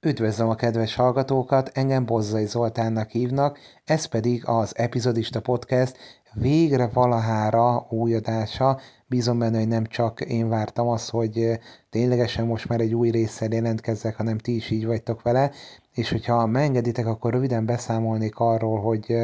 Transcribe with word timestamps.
Üdvözlöm 0.00 0.48
a 0.48 0.54
kedves 0.54 0.94
hallgatókat, 0.94 1.70
engem 1.74 2.04
Bozzai 2.04 2.46
Zoltánnak 2.46 3.10
hívnak, 3.10 3.58
ez 3.84 4.04
pedig 4.04 4.42
az 4.46 4.78
Epizodista 4.78 5.40
Podcast 5.40 5.96
végre 6.32 6.86
valahára 6.92 7.86
új 7.90 8.14
adása. 8.14 8.78
Bízom 9.06 9.38
benne, 9.38 9.58
hogy 9.58 9.68
nem 9.68 9.86
csak 9.86 10.20
én 10.20 10.48
vártam 10.48 10.88
azt, 10.88 11.10
hogy 11.10 11.58
ténylegesen 11.90 12.46
most 12.46 12.68
már 12.68 12.80
egy 12.80 12.94
új 12.94 13.10
résszel 13.10 13.48
jelentkezzek, 13.52 14.16
hanem 14.16 14.38
ti 14.38 14.54
is 14.54 14.70
így 14.70 14.86
vagytok 14.86 15.22
vele, 15.22 15.50
és 15.94 16.10
hogyha 16.10 16.46
megengeditek, 16.46 17.06
akkor 17.06 17.32
röviden 17.32 17.66
beszámolnék 17.66 18.38
arról, 18.38 18.80
hogy 18.80 19.16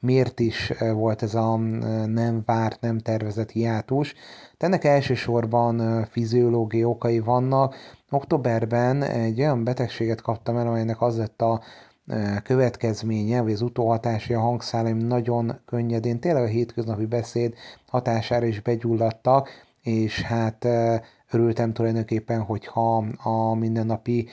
miért 0.00 0.40
is 0.40 0.72
volt 0.92 1.22
ez 1.22 1.34
a 1.34 1.56
nem 2.06 2.42
várt, 2.46 2.80
nem 2.80 2.98
tervezett 2.98 3.50
hiátus. 3.50 4.14
De 4.58 4.66
ennek 4.66 4.84
elsősorban 4.84 6.04
fiziológiai 6.10 6.84
okai 6.84 7.18
vannak. 7.18 7.74
Októberben 8.10 9.02
egy 9.02 9.40
olyan 9.40 9.64
betegséget 9.64 10.20
kaptam 10.20 10.56
el, 10.56 10.66
amelynek 10.66 11.02
az 11.02 11.16
lett 11.16 11.42
a 11.42 11.60
következménye, 12.42 13.40
vagy 13.40 13.52
az 13.52 13.62
utóhatása 13.62 14.36
a 14.36 14.40
hangszálaim 14.40 14.96
nagyon 14.96 15.60
könnyedén, 15.66 16.20
tényleg 16.20 16.42
a 16.42 16.46
hétköznapi 16.46 17.06
beszéd 17.06 17.54
hatására 17.86 18.46
is 18.46 18.60
begyulladtak, 18.60 19.48
és 19.82 20.22
hát 20.22 20.66
örültem 21.30 21.72
tulajdonképpen, 21.72 22.40
hogyha 22.40 23.04
a 23.22 23.54
mindennapi 23.54 24.28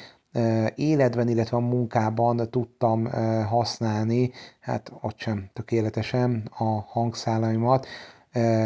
életben, 0.76 1.28
illetve 1.28 1.58
a 1.58 1.60
munkában 1.60 2.48
tudtam 2.50 3.06
használni, 3.48 4.32
hát 4.60 4.92
ott 5.02 5.18
sem 5.18 5.50
tökéletesen 5.54 6.50
a 6.58 6.64
hangszálaimat, 6.88 7.88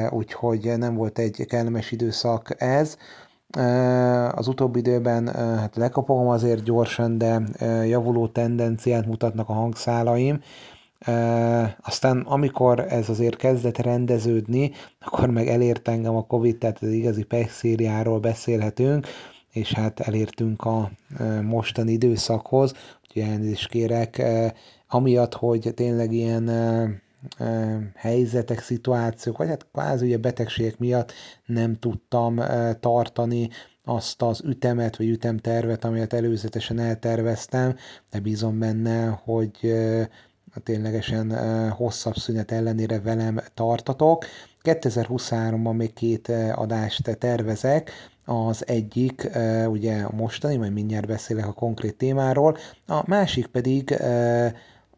úgyhogy 0.10 0.78
nem 0.78 0.96
volt 0.96 1.20
egy 1.20 1.46
kellemes 1.48 1.92
időszak 1.92 2.62
ez. 2.62 2.98
Az 4.32 4.48
utóbbi 4.48 4.80
időben 4.80 5.28
hát 5.36 5.76
lekapogom 5.76 6.28
azért 6.28 6.64
gyorsan, 6.64 7.18
de 7.18 7.42
javuló 7.86 8.28
tendenciát 8.28 9.06
mutatnak 9.06 9.50
a 9.50 9.54
hangszálaim. 9.54 10.42
Aztán 11.82 12.20
amikor 12.20 12.80
ez 12.80 13.10
azért 13.10 13.36
kezdett 13.36 13.78
rendeződni, 13.78 14.72
akkor 15.02 15.30
meg 15.30 15.48
elért 15.48 15.88
engem 15.88 16.16
a 16.16 16.26
Covid, 16.26 16.58
tehát 16.58 16.82
az 16.82 16.90
igazi 16.90 17.24
pech 17.24 18.20
beszélhetünk, 18.22 19.08
és 19.52 19.74
hát 19.74 20.00
elértünk 20.00 20.66
a 20.66 20.92
mostani 21.42 21.92
időszakhoz, 21.92 22.74
úgyhogy 23.04 23.22
elnézést 23.32 23.70
kérek, 23.70 24.22
amiatt, 24.88 25.34
hogy 25.34 25.72
tényleg 25.76 26.12
ilyen 26.12 26.44
helyzetek, 27.96 28.60
szituációk, 28.60 29.38
vagy 29.38 29.48
hát 29.48 29.68
kvázi 29.72 30.06
ugye 30.06 30.18
betegségek 30.18 30.78
miatt 30.78 31.12
nem 31.46 31.76
tudtam 31.76 32.42
tartani 32.80 33.50
azt 33.84 34.22
az 34.22 34.42
ütemet, 34.46 34.98
vagy 34.98 35.08
ütemtervet, 35.08 35.86
amelyet 35.86 36.14
előzetesen 36.14 36.80
elterveztem, 36.80 37.76
de 38.12 38.20
bízom 38.20 38.60
benne, 38.60 39.08
hogy 39.24 39.74
ténylegesen 40.64 41.32
hosszabb 41.70 42.16
szünet 42.16 42.52
ellenére 42.52 43.00
velem 43.00 43.40
tartatok. 43.54 44.26
2023-ban 44.64 45.76
még 45.76 45.94
két 45.94 46.32
adást 46.56 47.18
tervezek, 47.18 47.92
az 48.26 48.68
egyik 48.68 49.30
ugye 49.68 50.06
mostani, 50.12 50.56
majd 50.56 50.74
mindjárt 50.74 51.08
beszélek 51.08 51.48
a 51.48 51.54
konkrét 51.54 51.98
témáról, 51.98 52.58
a 52.88 53.04
másik 53.06 53.48
pedig 53.48 54.02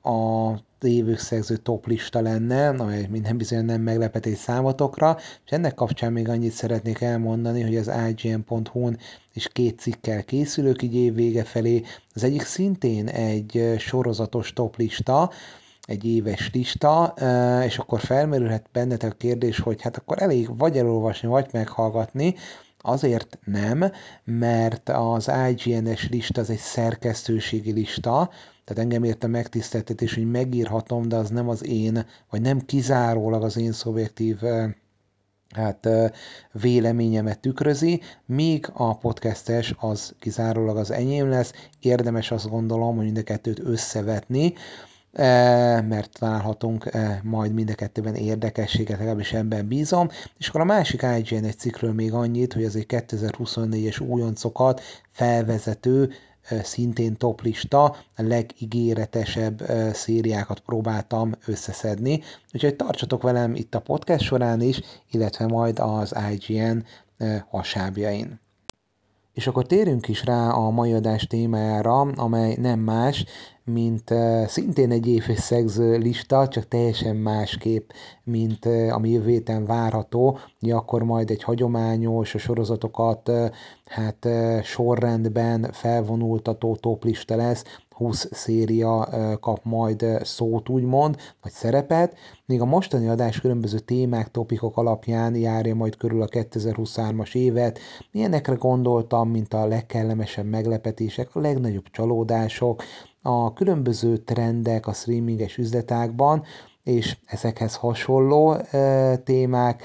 a 0.01 0.51
évük 0.87 1.19
szerző 1.19 1.57
top 1.57 1.87
lista 1.87 2.21
lenne, 2.21 2.67
amely 2.67 3.07
minden 3.09 3.37
bizony 3.37 3.65
nem 3.65 3.81
meglepetés 3.81 4.37
számotokra, 4.37 5.17
és 5.45 5.51
ennek 5.51 5.73
kapcsán 5.73 6.11
még 6.11 6.29
annyit 6.29 6.51
szeretnék 6.51 7.01
elmondani, 7.01 7.61
hogy 7.61 7.75
az 7.75 7.91
IGN.hu-n 8.09 8.97
is 9.33 9.47
két 9.47 9.79
cikkel 9.79 10.23
készülök 10.23 10.81
így 10.81 10.95
év 10.95 11.13
vége 11.13 11.43
felé. 11.43 11.81
Az 12.13 12.23
egyik 12.23 12.43
szintén 12.43 13.07
egy 13.07 13.75
sorozatos 13.77 14.53
top 14.53 14.77
lista, 14.77 15.31
egy 15.81 16.05
éves 16.05 16.49
lista, 16.53 17.13
és 17.65 17.77
akkor 17.77 17.99
felmerülhet 17.99 18.65
bennetek 18.71 19.11
a 19.11 19.15
kérdés, 19.15 19.59
hogy 19.59 19.81
hát 19.81 19.97
akkor 19.97 20.21
elég 20.21 20.57
vagy 20.57 20.77
elolvasni, 20.77 21.27
vagy 21.27 21.47
meghallgatni, 21.51 22.35
Azért 22.83 23.39
nem, 23.45 23.91
mert 24.23 24.89
az 24.89 25.31
IGN-es 25.49 26.09
lista 26.09 26.41
az 26.41 26.49
egy 26.49 26.57
szerkesztőségi 26.57 27.71
lista, 27.71 28.29
tehát 28.73 28.89
engem 28.89 29.03
érte 29.03 29.27
megtiszteltetés, 29.27 30.13
hogy 30.13 30.31
megírhatom, 30.31 31.07
de 31.07 31.15
az 31.15 31.29
nem 31.29 31.49
az 31.49 31.65
én, 31.65 32.05
vagy 32.29 32.41
nem 32.41 32.59
kizárólag 32.59 33.43
az 33.43 33.57
én 33.57 33.71
szubjektív 33.71 34.39
hát 35.55 35.87
véleményemet 36.51 37.39
tükrözi, 37.39 38.01
míg 38.25 38.69
a 38.73 38.97
podcastes 38.97 39.75
az 39.79 40.13
kizárólag 40.19 40.77
az 40.77 40.91
enyém 40.91 41.29
lesz, 41.29 41.53
érdemes 41.79 42.31
azt 42.31 42.49
gondolom, 42.49 42.95
hogy 42.95 43.05
mind 43.05 43.17
a 43.17 43.23
kettőt 43.23 43.59
összevetni, 43.59 44.53
mert 45.87 46.19
találhatunk 46.19 46.89
majd 47.23 47.53
mind 47.53 47.69
a 47.69 47.75
kettőben 47.75 48.15
érdekességet, 48.15 48.97
legalábbis 48.97 49.33
ebben 49.33 49.67
bízom. 49.67 50.09
És 50.37 50.47
akkor 50.47 50.61
a 50.61 50.65
másik 50.65 51.01
IGN 51.01 51.43
egy 51.43 51.57
cikkről 51.57 51.93
még 51.93 52.13
annyit, 52.13 52.53
hogy 52.53 52.63
ez 52.63 52.75
egy 52.75 52.85
2024-es 52.89 54.07
újoncokat 54.07 54.81
felvezető 55.09 56.09
szintén 56.63 57.17
toplista, 57.17 57.83
a 58.15 58.21
legígéretesebb 58.21 59.63
szériákat 59.93 60.59
próbáltam 60.59 61.31
összeszedni. 61.45 62.21
Úgyhogy 62.53 62.75
tartsatok 62.75 63.21
velem 63.21 63.55
itt 63.55 63.75
a 63.75 63.79
podcast 63.79 64.23
során 64.23 64.61
is, 64.61 64.81
illetve 65.11 65.45
majd 65.45 65.79
az 65.79 66.15
IGN 66.31 66.83
hasábjain. 67.49 68.39
És 69.33 69.47
akkor 69.47 69.65
térünk 69.65 70.07
is 70.07 70.25
rá 70.25 70.49
a 70.49 70.69
mai 70.69 70.93
adás 70.93 71.27
témájára, 71.27 71.99
amely 71.99 72.57
nem 72.59 72.79
más, 72.79 73.25
mint 73.63 74.09
uh, 74.09 74.45
szintén 74.45 74.91
egy 74.91 75.07
évösszegző 75.07 75.97
lista, 75.97 76.47
csak 76.47 76.67
teljesen 76.67 77.15
másképp, 77.15 77.89
mint 78.23 78.65
uh, 78.65 78.87
ami 78.91 79.09
jövő 79.09 79.29
héten 79.29 79.65
várható. 79.65 80.37
Ja, 80.59 80.77
akkor 80.77 81.03
majd 81.03 81.29
egy 81.29 81.43
hagyományos 81.43 82.35
sorozatokat 82.37 83.29
uh, 83.29 83.49
hát 83.85 84.27
sorrendben 84.63 85.69
felvonultató 85.71 86.75
toplista 86.75 87.35
lesz, 87.35 87.63
20 88.01 88.27
széria 88.31 89.09
kap 89.39 89.59
majd 89.63 90.05
szót, 90.23 90.69
úgymond, 90.69 91.17
vagy 91.41 91.51
szerepet, 91.51 92.15
még 92.45 92.61
a 92.61 92.65
mostani 92.65 93.07
adás 93.07 93.39
különböző 93.39 93.79
témák, 93.79 94.31
topikok 94.31 94.77
alapján 94.77 95.35
járja 95.35 95.75
majd 95.75 95.97
körül 95.97 96.21
a 96.21 96.27
2023-as 96.27 97.35
évet. 97.35 97.79
Milyenekre 98.11 98.53
gondoltam, 98.53 99.29
mint 99.29 99.53
a 99.53 99.65
legkellemesebb 99.65 100.45
meglepetések, 100.45 101.35
a 101.35 101.39
legnagyobb 101.39 101.85
csalódások, 101.91 102.83
a 103.21 103.53
különböző 103.53 104.17
trendek 104.17 104.87
a 104.87 104.93
streaminges 104.93 105.57
üzletákban, 105.57 106.43
és 106.83 107.17
ezekhez 107.25 107.75
hasonló 107.75 108.53
e, 108.53 109.17
témák, 109.17 109.83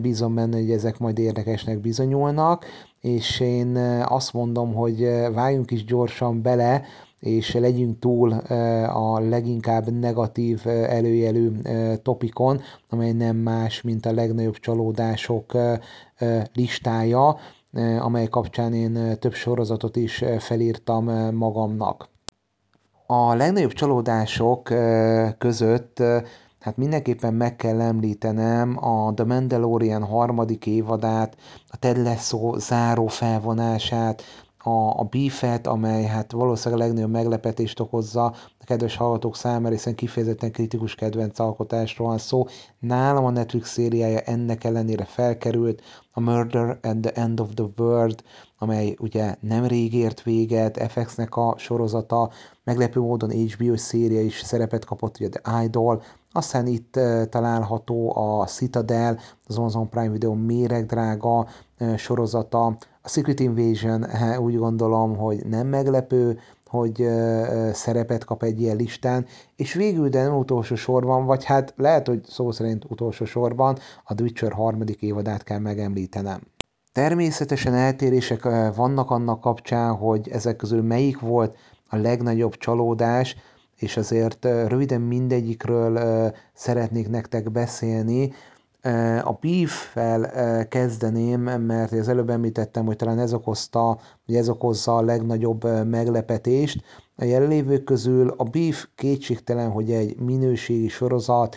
bízom 0.00 0.34
benne, 0.34 0.56
hogy 0.56 0.70
ezek 0.70 0.98
majd 0.98 1.18
érdekesnek 1.18 1.80
bizonyulnak, 1.80 2.64
és 3.00 3.40
én 3.40 3.76
azt 4.06 4.32
mondom, 4.32 4.74
hogy 4.74 5.00
váljunk 5.32 5.70
is 5.70 5.84
gyorsan 5.84 6.42
bele 6.42 6.82
és 7.20 7.54
legyünk 7.54 7.98
túl 7.98 8.32
a 8.82 9.18
leginkább 9.20 9.90
negatív 9.90 10.62
előjelű 10.66 11.50
topikon, 12.02 12.60
amely 12.88 13.12
nem 13.12 13.36
más, 13.36 13.82
mint 13.82 14.06
a 14.06 14.12
legnagyobb 14.12 14.56
csalódások 14.56 15.56
listája, 16.54 17.36
amely 17.98 18.26
kapcsán 18.26 18.74
én 18.74 19.18
több 19.18 19.34
sorozatot 19.34 19.96
is 19.96 20.24
felírtam 20.38 21.34
magamnak. 21.34 22.08
A 23.06 23.34
legnagyobb 23.34 23.72
csalódások 23.72 24.62
között 25.38 26.02
hát 26.60 26.76
mindenképpen 26.76 27.34
meg 27.34 27.56
kell 27.56 27.80
említenem 27.80 28.84
a 28.84 29.14
The 29.14 29.24
Mandalorian 29.24 30.04
harmadik 30.04 30.66
évadát, 30.66 31.36
a 31.68 31.76
Ted 31.76 31.96
Lasso 31.96 32.58
záró 32.58 33.06
felvonását, 33.06 34.22
a, 34.62 34.98
a 35.00 35.06
beefet, 35.10 35.66
amely 35.66 36.04
hát 36.04 36.32
valószínűleg 36.32 36.80
a 36.80 36.86
legnagyobb 36.86 37.10
meglepetést 37.10 37.80
okozza 37.80 38.24
a 38.58 38.64
kedves 38.64 38.96
hallgatók 38.96 39.36
számára, 39.36 39.74
hiszen 39.74 39.94
kifejezetten 39.94 40.52
kritikus 40.52 40.94
kedvenc 40.94 41.38
alkotásról 41.38 42.08
van 42.08 42.18
szó. 42.18 42.46
Nálam 42.78 43.24
a 43.24 43.30
Netflix 43.30 43.72
szériája 43.72 44.18
ennek 44.18 44.64
ellenére 44.64 45.04
felkerült, 45.04 45.82
a 46.12 46.20
Murder 46.20 46.78
at 46.82 46.96
the 47.00 47.12
End 47.12 47.40
of 47.40 47.48
the 47.54 47.64
World, 47.76 48.22
amely 48.58 48.96
ugye 48.98 49.34
nem 49.40 49.66
rég 49.66 49.94
ért 49.94 50.22
véget, 50.22 50.92
FX-nek 50.92 51.36
a 51.36 51.54
sorozata, 51.58 52.30
meglepő 52.64 53.00
módon 53.00 53.30
HBO 53.30 53.76
széria 53.76 54.20
is 54.20 54.40
szerepet 54.40 54.84
kapott, 54.84 55.16
ugye 55.18 55.28
The 55.28 55.62
Idol, 55.62 56.02
aztán 56.32 56.66
itt 56.66 56.98
található 57.28 58.16
a 58.16 58.46
Citadel, 58.46 59.18
az 59.46 59.58
Amazon 59.58 59.88
Prime 59.88 60.10
Video 60.10 60.34
méregdrága 60.34 61.46
uh, 61.78 61.96
sorozata, 61.96 62.76
a 63.02 63.08
Secret 63.08 63.40
Invasion 63.40 64.06
úgy 64.38 64.56
gondolom, 64.56 65.16
hogy 65.16 65.46
nem 65.46 65.66
meglepő, 65.66 66.38
hogy 66.66 67.06
szerepet 67.72 68.24
kap 68.24 68.42
egy 68.42 68.60
ilyen 68.60 68.76
listán, 68.76 69.26
és 69.56 69.74
végül, 69.74 70.08
de 70.08 70.22
nem 70.22 70.36
utolsó 70.36 70.74
sorban, 70.74 71.24
vagy 71.24 71.44
hát 71.44 71.74
lehet, 71.76 72.06
hogy 72.06 72.24
szó 72.24 72.50
szerint 72.50 72.84
utolsó 72.88 73.24
sorban 73.24 73.78
a 74.04 74.14
The 74.14 74.24
Witcher 74.24 74.52
harmadik 74.52 75.02
évadát 75.02 75.42
kell 75.42 75.58
megemlítenem. 75.58 76.40
Természetesen 76.92 77.74
eltérések 77.74 78.42
vannak 78.74 79.10
annak 79.10 79.40
kapcsán, 79.40 79.94
hogy 79.94 80.28
ezek 80.28 80.56
közül 80.56 80.82
melyik 80.82 81.20
volt 81.20 81.56
a 81.88 81.96
legnagyobb 81.96 82.56
csalódás, 82.56 83.36
és 83.76 83.96
azért 83.96 84.44
röviden 84.44 85.00
mindegyikről 85.00 86.00
szeretnék 86.54 87.08
nektek 87.08 87.50
beszélni. 87.50 88.32
A 89.22 89.38
beef-fel 89.40 90.68
kezdeném, 90.68 91.40
mert 91.40 91.92
az 91.92 92.08
előbb 92.08 92.30
említettem, 92.30 92.86
hogy 92.86 92.96
talán 92.96 93.18
ez 93.18 93.32
okozta, 93.32 93.98
hogy 94.26 94.34
ez 94.34 94.48
okozza 94.48 94.96
a 94.96 95.02
legnagyobb 95.02 95.86
meglepetést. 95.86 96.82
A 97.16 97.24
jelenlévők 97.24 97.84
közül 97.84 98.34
a 98.36 98.44
beef 98.44 98.86
kétségtelen, 98.94 99.70
hogy 99.70 99.90
egy 99.90 100.20
minőségi 100.20 100.88
sorozat, 100.88 101.56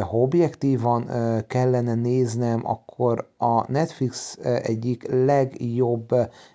ha 0.00 0.16
objektívan 0.16 1.10
kellene 1.46 1.94
néznem, 1.94 2.60
akkor 2.64 3.28
a 3.38 3.72
Netflix 3.72 4.38
egyik 4.62 5.06
legjobb, 5.10 6.08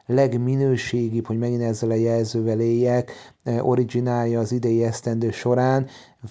legminőségibb, 0.06 1.26
hogy 1.26 1.38
megint 1.38 1.62
ezzel 1.62 1.90
a 1.90 1.94
jelzővel 1.94 2.60
éljek, 2.60 3.12
originálja 3.60 4.40
az 4.40 4.52
idei 4.52 4.84
esztendő 4.84 5.32
során, 5.32 5.88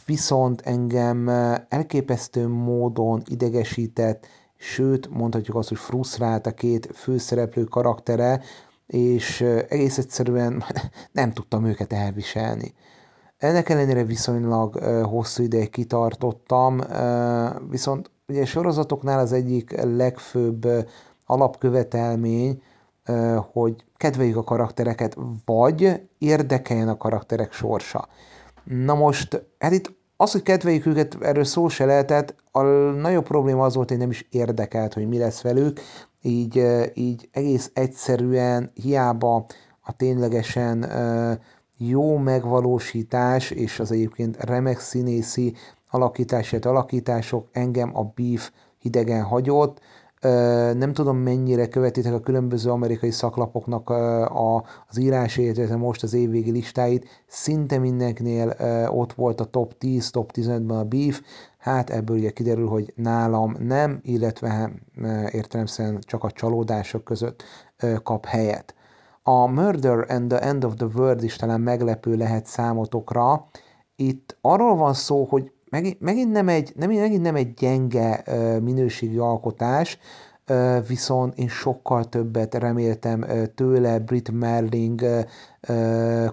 viszont 0.06 0.60
engem 0.60 1.28
elképesztő 1.68 2.48
módon 2.48 3.22
idegesített, 3.26 4.26
sőt, 4.56 5.08
mondhatjuk 5.10 5.56
azt, 5.56 5.68
hogy 5.68 5.78
frusztrált 5.78 6.46
a 6.46 6.54
két 6.54 6.88
főszereplő 6.94 7.64
karaktere, 7.64 8.40
és 8.86 9.40
egész 9.68 9.98
egyszerűen 9.98 10.64
nem 11.12 11.32
tudtam 11.32 11.64
őket 11.64 11.92
elviselni. 11.92 12.74
Ennek 13.38 13.68
ellenére 13.68 14.04
viszonylag 14.04 14.74
hosszú 15.04 15.42
ideig 15.42 15.70
kitartottam, 15.70 16.80
viszont 17.70 18.10
ugye 18.28 18.44
sorozatoknál 18.44 19.18
az 19.18 19.32
egyik 19.32 19.82
legfőbb 19.82 20.66
alapkövetelmény, 21.26 22.62
hogy 23.52 23.84
kedveljük 23.96 24.36
a 24.36 24.44
karaktereket, 24.44 25.16
vagy 25.44 26.00
érdekeljen 26.18 26.88
a 26.88 26.96
karakterek 26.96 27.52
sorsa. 27.52 28.08
Na 28.68 28.94
most, 28.94 29.46
hát 29.58 29.72
itt 29.72 29.96
az, 30.16 30.32
hogy 30.32 30.42
kedveljük 30.42 30.86
őket, 30.86 31.16
erről 31.20 31.44
szó 31.44 31.68
se 31.68 31.84
lehetett, 31.84 32.34
a 32.50 32.62
nagyobb 32.62 33.24
probléma 33.24 33.64
az 33.64 33.74
volt, 33.74 33.88
hogy 33.88 33.98
nem 33.98 34.10
is 34.10 34.26
érdekelt, 34.30 34.94
hogy 34.94 35.08
mi 35.08 35.18
lesz 35.18 35.42
velük, 35.42 35.80
így, 36.22 36.64
így 36.94 37.28
egész 37.32 37.70
egyszerűen 37.74 38.70
hiába 38.74 39.46
a 39.80 39.96
ténylegesen 39.96 40.86
jó 41.76 42.16
megvalósítás, 42.16 43.50
és 43.50 43.80
az 43.80 43.92
egyébként 43.92 44.44
remek 44.44 44.80
színészi 44.80 45.54
alakítását, 45.90 46.64
alakítások 46.64 47.48
engem 47.52 47.96
a 47.96 48.02
Beef 48.02 48.50
hidegen 48.78 49.22
hagyott. 49.22 49.80
Nem 50.74 50.92
tudom, 50.92 51.16
mennyire 51.16 51.68
követitek 51.68 52.12
a 52.12 52.20
különböző 52.20 52.70
amerikai 52.70 53.10
szaklapoknak 53.10 53.90
az 54.88 54.98
írásait, 54.98 55.56
illetve 55.56 55.76
most 55.76 56.02
az 56.02 56.14
évvégi 56.14 56.50
listáit. 56.50 57.06
Szinte 57.26 57.78
mindenkinél 57.78 58.56
ott 58.88 59.12
volt 59.12 59.40
a 59.40 59.44
top 59.44 59.78
10, 59.78 60.10
top 60.10 60.30
15-ben 60.34 60.78
a 60.78 60.84
Beef. 60.84 61.22
Hát 61.58 61.90
ebből 61.90 62.16
ugye 62.16 62.30
kiderül, 62.30 62.68
hogy 62.68 62.92
nálam 62.96 63.56
nem, 63.58 64.00
illetve 64.02 64.72
értelemszerűen 65.30 65.98
csak 66.00 66.24
a 66.24 66.30
csalódások 66.30 67.04
között 67.04 67.42
kap 68.02 68.26
helyet. 68.26 68.74
A 69.22 69.46
Murder 69.46 70.04
and 70.08 70.28
the 70.28 70.40
End 70.40 70.64
of 70.64 70.74
the 70.74 70.86
World 70.94 71.22
is 71.22 71.36
talán 71.36 71.60
meglepő 71.60 72.16
lehet 72.16 72.46
számotokra. 72.46 73.46
Itt 73.96 74.36
arról 74.40 74.76
van 74.76 74.94
szó, 74.94 75.24
hogy 75.24 75.52
megint, 75.70 76.00
megint, 76.00 76.32
nem, 76.32 76.48
egy, 76.48 76.72
nem, 76.76 76.90
megint 76.90 77.22
nem 77.22 77.34
egy 77.34 77.54
gyenge 77.54 78.22
minőségi 78.62 79.18
alkotás, 79.18 79.98
viszont 80.88 81.38
én 81.38 81.48
sokkal 81.48 82.04
többet 82.04 82.54
reméltem 82.54 83.24
tőle, 83.54 83.98
Brit 83.98 84.30
Merling 84.30 85.02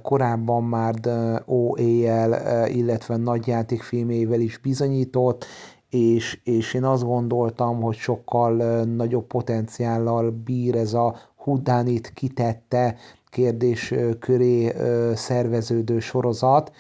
korábban 0.02 0.64
már 0.64 0.94
OAL, 1.46 2.36
illetve 2.68 3.16
nagyjátékfilmével 3.18 4.40
is 4.40 4.58
bizonyított, 4.58 5.46
és, 5.90 6.40
és 6.44 6.74
én 6.74 6.84
azt 6.84 7.04
gondoltam, 7.04 7.82
hogy 7.82 7.96
sokkal 7.96 8.84
nagyobb 8.84 9.28
potenciállal 9.28 10.32
bír 10.32 10.76
ez 10.76 10.94
a 10.94 11.16
Hudánit 11.36 12.12
kitette 12.14 12.96
kérdés 13.30 13.94
köré 14.20 14.74
szerveződő 15.14 16.00
sorozat, 16.00 16.72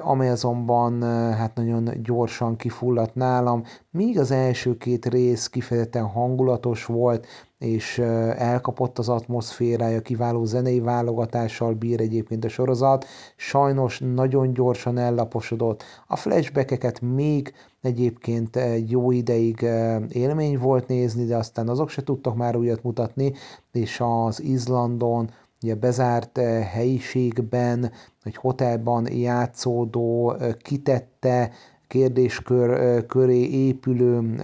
amely 0.00 0.30
azonban 0.30 1.02
hát 1.32 1.54
nagyon 1.54 1.90
gyorsan 2.02 2.56
kifulladt 2.56 3.14
nálam, 3.14 3.62
míg 3.90 4.18
az 4.18 4.30
első 4.30 4.76
két 4.76 5.06
rész 5.06 5.48
kifejezetten 5.48 6.06
hangulatos 6.06 6.84
volt, 6.84 7.26
és 7.58 7.98
elkapott 8.36 8.98
az 8.98 9.08
atmoszférája, 9.08 10.00
kiváló 10.00 10.44
zenei 10.44 10.80
válogatással 10.80 11.74
bír 11.74 12.00
egyébként 12.00 12.44
a 12.44 12.48
sorozat, 12.48 13.06
sajnos 13.36 14.02
nagyon 14.14 14.52
gyorsan 14.52 14.98
ellaposodott. 14.98 15.82
A 16.06 16.16
flashbackeket 16.16 17.00
még 17.00 17.52
egyébként 17.80 18.56
egy 18.56 18.90
jó 18.90 19.10
ideig 19.10 19.66
élmény 20.08 20.58
volt 20.58 20.86
nézni, 20.86 21.24
de 21.24 21.36
aztán 21.36 21.68
azok 21.68 21.88
se 21.88 22.02
tudtak 22.02 22.36
már 22.36 22.56
újat 22.56 22.82
mutatni, 22.82 23.32
és 23.72 24.02
az 24.04 24.42
Izlandon 24.42 25.30
ugye 25.62 25.74
bezárt 25.74 26.38
helyiségben, 26.72 27.92
egy 28.22 28.36
hotelban 28.36 29.12
játszódó, 29.12 30.36
kitette 30.62 31.50
kérdéskör 31.86 33.06
köré 33.06 33.50
épülő, 33.50 34.36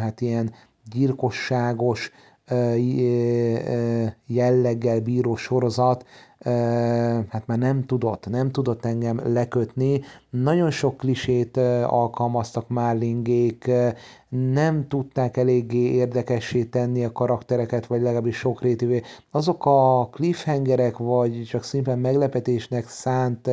hát 0.00 0.20
ilyen 0.20 0.52
gyilkosságos 0.90 2.10
jelleggel 4.26 5.00
bíró 5.00 5.36
sorozat, 5.36 6.04
hát 7.28 7.46
már 7.46 7.58
nem 7.58 7.84
tudott, 7.86 8.28
nem 8.28 8.50
tudott 8.50 8.84
engem 8.84 9.20
lekötni. 9.32 10.00
Nagyon 10.30 10.70
sok 10.70 10.96
klisét 10.96 11.56
alkalmaztak 11.86 12.68
Márlingék, 12.68 13.70
nem 14.28 14.88
tudták 14.88 15.36
eléggé 15.36 15.92
érdekessé 15.92 16.64
tenni 16.64 17.04
a 17.04 17.12
karaktereket, 17.12 17.86
vagy 17.86 18.00
legalábbis 18.00 18.36
sokrétűvé. 18.36 19.02
Azok 19.30 19.66
a 19.66 20.08
cliffhangerek, 20.12 20.96
vagy 20.96 21.44
csak 21.48 21.64
szimplán 21.64 21.98
meglepetésnek 21.98 22.88
szánt 22.88 23.50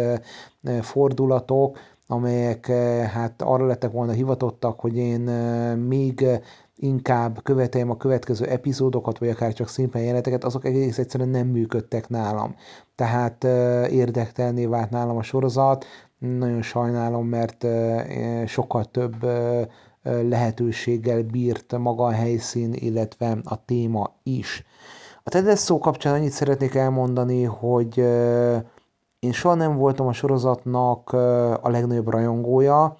fordulatok, 0.82 1.78
amelyek 2.08 2.66
hát 3.14 3.42
arra 3.42 3.66
lettek 3.66 3.92
volna 3.92 4.12
hivatottak, 4.12 4.80
hogy 4.80 4.98
én 4.98 5.20
még 5.88 6.26
inkább 6.84 7.44
követeljem 7.44 7.90
a 7.90 7.98
következő 7.98 8.46
epizódokat, 8.46 9.18
vagy 9.18 9.30
akár 9.30 9.54
csak 9.54 9.68
szimplán 9.68 10.04
jeleneteket, 10.04 10.44
azok 10.44 10.66
egész 10.66 10.98
egyszerűen 10.98 11.30
nem 11.30 11.48
működtek 11.48 12.10
nálam. 12.10 12.56
Tehát 12.96 13.44
érdektelné 13.92 14.66
vált 14.66 14.90
nálam 14.90 15.18
a 15.18 15.24
sorozat, 15.24 15.86
nagyon 16.20 16.62
sajnálom, 16.62 17.28
mert 17.28 17.66
sokkal 18.46 18.86
több 18.86 19.26
lehetőséggel 20.04 21.24
bírt 21.24 21.78
maga 21.78 22.04
a 22.04 22.12
helyszín, 22.12 22.74
illetve 22.74 23.38
a 23.44 23.66
téma 23.66 24.16
is. 24.24 24.66
A 25.24 25.30
Ted 25.30 25.58
szó 25.58 25.80
kapcsán 25.80 26.14
annyit 26.14 26.32
szeretnék 26.32 26.76
elmondani, 26.76 27.44
hogy 27.44 27.98
én 29.20 29.32
soha 29.32 29.56
nem 29.56 29.76
voltam 29.76 30.08
a 30.08 30.14
sorozatnak 30.14 31.14
a 31.62 31.70
legnagyobb 31.70 32.10
rajongója, 32.10 32.98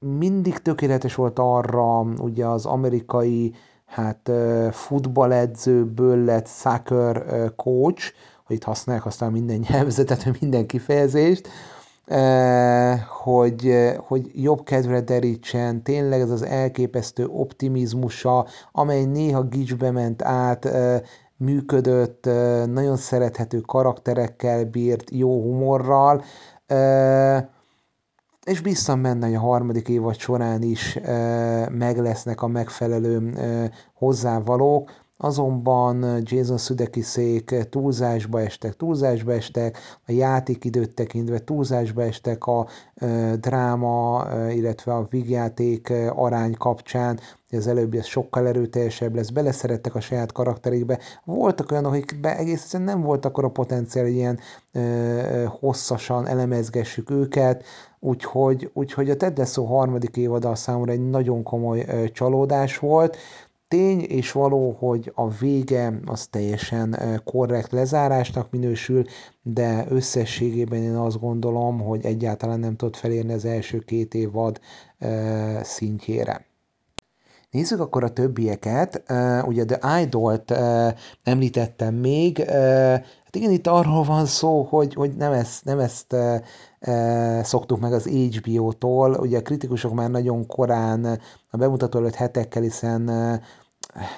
mindig 0.00 0.58
tökéletes 0.58 1.14
volt 1.14 1.38
arra, 1.38 2.00
ugye 2.00 2.46
az 2.46 2.66
amerikai 2.66 3.54
hát 3.86 4.30
futballedzőből 4.70 6.24
lett 6.24 6.48
soccer 6.48 7.24
coach, 7.56 8.12
hogy 8.46 8.56
itt 8.56 8.64
használják 8.64 9.06
aztán 9.06 9.32
minden 9.32 9.64
nyelvezetet, 9.68 10.40
minden 10.40 10.66
kifejezést, 10.66 11.48
hogy, 13.22 13.74
hogy 14.06 14.30
jobb 14.42 14.62
kedvre 14.64 15.00
derítsen, 15.00 15.82
tényleg 15.82 16.20
ez 16.20 16.30
az 16.30 16.42
elképesztő 16.42 17.26
optimizmusa, 17.26 18.46
amely 18.72 19.04
néha 19.04 19.42
gicsbe 19.42 19.90
ment 19.90 20.22
át, 20.22 20.68
működött, 21.36 22.24
nagyon 22.66 22.96
szerethető 22.96 23.60
karakterekkel 23.60 24.64
bírt, 24.64 25.10
jó 25.10 25.42
humorral, 25.42 26.22
és 28.50 28.60
biztos 28.60 29.00
benne, 29.00 29.26
hogy 29.26 29.34
a 29.34 29.40
harmadik 29.40 29.88
évad 29.88 30.18
során 30.18 30.62
is 30.62 30.96
e, 30.96 31.68
meg 31.70 31.98
lesznek 31.98 32.42
a 32.42 32.46
megfelelő 32.46 33.32
e, 33.36 33.70
hozzávalók, 33.94 34.90
azonban 35.22 36.20
Jason 36.22 36.58
Sudekiszék 36.58 37.54
túlzásba 37.70 38.40
estek, 38.40 38.76
túlzásba 38.76 39.32
estek, 39.32 39.78
a 40.06 40.12
játékidőt 40.12 40.94
tekintve 40.94 41.38
túlzásba 41.38 42.02
estek 42.02 42.46
a 42.46 42.66
e, 42.94 43.36
dráma, 43.36 44.26
illetve 44.50 44.94
a 44.94 45.06
vígjáték 45.10 45.92
arány 46.14 46.54
kapcsán, 46.54 47.20
az 47.50 47.66
előbbi 47.66 47.98
az 47.98 48.06
sokkal 48.06 48.46
erőteljesebb 48.46 49.14
lesz, 49.14 49.30
beleszerettek 49.30 49.94
a 49.94 50.00
saját 50.00 50.32
karakterékbe. 50.32 50.98
Voltak 51.24 51.70
olyanok, 51.70 51.92
akikben 51.92 52.36
egész 52.36 52.62
egyszerűen 52.62 52.88
nem 52.88 53.02
volt 53.02 53.24
akkor 53.24 53.44
a 53.44 53.50
potenciál, 53.50 54.04
hogy 54.04 54.14
ilyen 54.14 54.38
e, 54.72 55.46
hosszasan 55.46 56.26
elemezgessük 56.26 57.10
őket, 57.10 57.64
Úgyhogy, 58.02 58.70
úgyhogy 58.72 59.10
a 59.10 59.16
Ted 59.16 59.38
Lasso 59.38 59.64
harmadik 59.64 60.16
évada 60.16 60.54
számomra 60.54 60.92
egy 60.92 61.10
nagyon 61.10 61.42
komoly 61.42 61.84
ö, 61.88 62.08
csalódás 62.08 62.78
volt. 62.78 63.16
Tény 63.70 64.00
és 64.00 64.32
való, 64.32 64.76
hogy 64.78 65.12
a 65.14 65.28
vége 65.28 66.00
az 66.04 66.26
teljesen 66.26 66.96
korrekt 67.24 67.72
lezárásnak 67.72 68.50
minősül, 68.50 69.04
de 69.42 69.86
összességében 69.88 70.82
én 70.82 70.94
azt 70.94 71.20
gondolom, 71.20 71.80
hogy 71.80 72.04
egyáltalán 72.04 72.60
nem 72.60 72.76
tudott 72.76 72.96
felérni 72.96 73.32
az 73.32 73.44
első 73.44 73.78
két 73.78 74.14
évad 74.14 74.60
szintjére. 75.62 76.46
Nézzük 77.50 77.80
akkor 77.80 78.04
a 78.04 78.12
többieket. 78.12 79.02
Ugye 79.46 79.64
The 79.64 80.00
Idol-t 80.00 80.50
uh, 80.50 80.88
említettem 81.22 81.94
még. 81.94 82.44
Hát 83.24 83.36
igen, 83.36 83.50
itt 83.50 83.66
arról 83.66 84.02
van 84.02 84.26
szó, 84.26 84.62
hogy, 84.62 84.94
hogy 84.94 85.16
nem 85.16 85.32
ezt, 85.32 85.64
nem 85.64 85.78
ezt 85.78 86.16
szoktuk 87.42 87.80
meg 87.80 87.92
az 87.92 88.06
HBO-tól. 88.06 89.14
Ugye 89.14 89.38
a 89.38 89.42
kritikusok 89.42 89.94
már 89.94 90.10
nagyon 90.10 90.46
korán, 90.46 91.20
a 91.50 91.56
bemutató 91.56 91.98
előtt 91.98 92.14
hetekkel, 92.14 92.62
hiszen 92.62 93.10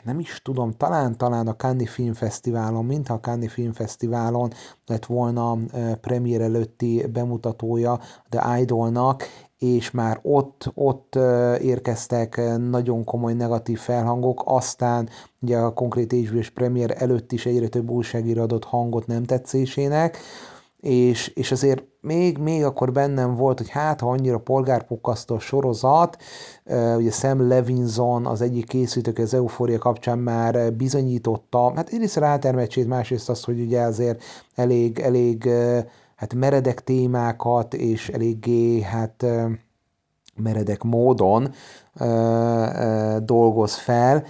nem 0.05 0.19
is 0.19 0.41
tudom, 0.45 0.73
talán, 0.73 1.17
talán 1.17 1.49
a 1.49 1.57
Cannes 1.57 1.91
Film 1.91 2.13
Fesztiválon, 2.13 2.85
mintha 2.85 3.15
a 3.15 3.21
Cannes 3.21 3.53
Film 3.53 3.73
Fesztiválon 3.73 4.53
lett 4.87 5.07
volna 5.07 5.59
premier 6.01 6.41
előtti 6.41 7.07
bemutatója 7.13 8.01
The 8.29 8.61
Idolnak, 8.61 9.25
és 9.59 9.91
már 9.91 10.19
ott, 10.23 10.71
ott 10.75 11.15
érkeztek 11.61 12.41
nagyon 12.59 13.05
komoly 13.05 13.35
negatív 13.35 13.79
felhangok, 13.79 14.43
aztán 14.45 15.09
ugye 15.41 15.59
a 15.59 15.73
konkrét 15.73 16.13
hbo 16.13 16.41
premier 16.55 16.95
előtt 16.99 17.33
is 17.33 17.47
egyre 17.47 17.69
több 17.69 17.91
újságíró 17.91 18.43
adott 18.43 18.65
hangot 18.65 19.07
nem 19.07 19.25
tetszésének, 19.25 20.19
és, 20.83 21.29
és 21.29 21.51
azért 21.51 21.85
még, 22.01 22.39
még 22.39 22.65
akkor 22.65 22.93
bennem 22.93 23.35
volt, 23.35 23.59
hogy 23.59 23.69
hát, 23.69 24.01
ha 24.01 24.11
annyira 24.11 24.39
polgárpukasztó 24.39 25.39
sorozat, 25.39 26.23
ugye 26.97 27.11
Sam 27.11 27.49
Levinson, 27.49 28.27
az 28.27 28.41
egyik 28.41 28.67
készítők 28.67 29.19
az 29.19 29.35
Eufória 29.35 29.79
kapcsán 29.79 30.19
már 30.19 30.73
bizonyította, 30.73 31.73
hát 31.75 31.89
egyrészt 31.89 32.17
rátermettsét, 32.17 32.87
másrészt 32.87 33.29
azt, 33.29 33.45
hogy 33.45 33.61
ugye 33.61 33.81
azért 33.81 34.23
elég, 34.55 34.99
elég 34.99 35.49
hát 36.17 36.35
meredek 36.35 36.85
témákat, 36.85 37.75
és 37.75 38.09
eléggé 38.09 38.81
hát 38.81 39.27
meredek 40.37 40.83
módon 40.83 41.53
dolgoz 43.25 43.75
fel, 43.75 44.25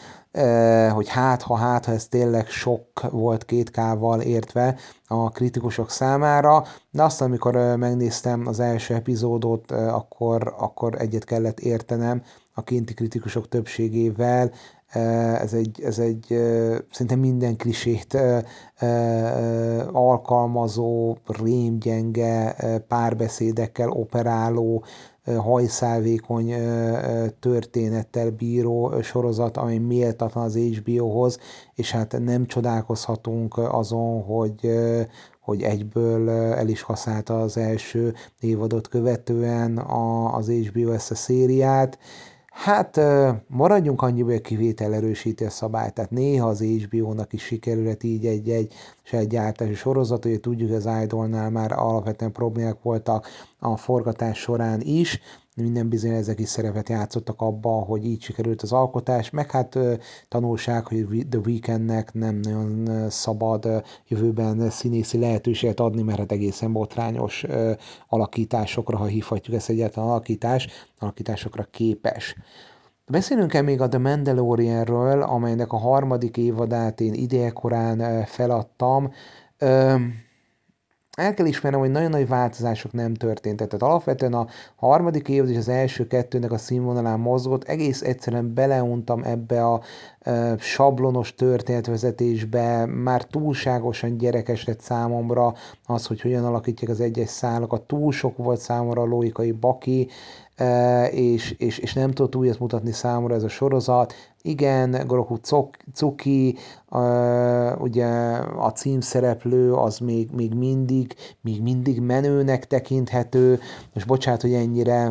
hogy 0.92 1.08
hát, 1.08 1.42
ha 1.42 1.54
hát, 1.54 1.84
ha 1.84 1.92
ez 1.92 2.08
tényleg 2.08 2.46
sok 2.46 3.10
volt 3.10 3.44
két 3.44 3.70
kával 3.70 4.20
értve 4.20 4.76
a 5.06 5.30
kritikusok 5.30 5.90
számára, 5.90 6.64
de 6.90 7.02
azt, 7.02 7.20
amikor 7.20 7.54
megnéztem 7.76 8.46
az 8.46 8.60
első 8.60 8.94
epizódot, 8.94 9.70
akkor, 9.70 10.54
akkor 10.58 10.94
egyet 10.98 11.24
kellett 11.24 11.60
értenem 11.60 12.22
a 12.54 12.62
kinti 12.62 12.94
kritikusok 12.94 13.48
többségével, 13.48 14.52
ez 15.40 15.52
egy, 15.52 15.82
ez 15.82 15.98
egy 15.98 16.26
szinte 16.90 17.16
minden 17.16 17.56
klisét 17.56 18.18
alkalmazó, 19.92 21.16
rémgyenge, 21.26 22.56
párbeszédekkel 22.88 23.90
operáló, 23.90 24.84
hajszálvékony 25.24 26.54
történettel 27.40 28.30
bíró 28.30 29.00
sorozat, 29.02 29.56
ami 29.56 29.78
méltatlan 29.78 30.44
az 30.44 30.56
HBO-hoz, 30.56 31.38
és 31.74 31.90
hát 31.90 32.18
nem 32.18 32.46
csodálkozhatunk 32.46 33.58
azon, 33.58 34.22
hogy, 34.22 34.70
hogy 35.40 35.62
egyből 35.62 36.30
el 36.30 36.68
is 36.68 36.82
használta 36.82 37.40
az 37.40 37.56
első 37.56 38.14
évadot 38.40 38.88
követően 38.88 39.78
az 40.32 40.48
HBO 40.48 40.90
ezt 40.90 41.10
a 41.10 41.14
szériát. 41.14 41.98
Hát 42.52 43.00
maradjunk 43.46 44.02
annyiba, 44.02 44.28
hogy 44.28 44.36
a 44.36 44.40
kivétel 44.40 44.94
erősíti 44.94 45.44
a 45.44 45.50
szabályt, 45.50 45.94
tehát 45.94 46.10
néha 46.10 46.48
az 46.48 46.60
HBO-nak 46.62 47.32
is 47.32 47.42
sikerülhet 47.42 48.02
így 48.02 48.26
egy-egy 48.26 48.74
saját 49.02 49.28
gyártási 49.28 49.74
sorozat, 49.74 50.22
hogy 50.22 50.40
tudjuk, 50.40 50.72
az 50.72 50.88
Idolnál 51.02 51.50
már 51.50 51.72
alapvetően 51.72 52.32
problémák 52.32 52.82
voltak 52.82 53.26
a 53.58 53.76
forgatás 53.76 54.38
során 54.38 54.80
is, 54.80 55.20
minden 55.56 55.88
bizony 55.88 56.10
ezek 56.10 56.40
is 56.40 56.48
szerepet 56.48 56.88
játszottak 56.88 57.40
abba, 57.40 57.70
hogy 57.70 58.04
így 58.04 58.22
sikerült 58.22 58.62
az 58.62 58.72
alkotás, 58.72 59.30
meg 59.30 59.50
hát 59.50 59.78
tanulság, 60.28 60.86
hogy 60.86 61.26
The 61.30 61.40
Weekendnek 61.46 62.12
nem 62.12 62.36
nagyon 62.36 63.10
szabad 63.10 63.84
jövőben 64.08 64.70
színészi 64.70 65.18
lehetőséget 65.18 65.80
adni, 65.80 66.02
mert 66.02 66.18
hát 66.18 66.32
egészen 66.32 66.72
botrányos 66.72 67.44
alakításokra, 68.08 68.96
ha 68.96 69.04
hívhatjuk 69.04 69.56
ezt 69.56 69.68
egyáltalán 69.68 70.08
alakítás, 70.08 70.68
alakításokra 70.98 71.66
képes. 71.70 72.36
Beszélünk-e 73.06 73.62
még 73.62 73.80
a 73.80 73.88
The 73.88 73.98
Mandalorianről, 73.98 75.22
amelynek 75.22 75.72
a 75.72 75.76
harmadik 75.76 76.36
évadát 76.36 77.00
én 77.00 77.12
idejekorán 77.12 78.24
feladtam 78.24 79.12
el 81.16 81.34
kell 81.34 81.46
ismernem, 81.46 81.80
hogy 81.80 81.90
nagyon 81.90 82.10
nagy 82.10 82.28
változások 82.28 82.92
nem 82.92 83.14
történtek. 83.14 83.68
Tehát 83.68 83.92
alapvetően 83.92 84.32
a 84.34 84.46
harmadik 84.76 85.28
év 85.28 85.48
és 85.48 85.56
az 85.56 85.68
első 85.68 86.06
kettőnek 86.06 86.52
a 86.52 86.58
színvonalán 86.58 87.20
mozgott, 87.20 87.64
egész 87.64 88.02
egyszerűen 88.02 88.54
beleuntam 88.54 89.22
ebbe 89.24 89.66
a 89.66 89.80
e, 90.20 90.56
sablonos 90.58 91.34
történetvezetésbe, 91.34 92.86
már 92.86 93.24
túlságosan 93.24 94.16
gyerekes 94.16 94.64
lett 94.64 94.80
számomra 94.80 95.54
az, 95.86 96.06
hogy 96.06 96.20
hogyan 96.20 96.44
alakítják 96.44 96.90
az 96.90 97.00
egyes 97.00 97.28
szálakat, 97.28 97.82
túl 97.82 98.12
sok 98.12 98.36
volt 98.36 98.60
számomra 98.60 99.02
a 99.02 99.06
logikai 99.06 99.52
baki, 99.52 100.08
és, 101.10 101.54
és, 101.58 101.78
és 101.78 101.92
nem 101.92 102.10
tudott 102.10 102.36
újat 102.36 102.58
mutatni 102.58 102.92
számomra 102.92 103.34
ez 103.34 103.42
a 103.42 103.48
sorozat. 103.48 104.14
Igen, 104.44 105.06
Goroku 105.06 105.36
Cuki, 105.92 106.56
ugye 107.78 108.06
a 108.58 108.72
címszereplő 108.74 109.72
az 109.72 109.98
még, 109.98 110.30
még 110.30 110.54
mindig, 110.54 111.14
még 111.40 111.62
mindig 111.62 112.00
menőnek 112.00 112.66
tekinthető. 112.66 113.60
Most 113.94 114.06
bocsánat, 114.06 114.40
hogy 114.40 114.52
ennyire 114.52 115.10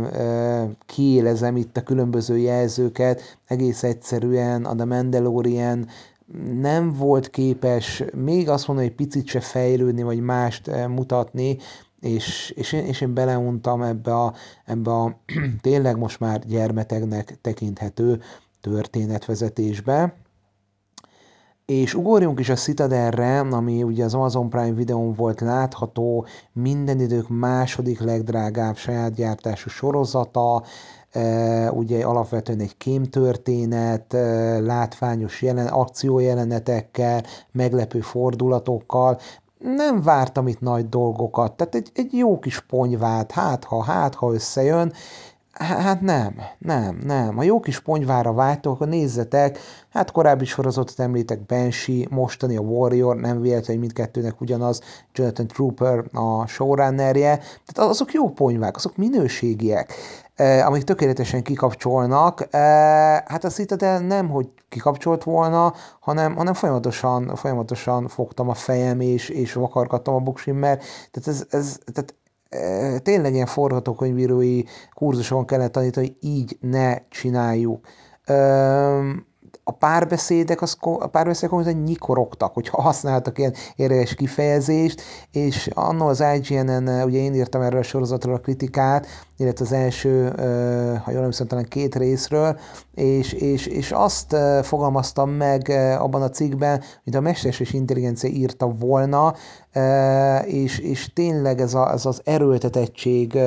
kiélezem 0.85 1.57
itt 1.57 1.77
a 1.77 1.83
különböző 1.83 2.37
jelzőket, 2.37 3.21
egész 3.47 3.83
egyszerűen 3.83 4.65
a 4.65 4.75
The 4.75 4.85
Mandalorian 4.85 5.87
nem 6.61 6.93
volt 6.93 7.29
képes 7.29 8.03
még 8.13 8.49
azt 8.49 8.67
mondani, 8.67 8.87
hogy 8.87 8.97
picit 8.97 9.27
se 9.27 9.39
fejlődni, 9.39 10.03
vagy 10.03 10.19
mást 10.19 10.87
mutatni, 10.87 11.57
és, 12.01 12.53
és, 12.55 12.71
én, 12.71 12.85
és 12.85 13.01
én 13.01 13.13
beleuntam 13.13 13.81
ebbe 13.81 14.13
a, 14.13 14.33
ebbe 14.65 14.91
a 14.91 15.17
tényleg 15.61 15.97
most 15.97 16.19
már 16.19 16.39
gyermetegnek 16.45 17.37
tekinthető 17.41 18.21
történetvezetésbe. 18.61 20.13
És 21.65 21.93
ugorjunk 21.93 22.39
is 22.39 22.49
a 22.49 22.55
Citadelre, 22.55 23.39
ami 23.39 23.83
ugye 23.83 24.03
az 24.03 24.13
Amazon 24.13 24.49
Prime 24.49 24.73
videón 24.73 25.13
volt 25.13 25.41
látható, 25.41 26.25
minden 26.53 26.99
idők 26.99 27.29
második 27.29 27.99
legdrágább 27.99 28.75
saját 28.75 29.13
gyártású 29.13 29.69
sorozata, 29.69 30.63
Uh, 31.15 31.77
ugye 31.77 32.05
alapvetően 32.05 32.59
egy 32.59 32.77
kémtörténet, 32.77 34.13
uh, 34.13 34.19
látványos 34.59 35.41
jelen, 35.41 35.67
akciójelenetekkel, 35.67 37.23
meglepő 37.51 37.99
fordulatokkal, 37.99 39.19
nem 39.61 40.01
vártam 40.01 40.47
itt 40.47 40.59
nagy 40.59 40.89
dolgokat, 40.89 41.51
tehát 41.51 41.75
egy, 41.75 41.91
egy 41.93 42.13
jó 42.13 42.39
kis 42.39 42.59
ponyvát, 42.59 43.31
hát 43.31 43.63
ha, 43.63 43.83
hát 43.83 44.15
ha 44.15 44.33
összejön, 44.33 44.93
Hát 45.61 46.01
nem, 46.01 46.35
nem, 46.57 46.97
nem. 47.03 47.35
Ha 47.35 47.43
jó 47.43 47.59
kis 47.59 47.79
ponyvára 47.79 48.33
vágytok, 48.33 48.73
akkor 48.73 48.87
nézzetek, 48.87 49.59
hát 49.89 50.11
korábbi 50.11 50.45
sorozatot 50.45 50.99
említek, 50.99 51.45
Banshee, 51.45 52.05
mostani 52.09 52.57
a 52.57 52.61
Warrior, 52.61 53.15
nem 53.15 53.41
véletlen, 53.41 53.65
hogy 53.65 53.79
mindkettőnek 53.79 54.41
ugyanaz, 54.41 54.81
Jonathan 55.13 55.47
Trooper 55.47 56.03
a 56.13 56.47
showrunnerje, 56.47 57.37
tehát 57.37 57.91
azok 57.91 58.13
jó 58.13 58.29
ponyvák, 58.29 58.75
azok 58.75 58.97
minőségiek, 58.97 59.93
eh, 60.35 60.67
amik 60.67 60.83
tökéletesen 60.83 61.43
kikapcsolnak. 61.43 62.47
Eh, 62.49 62.59
hát 63.25 63.43
a 63.43 63.49
Citadel 63.49 63.99
nem, 63.99 64.29
hogy 64.29 64.49
kikapcsolt 64.69 65.23
volna, 65.23 65.73
hanem, 65.99 66.35
hanem 66.35 66.53
folyamatosan, 66.53 67.35
folyamatosan 67.35 68.07
fogtam 68.07 68.49
a 68.49 68.53
fejem, 68.53 68.99
és, 68.99 69.29
és 69.29 69.53
vakargattam 69.53 70.13
a 70.13 70.19
buksim, 70.19 70.55
mert 70.55 70.83
tehát 71.11 71.27
ez, 71.29 71.45
ez 71.49 71.77
tehát 71.93 72.15
tényleg 73.03 73.33
ilyen 73.33 73.45
forgatókönyvírói 73.45 74.63
kurzuson 74.93 75.45
kellett 75.45 75.71
tanítani, 75.71 76.07
hogy 76.07 76.29
így 76.29 76.57
ne 76.59 77.07
csináljuk. 77.09 77.87
A 79.71 79.73
párbeszédek, 79.73 80.61
az, 80.61 80.77
a 80.79 81.07
párbeszédek 81.07 81.49
konkrétan 81.49 81.81
nyikorogtak, 81.81 82.53
hogyha 82.53 82.81
használtak 82.81 83.37
ilyen 83.37 83.53
érdekes 83.75 84.15
kifejezést, 84.15 85.01
és 85.31 85.69
annól 85.73 86.09
az 86.09 86.23
IGN-en, 86.35 87.03
ugye 87.03 87.19
én 87.19 87.33
írtam 87.33 87.61
erről 87.61 87.79
a 87.79 87.83
sorozatról 87.83 88.35
a 88.35 88.39
kritikát, 88.39 89.07
illetve 89.37 89.65
az 89.65 89.71
első, 89.71 90.29
ha 91.03 91.11
jól 91.11 91.19
emlékszem, 91.19 91.47
talán 91.47 91.65
két 91.65 91.95
részről, 91.95 92.59
és, 92.95 93.33
és, 93.33 93.65
és 93.65 93.91
azt 93.91 94.35
fogalmaztam 94.61 95.29
meg 95.29 95.69
abban 95.99 96.21
a 96.21 96.29
cikkben, 96.29 96.81
hogy 97.03 97.15
a 97.15 97.21
mesterséges 97.21 97.73
intelligencia 97.73 98.29
írta 98.29 98.67
volna, 98.67 99.33
és, 100.45 100.79
és 100.79 101.13
tényleg 101.13 101.61
ez, 101.61 101.73
a, 101.73 101.91
ez 101.91 102.05
az 102.05 102.21
erőltetettség, 102.23 103.37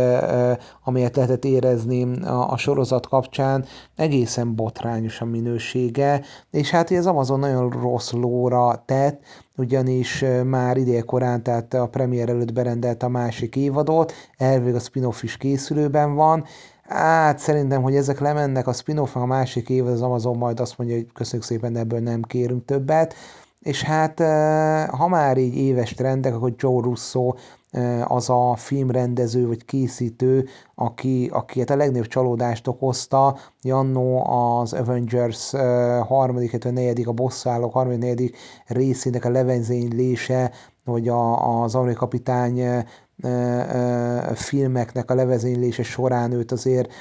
amelyet 0.85 1.17
lehetett 1.17 1.45
érezni 1.45 2.23
a, 2.23 2.51
a 2.51 2.57
sorozat 2.57 3.09
kapcsán, 3.09 3.65
egészen 3.97 4.55
botrányos 4.55 5.21
a 5.21 5.25
minősége, 5.25 6.14
És 6.51 6.71
hát 6.71 6.91
ez 6.91 7.07
Amazon 7.07 7.39
nagyon 7.39 7.71
rossz 7.71 8.11
lóra 8.11 8.83
tett, 8.87 9.23
ugyanis 9.57 10.25
már 10.45 10.77
idélkorán, 10.77 11.43
tehát 11.43 11.75
a 11.75 11.89
premier 11.89 12.29
előtt 12.29 12.53
berendelt 12.53 13.03
a 13.03 13.09
másik 13.09 13.57
évadot, 13.57 14.13
elvég 14.37 14.75
a 14.75 14.79
spin-off 14.79 15.23
is 15.23 15.37
készülőben 15.37 16.15
van, 16.15 16.45
Hát 16.89 17.39
szerintem, 17.39 17.83
hogy 17.83 17.97
ezek 17.97 18.21
lemennek 18.21 18.67
a 18.67 18.73
spin 18.73 18.99
off 18.99 19.17
a 19.17 19.27
másik 19.27 19.69
év, 19.69 19.87
az 19.87 20.03
Amazon 20.03 20.37
majd 20.37 20.61
azt 20.61 20.79
mondja, 20.79 20.97
hogy 20.97 21.07
köszönjük 21.13 21.49
szépen, 21.49 21.77
ebből 21.77 22.01
nem 22.01 22.23
kérünk 22.23 22.65
többet. 22.65 23.15
És 23.61 23.83
hát 23.83 24.19
ha 24.91 25.09
már 25.09 25.37
így 25.37 25.57
éves 25.57 25.95
trendek, 25.95 26.35
akkor 26.35 26.55
Joe 26.57 26.83
Russo 26.83 27.35
az 28.05 28.31
a 28.31 28.55
filmrendező 28.57 29.47
vagy 29.47 29.65
készítő, 29.65 30.47
aki, 30.75 31.31
aki 31.33 31.59
hát 31.59 31.71
a 31.71 31.77
legnagyobb 31.77 32.07
csalódást 32.07 32.69
okozta, 32.69 33.37
Jannó 33.63 34.27
az 34.27 34.73
Avengers 34.73 35.51
harmadik, 36.07 36.51
illetve 36.51 36.71
negyedik, 36.71 37.09
a 37.09 37.13
bosszálók 37.13 37.73
harmadik, 37.73 38.01
negyedik 38.01 38.37
részének 38.67 39.25
a 39.25 39.31
levezénylése, 39.31 40.51
hogy 40.85 41.09
a, 41.09 41.63
az 41.63 41.75
amerikai 41.75 41.99
kapitány 41.99 42.85
filmeknek 44.35 45.11
a 45.11 45.15
levezénylése 45.15 45.83
során 45.83 46.33
őt 46.33 46.53
azért 46.53 46.93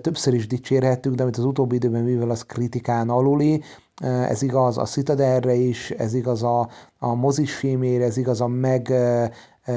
többször 0.00 0.34
is 0.34 0.46
dicsérhettük, 0.46 1.14
de 1.14 1.22
amit 1.22 1.36
az 1.36 1.44
utóbbi 1.44 1.74
időben 1.74 2.02
mivel 2.02 2.30
az 2.30 2.42
kritikán 2.42 3.08
aluli, 3.08 3.62
ez 4.02 4.42
igaz 4.42 4.78
a 4.78 4.84
Citadelre 4.84 5.54
is, 5.54 5.90
ez 5.90 6.14
igaz 6.14 6.42
a, 6.42 6.68
a 6.98 7.14
mozis 7.14 7.54
filmére, 7.54 8.04
ez 8.04 8.16
igaz 8.16 8.40
a 8.40 8.46
meg 8.46 8.92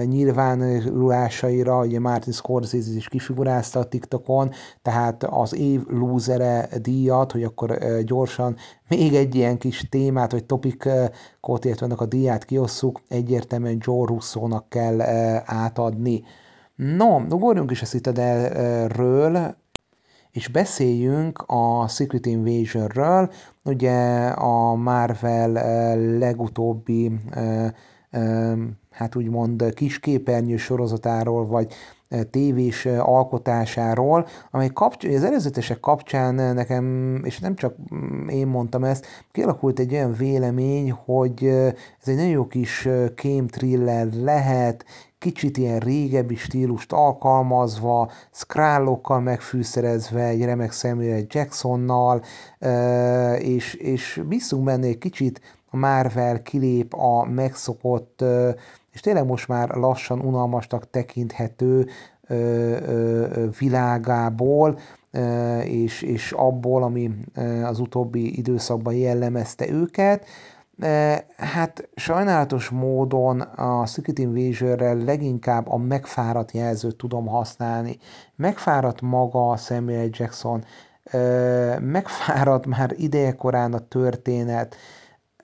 nyilvánulásaira, 0.05 1.79
ugye 1.79 1.99
Martin 1.99 2.33
Scorsese 2.33 2.91
is 2.95 3.07
kifigurázta 3.07 3.79
a 3.79 3.87
TikTokon, 3.87 4.51
tehát 4.81 5.23
az 5.23 5.55
év 5.55 5.81
lúzere 5.87 6.69
díjat, 6.81 7.31
hogy 7.31 7.43
akkor 7.43 7.77
gyorsan 8.03 8.55
még 8.87 9.15
egy 9.15 9.35
ilyen 9.35 9.57
kis 9.57 9.87
témát, 9.89 10.31
vagy 10.31 10.45
topikot, 10.45 11.65
illetve 11.65 11.85
annak 11.85 12.01
a 12.01 12.05
díját 12.05 12.45
kiosszuk, 12.45 13.01
egyértelműen 13.07 13.77
Joe 13.79 14.05
Russo-nak 14.05 14.69
kell 14.69 15.01
átadni. 15.45 16.23
No, 16.75 17.19
ugorjunk 17.29 17.71
is 17.71 17.81
a 17.81 17.85
Citadelről, 17.85 19.55
és 20.31 20.47
beszéljünk 20.47 21.43
a 21.47 21.87
Secret 21.87 22.25
Invasionről, 22.25 23.31
ugye 23.63 24.27
a 24.27 24.75
Marvel 24.75 25.51
legutóbbi 26.17 27.11
hát 28.93 29.15
úgymond 29.15 29.73
kisképernyő 29.73 30.57
sorozatáról, 30.57 31.45
vagy 31.45 31.73
tévés 32.29 32.85
alkotásáról, 32.85 34.27
amely 34.51 34.69
kapcs- 34.73 35.15
az 35.15 35.23
előzetesek 35.23 35.79
kapcsán 35.79 36.35
nekem, 36.35 37.19
és 37.23 37.39
nem 37.39 37.55
csak 37.55 37.75
mm, 37.95 38.27
én 38.27 38.47
mondtam 38.47 38.83
ezt, 38.83 39.05
kialakult 39.31 39.79
egy 39.79 39.93
olyan 39.93 40.13
vélemény, 40.13 40.91
hogy 40.91 41.45
ez 42.01 42.07
egy 42.07 42.15
nagyon 42.15 42.31
jó 42.31 42.47
kis 42.47 42.87
kém 43.15 43.47
thriller 43.47 44.07
lehet, 44.13 44.85
kicsit 45.19 45.57
ilyen 45.57 45.79
régebbi 45.79 46.35
stílust 46.35 46.91
alkalmazva, 46.91 48.11
scrollokkal 48.31 49.19
megfűszerezve, 49.19 50.23
egy 50.23 50.43
remek 50.43 50.71
Samuel 50.71 51.21
Jacksonnal, 51.27 52.23
és, 53.37 53.73
és 53.73 54.21
bízunk 54.27 54.63
benne 54.63 54.85
egy 54.85 54.97
kicsit 54.97 55.41
a 55.69 55.77
Marvel 55.77 56.41
kilép 56.41 56.93
a 56.93 57.25
megszokott 57.25 58.23
és 58.93 58.99
tényleg 58.99 59.25
most 59.25 59.47
már 59.47 59.69
lassan 59.69 60.19
unalmasnak 60.19 60.89
tekinthető 60.89 61.87
ö, 62.27 62.35
ö, 62.35 63.47
világából, 63.59 64.79
ö, 65.11 65.59
és, 65.59 66.01
és 66.01 66.31
abból, 66.31 66.83
ami 66.83 67.11
az 67.63 67.79
utóbbi 67.79 68.37
időszakban 68.37 68.93
jellemezte 68.93 69.69
őket. 69.69 70.25
Hát 71.37 71.89
sajnálatos 71.95 72.69
módon 72.69 73.39
a 73.41 73.85
Secret 73.85 74.19
Invasion-re 74.19 74.93
leginkább 74.93 75.69
a 75.69 75.77
megfáradt 75.77 76.51
jelzőt 76.51 76.95
tudom 76.95 77.27
használni. 77.27 77.97
Megfáradt 78.35 79.01
maga 79.01 79.57
Samuel 79.57 80.07
Jackson, 80.11 80.63
megfáradt 81.79 82.65
már 82.65 82.93
idejekorán 82.97 83.73
a 83.73 83.87
történet, 83.87 84.75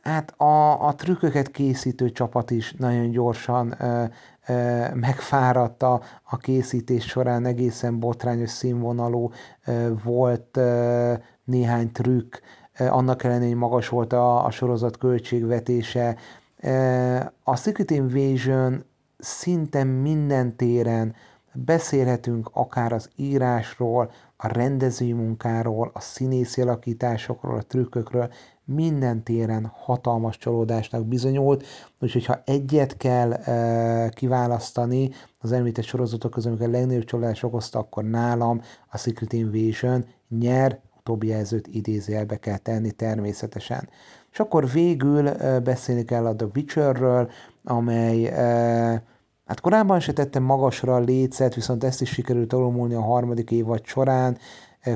hát 0.10 0.39
a, 0.39 0.88
a 0.88 0.95
trükköket 0.95 1.52
készítő 1.52 2.12
csapat 2.12 2.52
is 2.52 2.74
nagyon 2.78 3.10
gyorsan 3.10 3.76
ö, 3.80 4.04
ö, 4.48 4.86
megfáradt 4.93 5.84
a, 5.84 6.02
a 6.24 6.38
készítés 6.38 7.06
során, 7.06 7.45
egészen 7.45 8.00
botrányos 8.00 8.50
színvonalú 8.50 9.32
ö, 9.65 9.91
volt 10.04 10.58
ö, 10.58 11.13
néhány 11.43 11.91
trükk, 11.91 12.36
ö, 12.80 12.86
annak 12.86 13.24
ellenére, 13.24 13.50
hogy 13.50 13.58
magas 13.60 13.89
volt 13.89 14.13
a, 14.13 14.45
a 14.45 14.52
sorozat 14.52 14.98
költségvetése. 14.98 16.15
Ö, 16.62 17.19
a 17.43 17.56
Secret 17.56 17.91
Invasion 17.91 18.84
szinte 19.17 19.84
minden 19.84 20.56
téren 20.56 21.15
beszélhetünk 21.54 22.50
akár 22.54 22.93
az 22.93 23.10
írásról, 23.15 24.12
a 24.41 24.47
rendezői 24.47 25.13
munkáról, 25.13 25.91
a 25.93 25.99
színészi 25.99 26.62
alakításokról, 26.62 27.58
a 27.58 27.62
trükkökről, 27.62 28.32
minden 28.65 29.23
téren 29.23 29.71
hatalmas 29.75 30.38
csalódásnak 30.38 31.06
bizonyult, 31.06 31.65
úgyhogy 31.99 32.25
ha 32.25 32.41
egyet 32.45 32.97
kell 32.97 33.34
e, 33.34 34.10
kiválasztani 34.10 35.10
az 35.39 35.52
említett 35.52 35.86
sorozatok 35.86 36.32
közül, 36.32 36.52
amikor 36.52 36.67
a 36.67 36.71
legnagyobb 36.71 37.04
csalódást 37.04 37.43
okozta, 37.43 37.80
akkor 37.80 38.04
nálam 38.04 38.62
a 38.89 38.97
Secret 38.97 39.34
Invasion 39.34 40.06
nyer, 40.30 40.80
utóbbi 40.99 41.28
jelzőt 41.28 41.67
idézőjelbe 41.67 42.38
kell 42.38 42.58
tenni 42.58 42.91
természetesen. 42.91 43.89
És 44.32 44.39
akkor 44.39 44.69
végül 44.69 45.28
e, 45.28 45.60
beszélni 45.60 46.04
kell 46.04 46.25
a 46.25 46.36
The 46.36 46.47
Witcherről, 46.56 47.30
amely 47.63 48.25
e, 48.25 49.04
Hát 49.49 49.59
korábban 49.59 49.99
se 49.99 50.13
tettem 50.13 50.43
magasra 50.43 50.95
a 50.95 50.99
lécet, 50.99 51.55
viszont 51.55 51.83
ezt 51.83 52.01
is 52.01 52.09
sikerült 52.09 52.53
alulmúlni 52.53 52.93
a 52.93 53.01
harmadik 53.01 53.51
évad 53.51 53.85
során. 53.85 54.38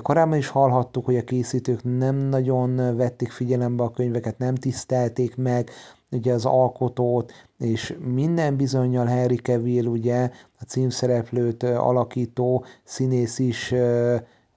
Korábban 0.02 0.38
is 0.38 0.48
hallhattuk, 0.48 1.06
hogy 1.06 1.16
a 1.16 1.24
készítők 1.24 1.80
nem 1.84 2.16
nagyon 2.16 2.96
vették 2.98 3.32
figyelembe 3.32 3.84
a 3.84 3.92
könyveket, 3.92 4.38
nem 4.38 4.56
tisztelték 4.56 5.36
meg 5.36 5.70
ugye 6.12 6.34
az 6.34 6.46
alkotót, 6.46 7.32
és 7.58 7.98
minden 8.14 8.56
bizonyal 8.56 9.06
Harry 9.06 9.36
Cavill, 9.36 9.86
ugye 9.86 10.30
a 10.60 10.64
címszereplőt 10.68 11.64
alakító 11.64 12.66
színész 12.84 13.40
is 13.40 13.74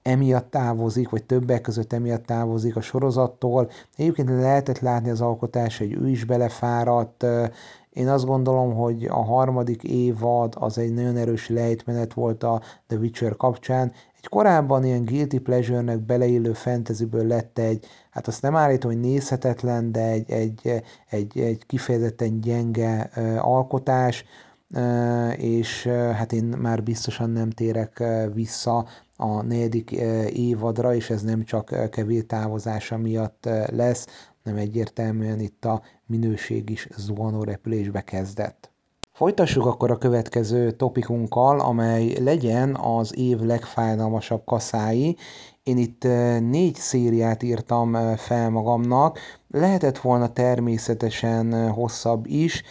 emiatt 0.01 0.51
távozik, 0.51 1.09
vagy 1.09 1.23
többek 1.23 1.61
között 1.61 1.93
emiatt 1.93 2.25
távozik 2.25 2.75
a 2.75 2.81
sorozattól. 2.81 3.69
Egyébként 3.95 4.29
lehetett 4.29 4.79
látni 4.79 5.09
az 5.09 5.21
alkotás, 5.21 5.77
hogy 5.77 5.93
ő 5.93 6.09
is 6.09 6.23
belefáradt, 6.23 7.25
én 7.97 8.07
azt 8.07 8.25
gondolom, 8.25 8.73
hogy 8.73 9.05
a 9.05 9.23
harmadik 9.23 9.83
évad 9.83 10.53
az 10.59 10.77
egy 10.77 10.93
nagyon 10.93 11.17
erős 11.17 11.49
lejtmenet 11.49 12.13
volt 12.13 12.43
a 12.43 12.61
The 12.87 12.97
Witcher 12.97 13.35
kapcsán. 13.35 13.91
Egy 14.17 14.27
korábban 14.27 14.85
ilyen 14.85 15.05
guilty 15.05 15.37
pleasure-nek 15.37 15.99
beleillő 15.99 16.53
fantasyből 16.53 17.27
lett 17.27 17.57
egy, 17.59 17.85
hát 18.09 18.27
azt 18.27 18.41
nem 18.41 18.55
állítom, 18.55 18.91
hogy 18.91 18.99
nézhetetlen, 18.99 19.91
de 19.91 20.01
egy, 20.01 20.31
egy, 20.31 20.83
egy, 21.09 21.39
egy 21.39 21.65
kifejezetten 21.65 22.41
gyenge 22.41 23.09
alkotás, 23.39 24.25
és 25.37 25.87
hát 25.87 26.33
én 26.33 26.43
már 26.43 26.83
biztosan 26.83 27.29
nem 27.29 27.49
térek 27.49 28.03
vissza 28.33 28.85
a 29.15 29.41
negyedik 29.41 29.91
évadra, 30.31 30.95
és 30.95 31.09
ez 31.09 31.21
nem 31.21 31.43
csak 31.43 31.89
kevés 31.89 32.23
távozása 32.27 32.97
miatt 32.97 33.49
lesz, 33.71 34.07
nem 34.43 34.55
egyértelműen 34.55 35.39
itt 35.39 35.65
a 35.65 35.81
minőség 36.07 36.69
is 36.69 36.87
zuhanó 36.97 37.43
repülésbe 37.43 38.01
kezdett. 38.01 38.71
Folytassuk 39.11 39.65
akkor 39.65 39.91
a 39.91 39.97
következő 39.97 40.71
topikunkkal, 40.71 41.59
amely 41.59 42.17
legyen 42.23 42.75
az 42.75 43.17
év 43.17 43.39
legfájdalmasabb 43.39 44.41
kaszái. 44.45 45.17
Én 45.63 45.77
itt 45.77 46.03
négy 46.49 46.75
szériát 46.75 47.43
írtam 47.43 48.15
fel 48.15 48.49
magamnak, 48.49 49.19
lehetett 49.47 49.97
volna 49.97 50.33
természetesen 50.33 51.71
hosszabb 51.71 52.25
is, 52.27 52.63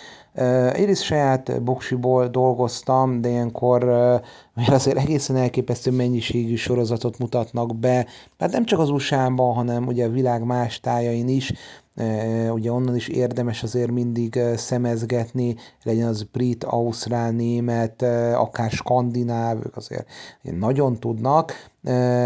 Egyrészt 0.73 1.03
saját 1.03 1.63
boksiból 1.63 2.29
dolgoztam, 2.29 3.21
de 3.21 3.29
ilyenkor 3.29 3.85
mert 4.55 4.69
azért 4.69 4.97
egészen 4.97 5.37
elképesztő 5.37 5.91
mennyiségű 5.91 6.55
sorozatot 6.55 7.19
mutatnak 7.19 7.77
be, 7.77 8.07
hát 8.39 8.53
nem 8.53 8.65
csak 8.65 8.79
az 8.79 8.91
USA-ban, 8.91 9.55
hanem 9.55 9.87
ugye 9.87 10.05
a 10.05 10.11
világ 10.11 10.45
más 10.45 10.81
tájain 10.81 11.29
is, 11.29 11.53
ugye 12.51 12.73
onnan 12.73 12.97
is 12.97 13.09
érdemes 13.09 13.63
azért 13.63 13.91
mindig 13.91 14.41
szemezgetni, 14.57 15.57
legyen 15.83 16.09
az 16.09 16.23
brit, 16.23 16.65
ausztrál, 16.65 17.31
német, 17.31 18.03
akár 18.35 18.71
skandináv, 18.71 19.57
ők 19.57 19.77
azért 19.77 20.07
nagyon 20.43 20.97
tudnak, 20.99 21.53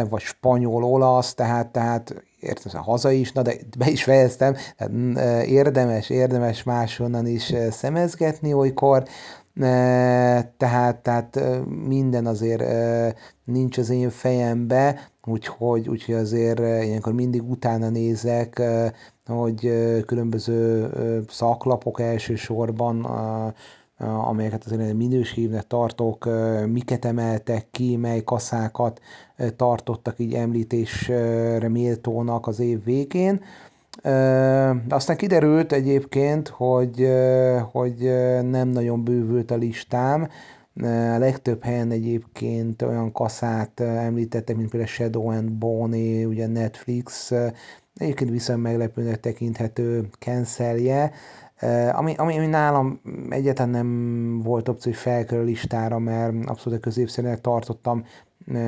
vagy 0.09 0.20
spanyol, 0.20 0.85
olasz, 0.85 1.35
tehát, 1.35 1.66
tehát 1.66 2.14
értem, 2.40 2.83
haza 2.83 3.11
is, 3.11 3.33
na 3.33 3.42
de 3.42 3.54
be 3.78 3.90
is 3.90 4.02
fejeztem, 4.02 4.56
tehát 4.76 5.46
érdemes, 5.46 6.11
érdemes 6.11 6.62
máshonnan 6.62 7.26
is 7.26 7.54
szemezgetni 7.70 8.52
olykor, 8.52 9.04
tehát, 10.56 10.96
tehát 11.02 11.40
minden 11.87 12.26
azért 12.26 12.62
nincs 13.44 13.78
az 13.78 13.90
én 13.90 14.11
fejembe, 14.11 15.00
úgyhogy, 15.24 15.88
úgyhogy 15.88 16.14
azért 16.14 16.59
ilyenkor 16.59 17.12
mindig 17.12 17.50
utána 17.50 17.88
nézek, 17.88 18.62
hogy 19.31 19.71
különböző 20.07 20.88
szaklapok 21.29 22.01
elsősorban, 22.01 23.05
amelyeket 24.27 24.64
azért 24.64 24.95
minőségnek 24.95 25.66
tartok, 25.66 26.29
miket 26.66 27.05
emeltek 27.05 27.66
ki, 27.71 27.97
mely 27.97 28.23
kaszákat 28.25 29.01
tartottak 29.57 30.19
így 30.19 30.35
említésre 30.35 31.69
méltónak 31.69 32.47
az 32.47 32.61
év 32.61 32.85
végén. 32.85 33.40
Aztán 34.88 35.16
kiderült 35.16 35.73
egyébként, 35.73 36.49
hogy, 36.49 37.09
hogy 37.73 37.97
nem 38.43 38.69
nagyon 38.69 39.05
bővült 39.05 39.51
a 39.51 39.57
listám, 39.57 40.29
a 40.83 41.19
legtöbb 41.19 41.62
helyen 41.64 41.90
egyébként 41.90 42.83
olyan 42.83 43.12
kaszát 43.12 43.81
említettek, 43.81 44.57
mint 44.57 44.71
például 44.71 44.93
Shadow 44.93 45.31
and 45.31 45.51
Bone, 45.51 46.27
ugye 46.27 46.47
Netflix, 46.47 47.33
egyébként 48.00 48.30
viszont 48.30 48.62
meglepőnek 48.62 49.20
tekinthető 49.20 50.08
cancelje, 50.18 51.12
ami, 51.92 52.14
ami, 52.16 52.36
ami 52.36 52.46
nálam 52.46 53.00
egyáltalán 53.28 53.70
nem 53.70 54.40
volt 54.42 54.68
opció, 54.68 54.92
hogy 54.92 55.00
felkerül 55.00 55.44
listára, 55.44 55.98
mert 55.98 56.32
abszolút 56.46 56.78
a 56.78 56.82
középszerűnek 56.82 57.40
tartottam 57.40 58.04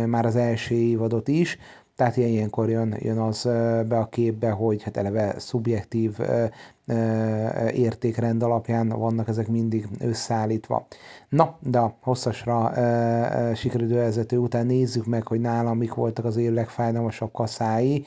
már 0.07 0.27
az 0.27 0.37
első 0.37 0.75
évadot 0.75 1.29
is, 1.29 1.59
tehát 1.97 2.17
ilyenkor 2.17 2.69
jön, 2.69 2.97
jön 2.99 3.19
az 3.19 3.43
be 3.89 3.99
a 3.99 4.09
képbe, 4.09 4.51
hogy 4.51 4.83
hát 4.83 4.97
eleve 4.97 5.35
szubjektív 5.39 6.19
értékrend 7.73 8.43
alapján 8.43 8.89
vannak 8.89 9.29
ezek 9.29 9.49
mindig 9.49 9.89
összeállítva. 9.99 10.87
Na, 11.29 11.57
de 11.61 11.79
a 11.79 11.97
hosszasra 12.01 12.73
sikerülő 13.55 13.95
vezető 13.95 14.37
után 14.37 14.67
nézzük 14.67 15.07
meg, 15.07 15.27
hogy 15.27 15.41
nálam 15.41 15.79
mik 15.79 15.95
voltak 15.95 16.25
az 16.25 16.37
év 16.37 16.53
legfájdalmasabb 16.53 17.33
kaszái. 17.33 18.05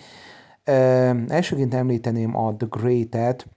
Elsőként 1.28 1.74
említeném 1.74 2.38
a 2.38 2.56
The 2.56 2.68
Great-et, 2.70 3.48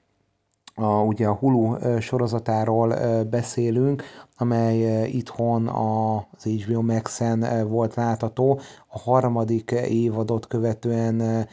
a, 0.74 1.02
ugye 1.02 1.26
a 1.26 1.34
Hulu 1.34 1.76
sorozatáról 2.00 2.94
beszélünk, 3.24 4.02
amely 4.36 5.08
itthon 5.10 5.68
az 5.68 6.42
HBO 6.42 6.82
Max-en 6.82 7.68
volt 7.68 7.94
látható. 7.94 8.60
A 8.86 8.98
harmadik 8.98 9.70
évadot 9.70 10.46
követően 10.46 11.46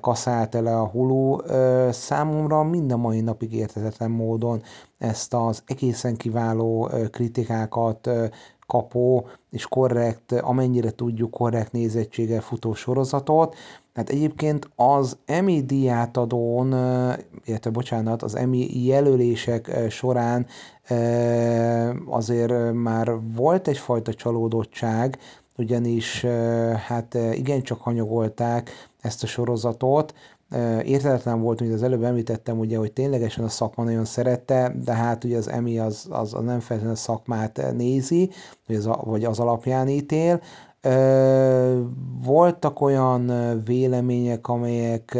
kaszált 0.00 0.54
el 0.54 0.66
a 0.66 0.86
Hulu. 0.86 1.36
Számomra 1.90 2.62
mind 2.62 2.92
a 2.92 2.96
mai 2.96 3.20
napig 3.20 3.54
értetetlen 3.54 4.10
módon 4.10 4.62
ezt 4.98 5.34
az 5.34 5.62
egészen 5.66 6.16
kiváló 6.16 6.90
kritikákat 7.10 8.10
kapó 8.66 9.26
és 9.50 9.66
korrekt, 9.66 10.32
amennyire 10.32 10.90
tudjuk 10.90 11.30
korrekt 11.30 11.72
nézettséggel 11.72 12.40
futó 12.40 12.74
sorozatot, 12.74 13.54
Hát 13.94 14.08
egyébként 14.08 14.70
az 14.76 15.16
Emmy 15.24 15.62
díjátadón, 15.62 16.66
illetve 17.44 17.70
bocsánat, 17.70 18.22
az 18.22 18.34
Emmy 18.34 18.84
jelölések 18.86 19.70
során 19.90 20.46
azért 22.06 22.72
már 22.72 23.12
volt 23.34 23.68
egyfajta 23.68 24.14
csalódottság, 24.14 25.18
ugyanis 25.56 26.24
hát 26.86 27.18
igencsak 27.32 27.80
hanyagolták 27.80 28.70
ezt 29.00 29.22
a 29.22 29.26
sorozatot, 29.26 30.14
értetlen 30.84 31.40
volt, 31.40 31.60
mint 31.60 31.72
az 31.72 31.82
előbb 31.82 32.02
említettem, 32.02 32.58
ugye, 32.58 32.76
hogy 32.76 32.92
ténylegesen 32.92 33.44
a 33.44 33.48
szakma 33.48 33.84
nagyon 33.84 34.04
szerette, 34.04 34.74
de 34.84 34.92
hát 34.92 35.24
ugye 35.24 35.36
az 35.36 35.48
EMI 35.48 35.78
az, 35.78 36.06
az, 36.10 36.34
az 36.34 36.44
nem 36.44 36.60
feltétlenül 36.60 36.92
a 36.92 36.96
szakmát 36.96 37.72
nézi, 37.76 38.30
vagy 38.66 38.76
az, 38.76 38.88
vagy 39.04 39.24
az 39.24 39.38
alapján 39.38 39.88
ítél, 39.88 40.40
voltak 42.22 42.80
olyan 42.80 43.32
vélemények, 43.64 44.48
amelyek 44.48 45.18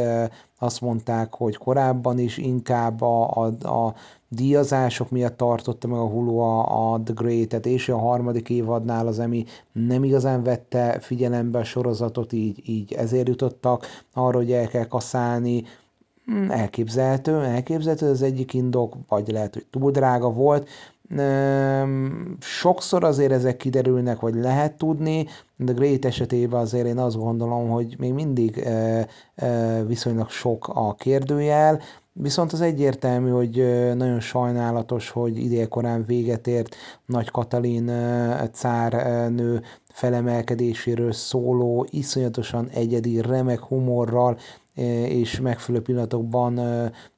azt 0.58 0.80
mondták, 0.80 1.34
hogy 1.34 1.56
korábban 1.56 2.18
is 2.18 2.38
inkább 2.38 3.00
a, 3.00 3.30
a, 3.30 3.68
a 3.68 3.94
díjazások 4.28 5.10
miatt 5.10 5.36
tartotta 5.36 5.88
meg 5.88 5.98
a 5.98 6.06
Hulu 6.06 6.38
a, 6.38 6.92
a 6.92 7.02
The 7.02 7.14
Great-et, 7.14 7.66
és 7.66 7.88
a 7.88 7.98
harmadik 7.98 8.50
évadnál 8.50 9.06
az, 9.06 9.18
ami 9.18 9.44
nem 9.72 10.04
igazán 10.04 10.42
vette 10.42 10.98
figyelembe 11.00 11.58
a 11.58 11.64
sorozatot, 11.64 12.32
így, 12.32 12.68
így 12.68 12.92
ezért 12.92 13.28
jutottak 13.28 13.86
arra, 14.12 14.36
hogy 14.36 14.52
el 14.52 14.66
kell 14.66 14.86
kaszálni. 14.86 15.62
Hmm, 16.24 16.50
elképzelhető, 16.50 17.40
elképzelhető 17.40 18.10
az 18.10 18.22
egyik 18.22 18.54
indok, 18.54 18.96
vagy 19.08 19.28
lehet, 19.28 19.54
hogy 19.54 19.66
túl 19.70 19.90
drága 19.90 20.32
volt, 20.32 20.68
Sokszor 22.40 23.04
azért 23.04 23.32
ezek 23.32 23.56
kiderülnek, 23.56 24.20
vagy 24.20 24.34
lehet 24.34 24.72
tudni, 24.72 25.26
de 25.56 25.72
Great 25.72 26.04
esetében 26.04 26.60
azért 26.60 26.86
én 26.86 26.98
azt 26.98 27.16
gondolom, 27.16 27.68
hogy 27.68 27.94
még 27.98 28.12
mindig 28.12 28.68
viszonylag 29.86 30.30
sok 30.30 30.68
a 30.68 30.94
kérdőjel, 30.94 31.80
Viszont 32.14 32.52
az 32.52 32.60
egyértelmű, 32.60 33.30
hogy 33.30 33.54
nagyon 33.94 34.20
sajnálatos, 34.20 35.10
hogy 35.10 35.38
idélkorán 35.38 36.04
véget 36.04 36.46
ért 36.46 36.74
Nagy 37.06 37.30
Katalin 37.30 37.90
cárnő 38.52 39.62
felemelkedéséről 39.88 41.12
szóló, 41.12 41.86
iszonyatosan 41.90 42.68
egyedi, 42.68 43.20
remek 43.20 43.60
humorral 43.60 44.38
és 44.74 45.40
megfelelő 45.40 45.84
pillanatokban 45.84 46.52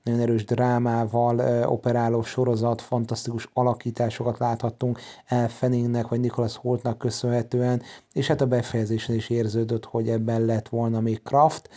nagyon 0.03 0.21
erős 0.21 0.45
drámával 0.45 1.65
operáló 1.67 2.23
sorozat, 2.23 2.81
fantasztikus 2.81 3.49
alakításokat 3.53 4.39
láthattunk 4.39 5.01
Elfeningnek 5.27 6.09
vagy 6.09 6.21
Nicholas 6.21 6.57
Holtnak 6.57 6.99
köszönhetően, 6.99 7.83
és 8.13 8.27
hát 8.27 8.41
a 8.41 8.47
befejezésen 8.47 9.15
is 9.15 9.31
érződött, 9.31 9.85
hogy 9.85 10.09
ebben 10.09 10.45
lett 10.45 10.69
volna 10.69 11.01
még 11.01 11.23
Kraft, 11.23 11.69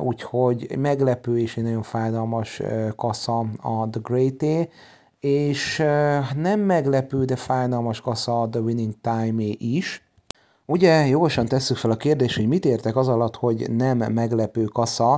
úgyhogy 0.00 0.76
meglepő 0.78 1.38
és 1.38 1.56
egy 1.56 1.64
nagyon 1.64 1.82
fájdalmas 1.82 2.62
kasza 2.96 3.38
a 3.60 3.88
The 3.90 4.00
Great 4.02 4.68
és 5.20 5.76
nem 6.36 6.60
meglepő, 6.60 7.24
de 7.24 7.36
fájdalmas 7.36 8.00
kasza 8.00 8.40
a 8.40 8.48
The 8.48 8.60
Winning 8.60 8.94
time 9.00 9.42
is, 9.58 10.03
Ugye 10.66 11.06
jogosan 11.06 11.46
tesszük 11.46 11.76
fel 11.76 11.90
a 11.90 11.96
kérdést, 11.96 12.36
hogy 12.36 12.48
mit 12.48 12.64
értek 12.64 12.96
az 12.96 13.08
alatt, 13.08 13.36
hogy 13.36 13.70
nem 13.70 13.98
meglepő 13.98 14.64
kasza. 14.64 15.12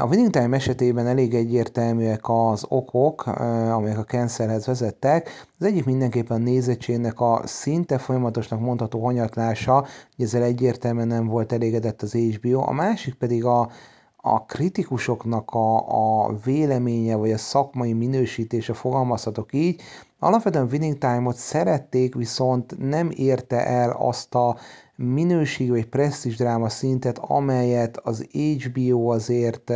A 0.00 0.06
Winning 0.08 0.30
Time 0.30 0.56
esetében 0.56 1.06
elég 1.06 1.34
egyértelműek 1.34 2.20
az 2.22 2.64
okok, 2.68 3.26
amelyek 3.72 3.98
a 3.98 4.04
cancelhez 4.04 4.66
vezettek. 4.66 5.46
Az 5.58 5.66
egyik 5.66 5.84
mindenképpen 5.84 6.40
a 6.40 6.44
nézettségnek 6.44 7.20
a 7.20 7.42
szinte 7.44 7.98
folyamatosnak 7.98 8.60
mondható 8.60 9.04
hanyatlása, 9.04 9.86
hogy 10.16 10.24
ezzel 10.24 10.42
egyértelműen 10.42 11.06
nem 11.08 11.26
volt 11.26 11.52
elégedett 11.52 12.02
az 12.02 12.12
HBO. 12.12 12.60
A 12.60 12.72
másik 12.72 13.14
pedig 13.14 13.44
a, 13.44 13.70
a 14.16 14.44
kritikusoknak 14.44 15.50
a, 15.50 15.76
a 16.24 16.34
véleménye, 16.44 17.16
vagy 17.16 17.32
a 17.32 17.38
szakmai 17.38 17.92
minősítése, 17.92 18.72
fogalmazhatok 18.72 19.52
így, 19.52 19.82
Alapvetően 20.24 20.68
Winning 20.70 20.98
Time-ot 20.98 21.36
szerették, 21.36 22.14
viszont 22.14 22.78
nem 22.78 23.10
érte 23.16 23.66
el 23.66 23.90
azt 23.90 24.34
a 24.34 24.56
minőség 24.96 25.70
vagy 25.70 25.86
presztis 25.86 26.36
dráma 26.36 26.68
szintet, 26.68 27.18
amelyet 27.18 27.96
az 27.96 28.28
HBO 28.32 29.08
azért, 29.08 29.72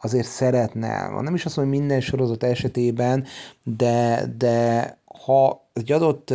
azért 0.00 0.26
szeretne. 0.26 1.20
Nem 1.20 1.34
is 1.34 1.44
azt 1.44 1.56
mondom, 1.56 1.74
hogy 1.74 1.82
minden 1.82 2.00
sorozat 2.00 2.42
esetében, 2.42 3.24
de, 3.62 4.26
de 4.36 4.98
ha 5.24 5.68
egy 5.72 5.92
adott 5.92 6.34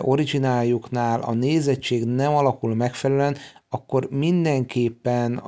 origináljuknál 0.00 1.20
a 1.20 1.32
nézettség 1.32 2.04
nem 2.04 2.34
alakul 2.34 2.74
megfelelően, 2.74 3.36
akkor 3.68 4.08
mindenképpen 4.10 5.42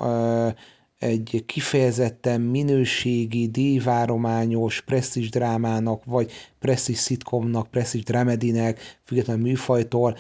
egy 1.02 1.44
kifejezetten 1.46 2.40
minőségi, 2.40 3.48
díjvárományos 3.48 4.80
presztis 4.80 5.30
drámának, 5.30 6.04
vagy 6.04 6.30
presztis 6.58 6.98
szitkomnak, 6.98 7.66
presztis 7.70 8.02
dramedinek, 8.04 8.80
függetlenül 9.04 9.42
műfajtól 9.42 10.16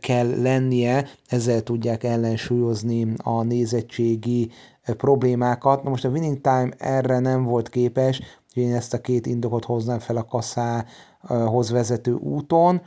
kell 0.00 0.40
lennie, 0.42 1.08
ezzel 1.28 1.62
tudják 1.62 2.04
ellensúlyozni 2.04 3.06
a 3.16 3.42
nézettségi 3.42 4.50
problémákat. 4.96 5.82
Na 5.82 5.90
most 5.90 6.04
a 6.04 6.08
Winning 6.08 6.40
Time 6.40 6.70
erre 6.78 7.18
nem 7.18 7.44
volt 7.44 7.68
képes, 7.68 8.20
hogy 8.54 8.62
én 8.62 8.74
ezt 8.74 8.94
a 8.94 9.00
két 9.00 9.26
indokot 9.26 9.64
hoznám 9.64 9.98
fel 9.98 10.16
a 10.16 10.24
kasszához 10.24 11.70
vezető 11.70 12.12
úton, 12.12 12.80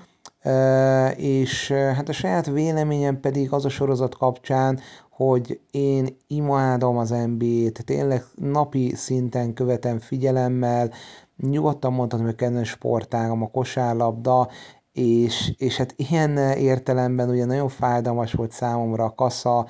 és 1.15 1.71
hát 1.71 2.09
a 2.09 2.13
saját 2.13 2.45
véleményem 2.45 3.19
pedig 3.19 3.51
az 3.51 3.65
a 3.65 3.69
sorozat 3.69 4.17
kapcsán, 4.17 4.79
hogy 5.25 5.59
én 5.71 6.17
imádom 6.27 6.97
az 6.97 7.09
NBA-t, 7.09 7.85
tényleg 7.85 8.23
napi 8.35 8.95
szinten 8.95 9.53
követem 9.53 9.99
figyelemmel, 9.99 10.91
nyugodtan 11.37 11.93
mondhatom, 11.93 12.25
hogy 12.25 12.35
kedvenc 12.35 12.67
sportágam 12.67 13.41
a 13.41 13.51
kosárlabda, 13.51 14.49
és, 14.93 15.53
és 15.57 15.77
hát 15.77 15.93
ilyen 15.97 16.37
értelemben 16.57 17.29
ugye 17.29 17.45
nagyon 17.45 17.69
fájdalmas 17.69 18.33
volt 18.33 18.51
számomra 18.51 19.03
a 19.03 19.15
kassa, 19.15 19.65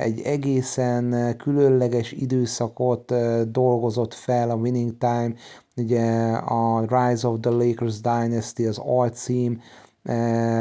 egy 0.00 0.20
egészen 0.20 1.36
különleges 1.36 2.12
időszakot 2.12 3.14
dolgozott 3.50 4.14
fel 4.14 4.50
a 4.50 4.54
Winning 4.54 4.98
Time, 4.98 5.32
ugye 5.76 6.32
a 6.32 6.80
Rise 6.80 7.28
of 7.28 7.38
the 7.40 7.50
Lakers 7.50 8.00
Dynasty 8.00 8.66
az 8.66 8.78
alcím, 8.78 9.60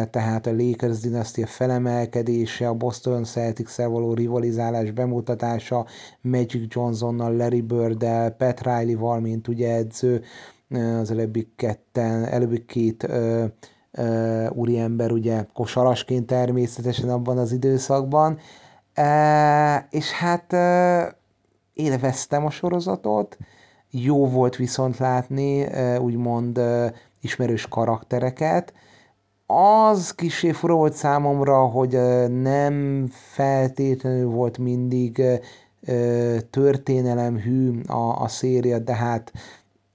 tehát 0.10 0.48
a 0.48 0.56
Lakers 0.56 1.00
dinasztia 1.00 1.48
felemelkedése, 1.48 2.68
a 2.68 2.74
Boston 2.74 3.24
celtics 3.24 3.76
való 3.76 4.14
rivalizálás 4.14 4.92
bemutatása, 4.92 5.86
Magic 6.22 6.74
Johnsonnal, 6.74 7.36
Larry 7.36 7.62
Bird-el, 7.62 8.32
Pat 8.32 8.62
Riley-val, 8.62 9.20
mint 9.20 9.48
ugye 9.48 9.74
edző, 9.74 10.24
az 11.00 11.12
előbbi 11.12 11.52
ketten, 11.56 12.26
előbbi 12.26 12.66
két 12.66 13.04
ö, 13.04 13.46
ö, 13.92 14.48
úriember 14.50 15.12
ugye 15.12 15.46
kosarasként 15.54 16.26
természetesen 16.26 17.10
abban 17.10 17.38
az 17.38 17.52
időszakban, 17.52 18.38
e, 18.94 19.88
és 19.90 20.12
hát 20.12 20.54
e, 20.54 21.18
élveztem 21.74 22.46
a 22.46 22.50
sorozatot, 22.50 23.38
jó 23.90 24.30
volt 24.30 24.56
viszont 24.56 24.98
látni 24.98 25.62
e, 25.62 26.00
úgymond 26.00 26.58
e, 26.58 26.94
ismerős 27.22 27.68
karaktereket, 27.68 28.74
az 29.46 30.12
kicsi 30.12 30.52
fura 30.52 30.74
volt 30.74 30.94
számomra, 30.94 31.66
hogy 31.66 32.00
nem 32.30 33.08
feltétlenül 33.12 34.30
volt 34.30 34.58
mindig 34.58 35.22
történelemhű 36.50 37.82
a, 37.88 38.22
a 38.22 38.28
széria, 38.28 38.80
de 38.80 38.96
hát 38.96 39.32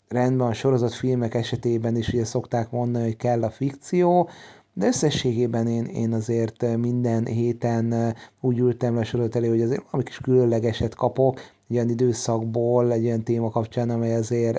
rendben 0.09 0.47
a 0.47 0.53
sorozatfilmek 0.53 1.35
esetében 1.35 1.97
is 1.97 2.09
ugye 2.09 2.25
szokták 2.25 2.71
mondani, 2.71 3.05
hogy 3.05 3.17
kell 3.17 3.43
a 3.43 3.51
fikció, 3.51 4.29
de 4.73 4.87
összességében 4.87 5.67
én, 5.67 5.85
én 5.85 6.13
azért 6.13 6.77
minden 6.77 7.27
héten 7.27 8.15
úgy 8.41 8.59
ültem 8.59 8.95
le 8.95 9.01
a 9.01 9.05
sorozat 9.05 9.37
elé, 9.37 9.49
hogy 9.49 9.63
azért 9.63 9.83
valami 9.91 10.03
kis 10.03 10.19
különlegeset 10.19 10.95
kapok, 10.95 11.41
egy 11.69 11.77
olyan 11.77 11.89
időszakból, 11.89 12.93
egy 12.93 13.05
olyan 13.05 13.23
téma 13.23 13.51
kapcsán, 13.51 13.91
amely 13.91 14.15
azért 14.15 14.59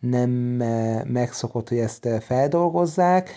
nem 0.00 0.30
megszokott, 1.06 1.68
hogy 1.68 1.78
ezt 1.78 2.08
feldolgozzák, 2.20 3.30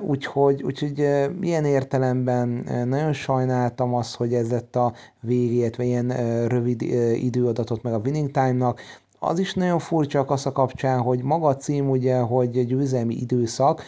Úgyhogy, 0.00 0.62
úgyhogy 0.62 0.98
ilyen 1.40 1.64
értelemben 1.64 2.48
nagyon 2.86 3.12
sajnáltam 3.12 3.94
azt, 3.94 4.16
hogy 4.16 4.34
ez 4.34 4.50
lett 4.50 4.76
a 4.76 4.92
végét, 5.20 5.76
vagy 5.76 5.86
ilyen 5.86 6.08
rövid 6.48 6.82
időadatot 7.14 7.82
meg 7.82 7.92
a 7.92 8.00
Winning 8.04 8.30
Time-nak. 8.30 8.80
Az 9.18 9.38
is 9.38 9.54
nagyon 9.54 9.78
furcsa 9.78 10.20
a 10.44 10.52
kapcsán, 10.52 11.00
hogy 11.00 11.22
maga 11.22 11.46
a 11.46 11.56
cím 11.56 11.90
ugye, 11.90 12.18
hogy 12.18 12.66
győzelmi 12.66 13.14
időszak, 13.14 13.82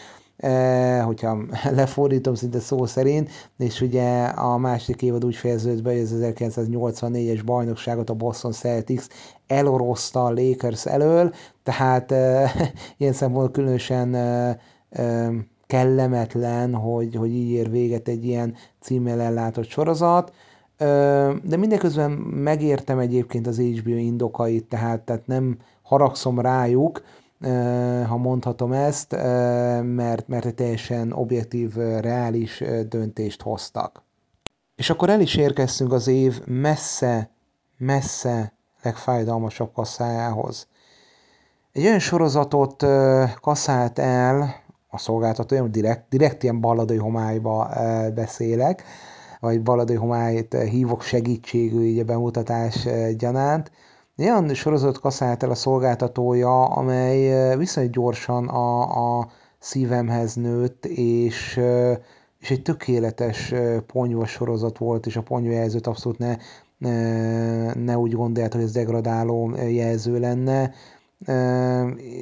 hogyha 1.05 1.39
lefordítom 1.81 2.35
szinte 2.35 2.61
szó 2.61 2.87
szerint, 2.87 3.31
és 3.59 3.81
ugye 3.81 4.25
a 4.25 4.57
második 4.57 5.03
évad 5.03 5.25
úgy 5.25 5.37
fejeződött 5.37 5.83
be, 5.83 5.91
hogy 5.91 6.01
az 6.01 6.15
1984-es 6.21 7.41
bajnokságot 7.45 8.11
a 8.11 8.15
Boston 8.15 8.53
Celtics 8.53 9.05
elorozta 9.47 10.25
a 10.25 10.33
Lakers 10.33 10.87
elől, 10.87 11.35
tehát 11.63 12.11
ilyen 12.99 13.13
szempontból 13.13 13.51
különösen 13.51 14.17
kellemetlen, 15.67 16.75
hogy, 16.75 17.15
hogy 17.15 17.31
így 17.31 17.51
ér 17.51 17.71
véget 17.71 18.09
egy 18.09 18.25
ilyen 18.25 18.55
címmel 18.81 19.21
ellátott 19.21 19.69
sorozat, 19.69 20.33
de 21.43 21.57
mindeközben 21.57 22.11
megértem 22.11 22.99
egyébként 22.99 23.47
az 23.47 23.59
HBO 23.59 23.97
indokait, 23.97 24.65
tehát, 24.65 25.01
tehát 25.01 25.27
nem 25.27 25.59
haragszom 25.83 26.41
rájuk, 26.41 27.03
ha 28.07 28.17
mondhatom 28.17 28.73
ezt, 28.73 29.13
mert, 29.83 30.29
mert 30.29 30.55
teljesen 30.55 31.13
objektív, 31.13 31.75
reális 31.77 32.63
döntést 32.89 33.43
hoztak. 33.43 34.03
És 34.77 34.91
akkor 34.91 35.11
el 35.11 35.21
is 35.21 35.35
érkeztünk 35.35 35.93
az 35.93 36.07
év 36.07 36.41
messze, 36.47 37.31
messze 37.79 38.53
legfájdalmasabb 38.83 39.73
kasszájához. 39.73 40.69
Egy 41.73 41.85
olyan 41.85 41.99
sorozatot 41.99 42.87
kaszált 43.41 43.99
el, 43.99 44.63
a 44.95 44.99
szolgáltató, 44.99 45.67
direkt, 45.67 46.05
direkt 46.09 46.43
ilyen 46.43 46.61
balladai 46.61 46.97
homályba 46.97 47.69
beszélek, 48.15 48.85
vagy 49.41 49.63
balladai 49.63 49.97
homályt 49.97 50.55
hívok 50.55 51.03
segítségű 51.03 51.83
így 51.83 51.99
a 51.99 52.05
bemutatás 52.05 52.89
gyanánt. 53.17 53.71
Olyan 54.19 54.55
sorozatot 54.55 55.01
kaszált 55.01 55.43
el 55.43 55.51
a 55.51 55.55
szolgáltatója, 55.55 56.65
amely 56.65 57.57
viszonylag 57.57 57.93
gyorsan 57.93 58.49
a, 58.49 59.19
a 59.19 59.29
szívemhez 59.59 60.35
nőtt, 60.35 60.87
és, 60.87 61.61
és 62.39 62.51
egy 62.51 62.63
tökéletes 62.63 63.55
ponyva 63.87 64.27
sorozat 64.27 64.79
volt, 64.79 65.07
és 65.07 65.17
a 65.17 65.23
ponyva 65.23 65.53
jelzőt 65.53 65.87
abszolút 65.87 66.19
ne, 66.19 66.37
ne 67.73 67.99
úgy 67.99 68.13
gondolt, 68.13 68.53
hogy 68.53 68.63
ez 68.63 68.73
degradáló 68.73 69.51
jelző 69.69 70.19
lenne 70.19 70.73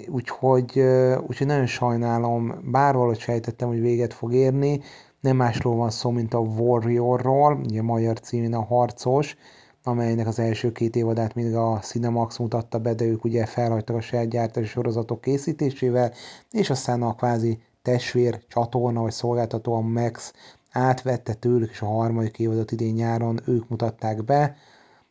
úgyhogy, 0.09 0.79
úgyhogy 1.27 1.47
nagyon 1.47 1.67
sajnálom, 1.67 2.71
bár 2.71 2.95
valahogy 2.95 3.19
sejtettem, 3.19 3.69
hogy 3.69 3.81
véget 3.81 4.15
fog 4.15 4.33
érni, 4.33 4.81
nem 5.21 5.37
másról 5.37 5.77
van 5.77 5.91
szó, 5.91 6.11
mint 6.11 6.35
a 6.35 6.39
Warriorról, 6.39 7.61
ugye 7.65 7.83
magyar 7.83 8.21
címén 8.21 8.55
a 8.55 8.65
harcos, 8.65 9.37
amelynek 9.85 10.27
az 10.27 10.39
első 10.39 10.73
két 10.73 10.97
évadát 10.97 11.35
mindig 11.35 11.55
a 11.55 11.79
Cinemax 11.79 12.39
mutatta 12.39 12.79
be, 12.79 12.95
de 12.95 13.05
ők 13.05 13.25
ugye 13.25 13.47
felhagytak 13.47 13.97
a 13.97 14.01
saját 14.01 14.29
gyártási 14.29 14.67
sorozatok 14.67 15.21
készítésével, 15.21 16.13
és 16.51 16.71
aztán 16.71 17.03
a 17.03 17.15
kvázi 17.15 17.59
testvér 17.83 18.41
csatorna 18.49 19.01
vagy 19.01 19.13
szolgáltató 19.13 19.75
a 19.75 19.81
Max 19.81 20.33
átvette 20.73 21.35
tőlük, 21.35 21.71
és 21.71 21.81
a 21.81 21.87
harmadik 21.87 22.39
évadot 22.39 22.73
idén 22.73 22.95
nyáron 22.95 23.41
ők 23.47 23.69
mutatták 23.69 24.25
be. 24.25 24.57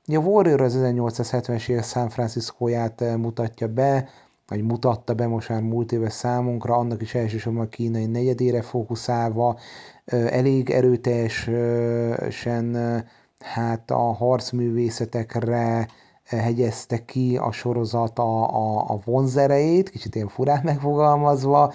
Ugye 0.08 0.18
a 0.18 0.22
Warrior 0.22 0.62
az 0.62 0.78
1870-es 0.80 1.70
évek 1.70 1.84
San 1.84 2.10
Francisco-ját 2.10 3.02
eh, 3.02 3.16
mutatja 3.16 3.68
be, 3.68 4.10
vagy 4.48 4.64
mutatta 4.64 5.14
be 5.14 5.28
most 5.28 5.50
már 5.50 5.62
múlt 5.62 5.92
éves 5.92 6.14
számunkra, 6.14 6.76
annak 6.76 7.02
is 7.02 7.16
elsősorban 7.16 7.66
a 7.66 7.70
kínai 7.70 8.06
negyedére 8.06 8.62
fókuszálva, 8.62 9.60
eh, 10.06 10.28
elég 10.28 10.70
erőteljesen 10.70 12.76
eh, 12.76 13.04
hát 13.40 13.92
a 13.92 14.14
harcművészetekre 14.14 15.88
hegyezte 16.24 17.06
ki 17.06 17.38
a 17.38 17.52
sorozat 17.52 18.20
a, 18.20 18.56
a, 18.56 18.90
a 18.90 19.00
vonzerejét, 19.06 19.90
kicsit 19.90 20.16
ilyen 20.16 20.28
furán 20.28 20.62
megfogalmazva, 20.66 21.74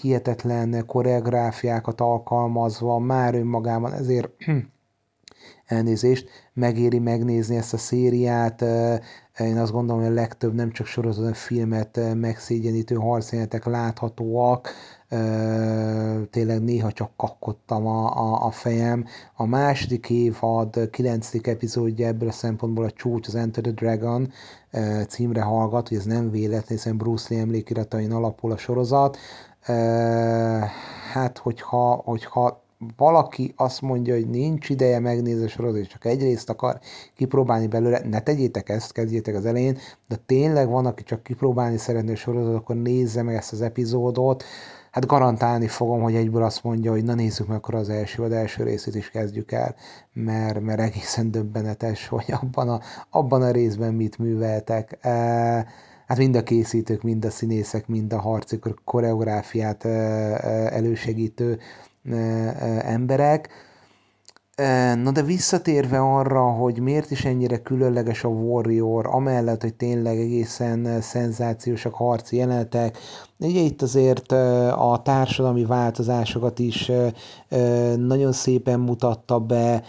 hihetetlen 0.00 0.86
koreográfiákat 0.86 2.00
alkalmazva, 2.00 2.98
már 2.98 3.34
önmagában 3.34 3.92
ezért 3.92 4.30
elnézést, 5.66 6.28
megéri 6.52 6.98
megnézni 6.98 7.56
ezt 7.56 7.72
a 7.72 7.76
szériát. 7.78 8.64
Én 9.38 9.58
azt 9.58 9.72
gondolom, 9.72 10.02
hogy 10.02 10.10
a 10.10 10.14
legtöbb 10.14 10.54
nem 10.54 10.70
csak 10.70 10.86
sorozat, 10.86 11.18
hanem 11.18 11.32
filmet 11.32 12.00
megszégyenítő 12.14 12.94
harcjelenetek 12.94 13.64
láthatóak. 13.64 14.68
Tényleg 16.30 16.62
néha 16.62 16.92
csak 16.92 17.10
kakkottam 17.16 17.86
a, 17.86 18.16
a, 18.16 18.46
a 18.46 18.50
fejem. 18.50 19.04
A 19.34 19.46
második 19.46 20.10
évad, 20.10 20.90
kilencedik 20.90 21.46
epizódja 21.46 22.06
ebből 22.06 22.28
a 22.28 22.32
szempontból 22.32 22.84
a 22.84 22.90
csúcs, 22.90 23.26
az 23.26 23.34
Enter 23.34 23.62
the 23.62 23.72
Dragon 23.72 24.32
címre 25.08 25.42
hallgat, 25.42 25.88
hogy 25.88 25.96
ez 25.96 26.04
nem 26.04 26.30
véletlen, 26.30 26.78
hiszen 26.78 26.96
Bruce 26.96 27.26
Lee 27.34 27.42
emlékiratain 27.42 28.12
alapul 28.12 28.52
a 28.52 28.56
sorozat. 28.56 29.16
Hát, 31.12 31.38
hogyha, 31.38 32.02
hogyha 32.04 32.64
valaki 32.96 33.52
azt 33.56 33.80
mondja, 33.80 34.14
hogy 34.14 34.28
nincs 34.28 34.68
ideje 34.68 34.98
megnézni 34.98 35.44
a 35.44 35.48
sorozatot, 35.48 35.88
csak 35.88 36.04
egy 36.04 36.20
részt 36.20 36.50
akar 36.50 36.78
kipróbálni 37.14 37.66
belőle, 37.66 38.00
ne 38.04 38.20
tegyétek 38.20 38.68
ezt, 38.68 38.92
kezdjétek 38.92 39.34
az 39.34 39.46
elején, 39.46 39.78
de 40.08 40.16
tényleg 40.26 40.68
van, 40.68 40.86
aki 40.86 41.02
csak 41.02 41.22
kipróbálni 41.22 41.76
szeretné 41.76 42.12
a 42.12 42.16
sorozatot, 42.16 42.56
akkor 42.56 42.76
nézze 42.76 43.22
meg 43.22 43.34
ezt 43.34 43.52
az 43.52 43.60
epizódot, 43.60 44.44
hát 44.96 45.06
garantálni 45.06 45.66
fogom, 45.66 46.02
hogy 46.02 46.14
egyből 46.14 46.42
azt 46.42 46.64
mondja, 46.64 46.90
hogy 46.90 47.04
na 47.04 47.14
nézzük 47.14 47.46
meg 47.46 47.56
akkor 47.56 47.74
az 47.74 47.88
első, 47.88 48.22
az 48.22 48.32
első 48.32 48.62
részét 48.62 48.94
is 48.94 49.10
kezdjük 49.10 49.52
el, 49.52 49.74
mert, 50.12 50.60
mert 50.60 50.80
egészen 50.80 51.30
döbbenetes, 51.30 52.08
hogy 52.08 52.24
abban 52.40 52.68
a, 52.68 52.80
abban 53.10 53.42
a 53.42 53.50
részben 53.50 53.94
mit 53.94 54.18
műveltek. 54.18 54.98
E, 55.00 55.10
hát 56.06 56.18
mind 56.18 56.36
a 56.36 56.42
készítők, 56.42 57.02
mind 57.02 57.24
a 57.24 57.30
színészek, 57.30 57.86
mind 57.86 58.12
a 58.12 58.20
harci 58.20 58.58
koreográfiát 58.84 59.84
e, 59.84 59.88
e, 59.88 60.74
elősegítő 60.74 61.58
emberek. 62.80 63.48
Na 64.94 65.10
de 65.10 65.22
visszatérve 65.22 65.98
arra, 65.98 66.42
hogy 66.42 66.80
miért 66.80 67.10
is 67.10 67.24
ennyire 67.24 67.58
különleges 67.58 68.24
a 68.24 68.28
Warrior, 68.28 69.06
amellett, 69.06 69.62
hogy 69.62 69.74
tényleg 69.74 70.18
egészen 70.18 71.00
szenzációsak 71.00 71.94
harci 71.94 72.36
jelenetek, 72.36 72.98
Ugye 73.38 73.60
itt 73.60 73.82
azért 73.82 74.32
a 74.72 75.00
társadalmi 75.04 75.64
változásokat 75.64 76.58
is 76.58 76.90
nagyon 77.96 78.32
szépen 78.32 78.80
mutatta 78.80 79.40
be, 79.40 79.82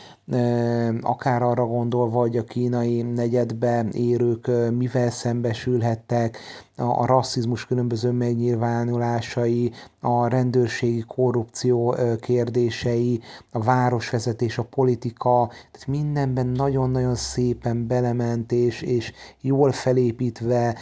akár 1.01 1.41
arra 1.41 1.65
gondolva, 1.65 2.19
hogy 2.19 2.37
a 2.37 2.43
kínai 2.43 3.01
negyedbe 3.01 3.85
érők 3.91 4.51
mivel 4.77 5.09
szembesülhettek, 5.09 6.37
a 6.77 7.05
rasszizmus 7.05 7.65
különböző 7.65 8.11
megnyilvánulásai, 8.11 9.71
a 10.01 10.27
rendőrségi 10.27 11.03
korrupció 11.07 11.95
kérdései, 12.19 13.19
a 13.51 13.59
városvezetés, 13.59 14.57
a 14.57 14.63
politika, 14.63 15.47
tehát 15.47 15.87
mindenben 15.87 16.47
nagyon-nagyon 16.47 17.15
szépen 17.15 17.87
belement 17.87 18.51
és, 18.51 18.81
és 18.81 19.13
jól 19.41 19.71
felépítve, 19.71 20.77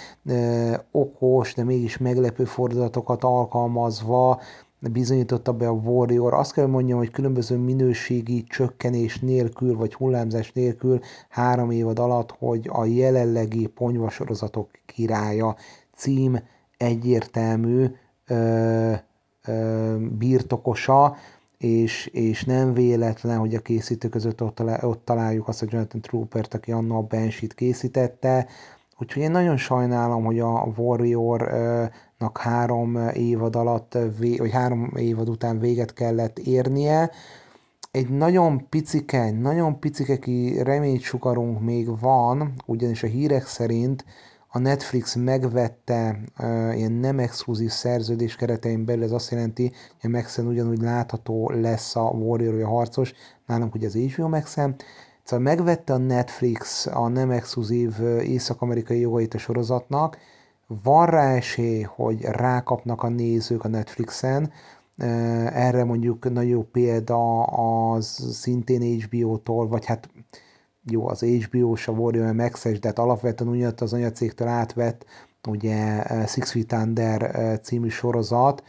okos, 0.91 1.53
de 1.53 1.63
mégis 1.63 1.97
meglepő 1.97 2.43
fordulatokat 2.55 3.23
alkalmazva 3.23 4.39
bizonyította 4.79 5.53
be 5.53 5.67
a 5.67 5.71
Warrior. 5.71 6.33
Azt 6.33 6.53
kell 6.53 6.65
mondjam, 6.65 6.97
hogy 6.97 7.11
különböző 7.11 7.57
minőségi 7.57 8.43
csökkenés 8.43 9.19
nélkül, 9.19 9.77
vagy 9.77 9.93
hullámzás 9.93 10.51
nélkül 10.51 10.99
három 11.29 11.71
évad 11.71 11.99
alatt, 11.99 12.35
hogy 12.39 12.69
a 12.73 12.85
jelenlegi 12.85 13.67
ponyvasorozatok 13.67 14.69
királya 14.85 15.55
cím 15.95 16.39
egyértelmű 16.77 17.85
ö, 18.27 18.91
ö, 19.47 19.95
birtokosa, 20.17 21.15
és, 21.57 22.05
és 22.05 22.43
nem 22.43 22.73
véletlen, 22.73 23.37
hogy 23.37 23.55
a 23.55 23.59
készítők 23.59 24.11
között 24.11 24.41
ott, 24.41 24.61
ott 24.81 25.05
találjuk 25.05 25.47
azt 25.47 25.61
a 25.61 25.65
Jonathan 25.69 26.01
Troopert, 26.01 26.53
aki 26.53 26.71
annól 26.71 26.97
a 26.97 27.07
Banshee-t 27.15 27.53
készítette, 27.53 28.47
úgyhogy 28.99 29.21
én 29.21 29.31
nagyon 29.31 29.57
sajnálom, 29.57 30.23
hogy 30.23 30.39
a 30.39 30.67
Warrior 30.75 31.51
nak 32.17 32.37
három 32.37 32.97
évad 33.13 33.55
alatt, 33.55 33.97
vagy 34.19 34.51
három 34.51 34.91
évad 34.95 35.29
után 35.29 35.59
véget 35.59 35.93
kellett 35.93 36.39
érnie. 36.39 37.11
Egy 37.91 38.09
nagyon 38.09 38.69
picike, 38.69 39.31
nagyon 39.31 39.79
picike 39.79 40.19
reményt 40.63 41.01
sugarunk 41.01 41.61
még 41.61 41.99
van, 41.99 42.53
ugyanis 42.65 43.03
a 43.03 43.07
hírek 43.07 43.47
szerint 43.47 44.05
a 44.47 44.59
Netflix 44.59 45.15
megvette 45.15 46.19
uh, 46.39 46.77
ilyen 46.77 46.91
nem 46.91 47.19
exkluzív 47.19 47.69
szerződés 47.69 48.35
keretein 48.35 48.85
belül, 48.85 49.03
ez 49.03 49.11
azt 49.11 49.31
jelenti, 49.31 49.71
hogy 50.01 50.09
a 50.11 50.17
Maxen 50.17 50.47
ugyanúgy 50.47 50.81
látható 50.81 51.49
lesz 51.49 51.95
a 51.95 52.01
Warrior 52.01 52.53
vagy 52.53 52.61
a 52.61 52.67
harcos, 52.67 53.13
nálunk 53.45 53.75
ugye 53.75 53.87
az 53.87 53.95
HBO 53.95 54.27
Maxen, 54.27 54.75
Szóval 55.25 55.45
megvette 55.45 55.93
a 55.93 55.97
Netflix 55.97 56.85
a 56.85 57.07
nem 57.07 57.31
exkluzív 57.31 57.93
észak-amerikai 58.23 58.99
jogait 58.99 59.33
a 59.33 59.37
sorozatnak, 59.37 60.17
van 60.67 61.05
rá 61.05 61.35
esély, 61.35 61.81
hogy 61.81 62.21
rákapnak 62.21 63.03
a 63.03 63.09
nézők 63.09 63.63
a 63.63 63.67
Netflixen, 63.67 64.51
erre 65.53 65.83
mondjuk 65.83 66.29
nagyon 66.29 66.49
jó 66.49 66.63
példa 66.63 67.43
az 67.43 68.29
szintén 68.31 69.01
HBO-tól, 69.01 69.67
vagy 69.67 69.85
hát 69.85 70.09
jó, 70.91 71.07
az 71.07 71.21
HBO-s, 71.21 71.87
a 71.87 71.91
Warrior 71.91 72.33
Max-es, 72.33 72.79
de 72.79 72.87
hát 72.87 72.99
alapvetően 72.99 73.51
ugyanott 73.51 73.81
az 73.81 73.93
anyacégtől 73.93 74.47
átvett, 74.47 75.05
ugye 75.47 76.03
Six 76.27 76.51
Feet 76.51 76.71
Under 76.71 77.59
című 77.63 77.87
sorozat, 77.87 78.63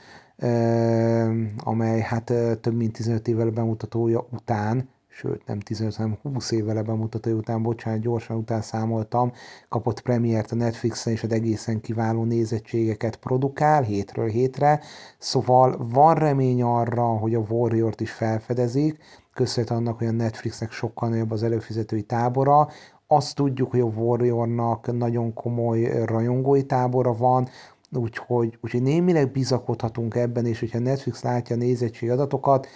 amely 1.57 2.01
hát 2.01 2.25
több 2.61 2.75
mint 2.75 2.93
15 2.93 3.29
évvel 3.29 3.51
bemutatója 3.51 4.27
után 4.31 4.89
sőt 5.19 5.47
nem 5.47 5.61
15, 5.61 5.95
hanem 5.95 6.19
20 6.23 6.51
évvel 6.51 6.83
bemutatója 6.83 7.37
után, 7.37 7.63
bocsánat, 7.63 8.01
gyorsan 8.01 8.37
után 8.37 8.61
számoltam, 8.63 9.33
kapott 9.69 10.01
premiért 10.01 10.53
a 10.53 10.55
Netflixen, 10.55 11.13
és 11.13 11.23
az 11.23 11.33
egészen 11.33 11.81
kiváló 11.81 12.25
nézettségeket 12.25 13.17
produkál 13.17 13.83
hétről 13.83 14.29
hétre, 14.29 14.81
szóval 15.19 15.89
van 15.93 16.15
remény 16.15 16.63
arra, 16.63 17.05
hogy 17.05 17.35
a 17.35 17.45
Warrior-t 17.49 18.01
is 18.01 18.11
felfedezik, 18.11 18.99
köszönhet 19.35 19.77
annak, 19.77 19.99
hogy 19.99 20.07
a 20.07 20.13
Netflixnek 20.13 20.71
sokkal 20.71 21.09
nagyobb 21.09 21.31
az 21.31 21.43
előfizetői 21.43 22.03
tábora, 22.03 22.69
azt 23.07 23.35
tudjuk, 23.35 23.71
hogy 23.71 23.81
a 23.81 23.85
Warriornak 23.85 24.97
nagyon 24.97 25.33
komoly 25.35 26.05
rajongói 26.05 26.65
tábora 26.65 27.13
van, 27.13 27.49
úgyhogy, 27.93 28.59
úgyhogy 28.61 28.83
némileg 28.83 29.31
bizakodhatunk 29.31 30.15
ebben, 30.15 30.47
és 30.47 30.61
hogyha 30.61 30.79
Netflix 30.79 31.23
látja 31.23 31.57
a 31.57 31.59
nézettség 31.59 32.11
adatokat, 32.11 32.67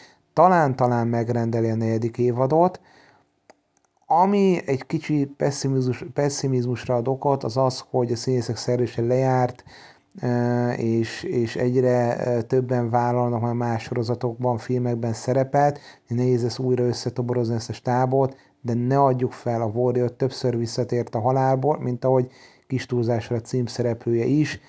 talán-talán 0.40 1.06
megrendeli 1.06 1.70
a 1.70 1.74
negyedik 1.74 2.18
évadot, 2.18 2.80
ami 4.06 4.60
egy 4.66 4.86
kicsi 4.86 5.24
pessimizmus, 5.36 6.04
pessimizmusra 6.14 6.94
ad 6.94 7.08
okot, 7.08 7.44
az 7.44 7.56
az, 7.56 7.84
hogy 7.90 8.12
a 8.12 8.16
színészek 8.16 8.56
szerzése 8.56 9.02
lejárt, 9.02 9.64
és, 10.76 11.22
és 11.22 11.56
egyre 11.56 12.16
többen 12.42 12.90
vállalnak 12.90 13.40
már 13.40 13.54
más 13.54 13.82
sorozatokban, 13.82 14.58
filmekben 14.58 15.12
szerepet, 15.12 15.78
nehéz 16.08 16.44
ezt 16.44 16.58
újra 16.58 16.84
összetoborozni 16.84 17.54
ezt 17.54 17.68
a 17.68 17.72
stábot, 17.72 18.36
de 18.60 18.74
ne 18.74 19.02
adjuk 19.02 19.32
fel, 19.32 19.62
a 19.62 19.66
Warrior 19.74 20.12
többször 20.12 20.56
visszatért 20.56 21.14
a 21.14 21.20
halálból, 21.20 21.78
mint 21.80 22.04
ahogy 22.04 22.30
kis 22.66 22.86
túlzásra 22.86 23.40
címszereplője 23.40 24.24
is, 24.24 24.60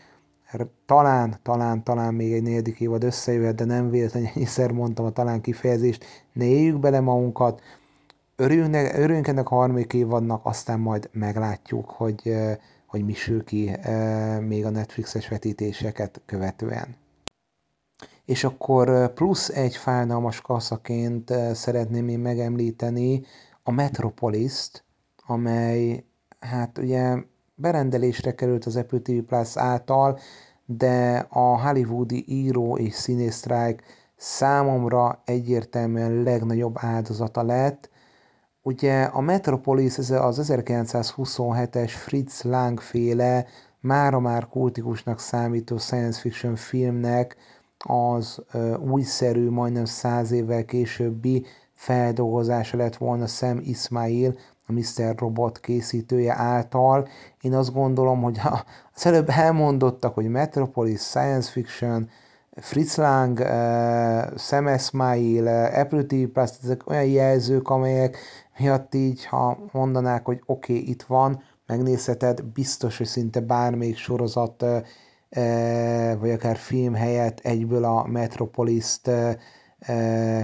talán, 0.86 1.40
talán, 1.44 1.84
talán 1.84 2.14
még 2.14 2.34
egy 2.34 2.44
negyedik 2.44 2.80
évad 2.80 3.04
összejöhet, 3.04 3.56
de 3.56 3.66
nem 3.66 3.90
véletlenül 3.90 4.30
ennyiszer 4.36 4.72
mondtam 4.72 5.06
a 5.06 5.10
talán 5.12 5.42
kifejezést, 5.42 6.06
ne 6.34 6.46
éljük 6.46 6.80
bele 6.80 7.00
magunkat, 7.00 7.62
örüljünk, 8.36 8.76
örüljünk 8.76 9.28
ennek 9.28 9.50
a 9.52 9.56
harmadik 9.56 9.94
évadnak, 9.94 10.46
aztán 10.46 10.80
majd 10.80 11.10
meglátjuk, 11.12 11.90
hogy, 11.90 12.36
hogy 12.86 13.06
mi 13.06 13.14
sül 13.14 13.44
ki 13.44 13.72
még 14.40 14.66
a 14.66 14.70
Netflixes 14.70 15.28
vetítéseket 15.28 16.22
követően. 16.26 16.96
És 18.26 18.44
akkor 18.44 19.14
plusz 19.14 19.50
egy 19.50 19.76
fájdalmas 19.76 20.42
kaszaként 20.42 21.34
szeretném 21.54 22.08
én 22.08 22.20
megemlíteni 22.20 23.24
a 23.64 23.72
Metropolis-t, 23.72 24.84
amely 25.26 26.04
hát 26.40 26.78
ugye 26.78 27.18
berendelésre 27.62 28.36
került 28.36 28.66
az 28.66 28.76
Apple 28.76 29.00
TV 29.00 29.18
Plus 29.28 29.58
által, 29.58 30.20
de 30.66 31.26
a 31.30 31.62
hollywoodi 31.62 32.26
író 32.28 32.78
és 32.78 32.94
színésztrájk 32.94 33.84
számomra 34.16 35.22
egyértelműen 35.26 36.24
legnagyobb 36.24 36.76
áldozata 36.78 37.44
lett. 37.44 37.90
Ugye 38.62 39.04
a 39.04 39.22
Metropolis 39.22 39.98
ez 39.98 40.10
az 40.10 40.52
1927-es 40.54 41.92
Fritz 41.96 42.42
Lang 42.44 42.80
féle, 42.80 43.46
mára 43.80 44.20
már 44.20 44.48
kultikusnak 44.48 45.20
számító 45.20 45.78
science 45.78 46.20
fiction 46.20 46.56
filmnek 46.56 47.36
az 47.78 48.42
újszerű, 48.80 49.50
majdnem 49.50 49.86
száz 49.86 50.32
évvel 50.32 50.66
későbbi 50.66 51.46
feldolgozása 51.74 52.78
lett 52.78 52.96
volna 52.96 53.28
Sam 53.28 53.60
Ismail, 53.64 54.36
Mr. 54.72 55.16
Robot 55.18 55.60
készítője 55.60 56.34
által. 56.34 57.08
Én 57.42 57.54
azt 57.54 57.74
gondolom, 57.74 58.22
hogy 58.22 58.40
az 58.96 59.06
előbb 59.06 59.30
elmondottak, 59.30 60.14
hogy 60.14 60.30
Metropolis, 60.30 61.00
Science 61.00 61.52
Fiction, 61.52 62.10
Fritz 62.56 62.98
Lang, 62.98 63.40
uh, 63.40 64.38
Sam 64.38 64.68
Esmail, 64.68 65.44
uh, 65.44 65.80
Apple 65.80 66.04
TV 66.04 66.24
Plus, 66.34 66.50
ezek 66.64 66.90
olyan 66.90 67.06
jelzők, 67.06 67.70
amelyek 67.70 68.18
miatt 68.58 68.96
így, 68.96 69.26
ha 69.26 69.58
mondanák, 69.72 70.26
hogy 70.26 70.42
oké, 70.46 70.74
okay, 70.74 70.90
itt 70.90 71.04
van, 71.04 71.44
megnézheted, 71.66 72.44
biztos, 72.44 72.98
hogy 72.98 73.08
szinte 73.08 73.40
bármelyik 73.40 73.98
sorozat, 73.98 74.62
uh, 74.62 74.78
vagy 76.20 76.32
akár 76.32 76.58
film 76.58 76.94
helyett 76.94 77.40
egyből 77.40 77.84
a 77.84 78.08
Metropolis-t 78.08 79.10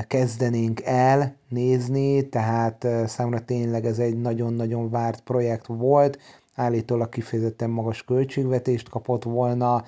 kezdenénk 0.08 0.82
el 0.84 1.36
nézni, 1.50 2.30
tehát 2.30 2.88
számomra 3.06 3.46
tényleg 3.46 3.86
ez 3.86 4.00
egy 4.00 4.22
nagyon-nagyon 4.22 4.90
várt 4.90 5.22
projekt 5.22 5.66
volt, 5.66 6.20
állítólag 6.56 7.10
kifejezetten 7.10 7.70
magas 7.70 8.04
költségvetést 8.04 8.90
kapott 8.90 9.24
volna, 9.24 9.84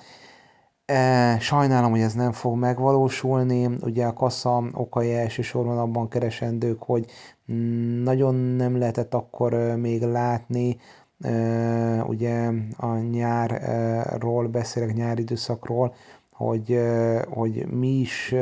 Sajnálom, 1.38 1.90
hogy 1.90 2.00
ez 2.00 2.14
nem 2.14 2.32
fog 2.32 2.56
megvalósulni. 2.56 3.70
Ugye 3.80 4.06
a 4.06 4.12
kassa 4.12 4.62
okai 4.72 5.14
elsősorban 5.14 5.78
abban 5.78 6.08
keresendők, 6.08 6.82
hogy 6.82 7.10
nagyon 8.02 8.34
nem 8.34 8.78
lehetett 8.78 9.14
akkor 9.14 9.52
még 9.76 10.02
látni, 10.02 10.76
ugye 12.06 12.50
a 12.76 12.96
nyárról 12.96 14.48
beszélek, 14.48 14.94
nyári 14.94 15.20
időszakról, 15.20 15.94
hogy, 16.46 16.80
hogy 17.28 17.66
mi 17.66 17.88
is 17.88 18.34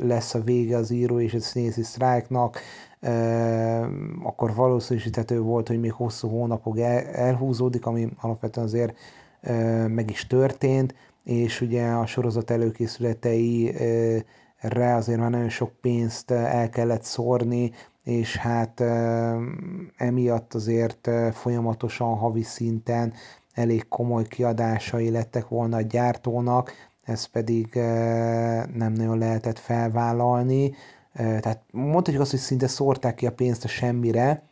lesz 0.00 0.34
a 0.34 0.40
vége 0.40 0.76
az 0.76 0.90
író 0.90 1.20
és 1.20 1.34
a 1.34 1.40
színészi 1.40 1.82
sztrájknak, 1.82 2.60
akkor 4.22 4.54
valószínűsíthető 4.54 5.40
volt, 5.40 5.68
hogy 5.68 5.80
még 5.80 5.92
hosszú 5.92 6.28
hónapok 6.28 6.78
elhúzódik, 7.12 7.86
ami 7.86 8.08
alapvetően 8.20 8.66
azért 8.66 8.96
meg 9.88 10.10
is 10.10 10.26
történt, 10.26 10.94
és 11.24 11.60
ugye 11.60 11.86
a 11.86 12.06
sorozat 12.06 12.50
előkészületeire 12.50 14.24
azért 14.94 15.18
már 15.18 15.30
nagyon 15.30 15.48
sok 15.48 15.72
pénzt 15.80 16.30
el 16.30 16.70
kellett 16.70 17.02
szórni, 17.02 17.72
és 18.04 18.36
hát 18.36 18.80
emiatt 19.96 20.54
azért 20.54 21.10
folyamatosan 21.32 22.16
havi 22.16 22.42
szinten 22.42 23.12
elég 23.54 23.88
komoly 23.88 24.24
kiadásai 24.26 25.10
lettek 25.10 25.48
volna 25.48 25.76
a 25.76 25.80
gyártónak, 25.80 26.90
ez 27.02 27.24
pedig 27.24 27.74
nem 28.74 28.92
nagyon 28.92 29.18
lehetett 29.18 29.58
felvállalni, 29.58 30.74
tehát 31.14 31.62
mondhatjuk 31.70 32.22
azt, 32.22 32.30
hogy 32.30 32.40
szinte 32.40 32.66
szórták 32.66 33.14
ki 33.14 33.26
a 33.26 33.32
pénzt 33.32 33.64
a 33.64 33.68
semmire, 33.68 34.42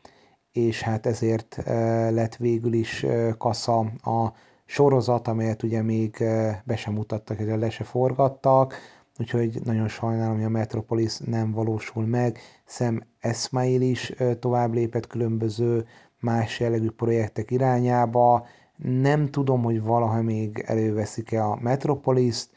és 0.53 0.83
hát 0.83 1.07
ezért 1.07 1.63
lett 2.11 2.37
végül 2.37 2.73
is 2.73 3.07
kasza 3.39 3.79
a 4.03 4.33
sorozat, 4.65 5.29
amelyet 5.29 5.63
ugye 5.63 5.83
még 5.83 6.17
be 6.65 6.77
sem 6.77 6.95
mutattak, 6.95 7.37
hogy 7.37 7.47
le 7.47 7.71
se 7.71 7.85
forgattak, 7.85 8.75
úgyhogy 9.19 9.61
nagyon 9.65 9.89
sajnálom, 9.89 10.35
hogy 10.35 10.45
a 10.45 10.49
Metropolis 10.49 11.19
nem 11.19 11.53
valósul 11.53 12.07
meg. 12.07 12.39
Sam 12.67 13.03
Esmail 13.21 13.81
is 13.81 14.13
tovább 14.39 14.73
lépett 14.73 15.07
különböző 15.07 15.87
más 16.21 16.61
jellegű 16.61 16.91
projektek 16.91 17.51
irányába. 17.51 18.47
Nem 18.83 19.31
tudom, 19.31 19.63
hogy 19.63 19.83
valaha 19.83 20.23
még 20.23 20.65
előveszik-e 20.67 21.45
a 21.45 21.59
Metropolis-t, 21.61 22.51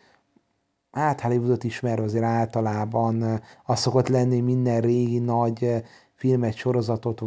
hát 0.92 1.22
Hollywoodot 1.22 1.64
ismerve 1.64 2.04
azért 2.04 2.24
általában 2.24 3.42
az 3.66 3.80
szokott 3.80 4.08
lenni, 4.08 4.40
minden 4.40 4.82
régi 4.82 5.20
nagy 5.20 5.84
filmet, 6.14 6.54
sorozatot 6.54 7.22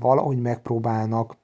valahogy 0.00 0.40
megpróbálnak 0.40 1.36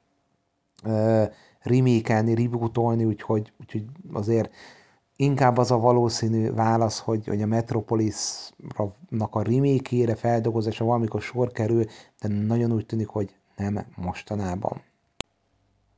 remékelni, 1.61 2.35
rebootolni, 2.35 3.05
úgyhogy, 3.05 3.53
úgyhogy 3.61 3.85
azért 4.13 4.55
inkább 5.17 5.59
az 5.59 5.71
a 5.71 5.79
valószínű 5.79 6.53
válasz, 6.53 7.01
hogy, 7.01 7.27
hogy 7.27 7.43
a 7.43 7.47
Metropolis-nak 7.47 9.35
a 9.35 9.43
remake 9.43 10.15
feldolgozása 10.15 10.85
valamikor 10.85 11.21
sor 11.21 11.53
kerül, 11.53 11.85
de 12.21 12.29
nagyon 12.29 12.73
úgy 12.73 12.87
tűnik, 12.87 13.09
hogy 13.09 13.37
nem 13.57 13.87
mostanában. 13.97 14.83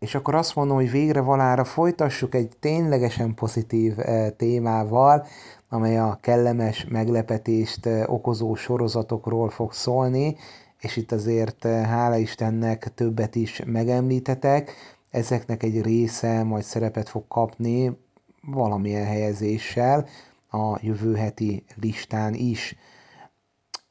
És 0.00 0.14
akkor 0.14 0.34
azt 0.34 0.54
mondom, 0.54 0.76
hogy 0.76 0.90
végre 0.90 1.20
valára 1.20 1.64
folytassuk 1.64 2.34
egy 2.34 2.48
ténylegesen 2.60 3.34
pozitív 3.34 3.94
témával, 4.36 5.26
amely 5.68 5.98
a 5.98 6.18
kellemes 6.20 6.86
meglepetést 6.88 7.88
okozó 8.06 8.54
sorozatokról 8.54 9.50
fog 9.50 9.72
szólni, 9.72 10.36
és 10.78 10.96
itt 10.96 11.12
azért 11.12 11.64
hála 11.66 12.16
Istennek 12.16 12.94
többet 12.94 13.34
is 13.34 13.62
megemlítetek, 13.66 14.72
ezeknek 15.10 15.62
egy 15.62 15.82
része 15.82 16.42
majd 16.42 16.64
szerepet 16.64 17.08
fog 17.08 17.24
kapni 17.28 17.98
valamilyen 18.42 19.06
helyezéssel 19.06 20.06
a 20.50 20.78
jövő 20.80 21.14
heti 21.14 21.64
listán 21.80 22.34
is. 22.34 22.76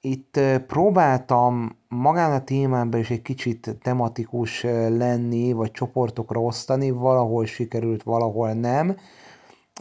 Itt 0.02 0.40
próbáltam 0.68 1.78
magán 1.88 2.32
a 2.32 2.44
témában 2.44 3.00
is 3.00 3.10
egy 3.10 3.22
kicsit 3.22 3.78
tematikus 3.82 4.64
lenni, 4.90 5.52
vagy 5.52 5.72
csoportokra 5.72 6.42
osztani, 6.42 6.90
valahol 6.92 7.46
sikerült, 7.46 8.04
valahol 8.04 8.54
nem. 8.54 8.98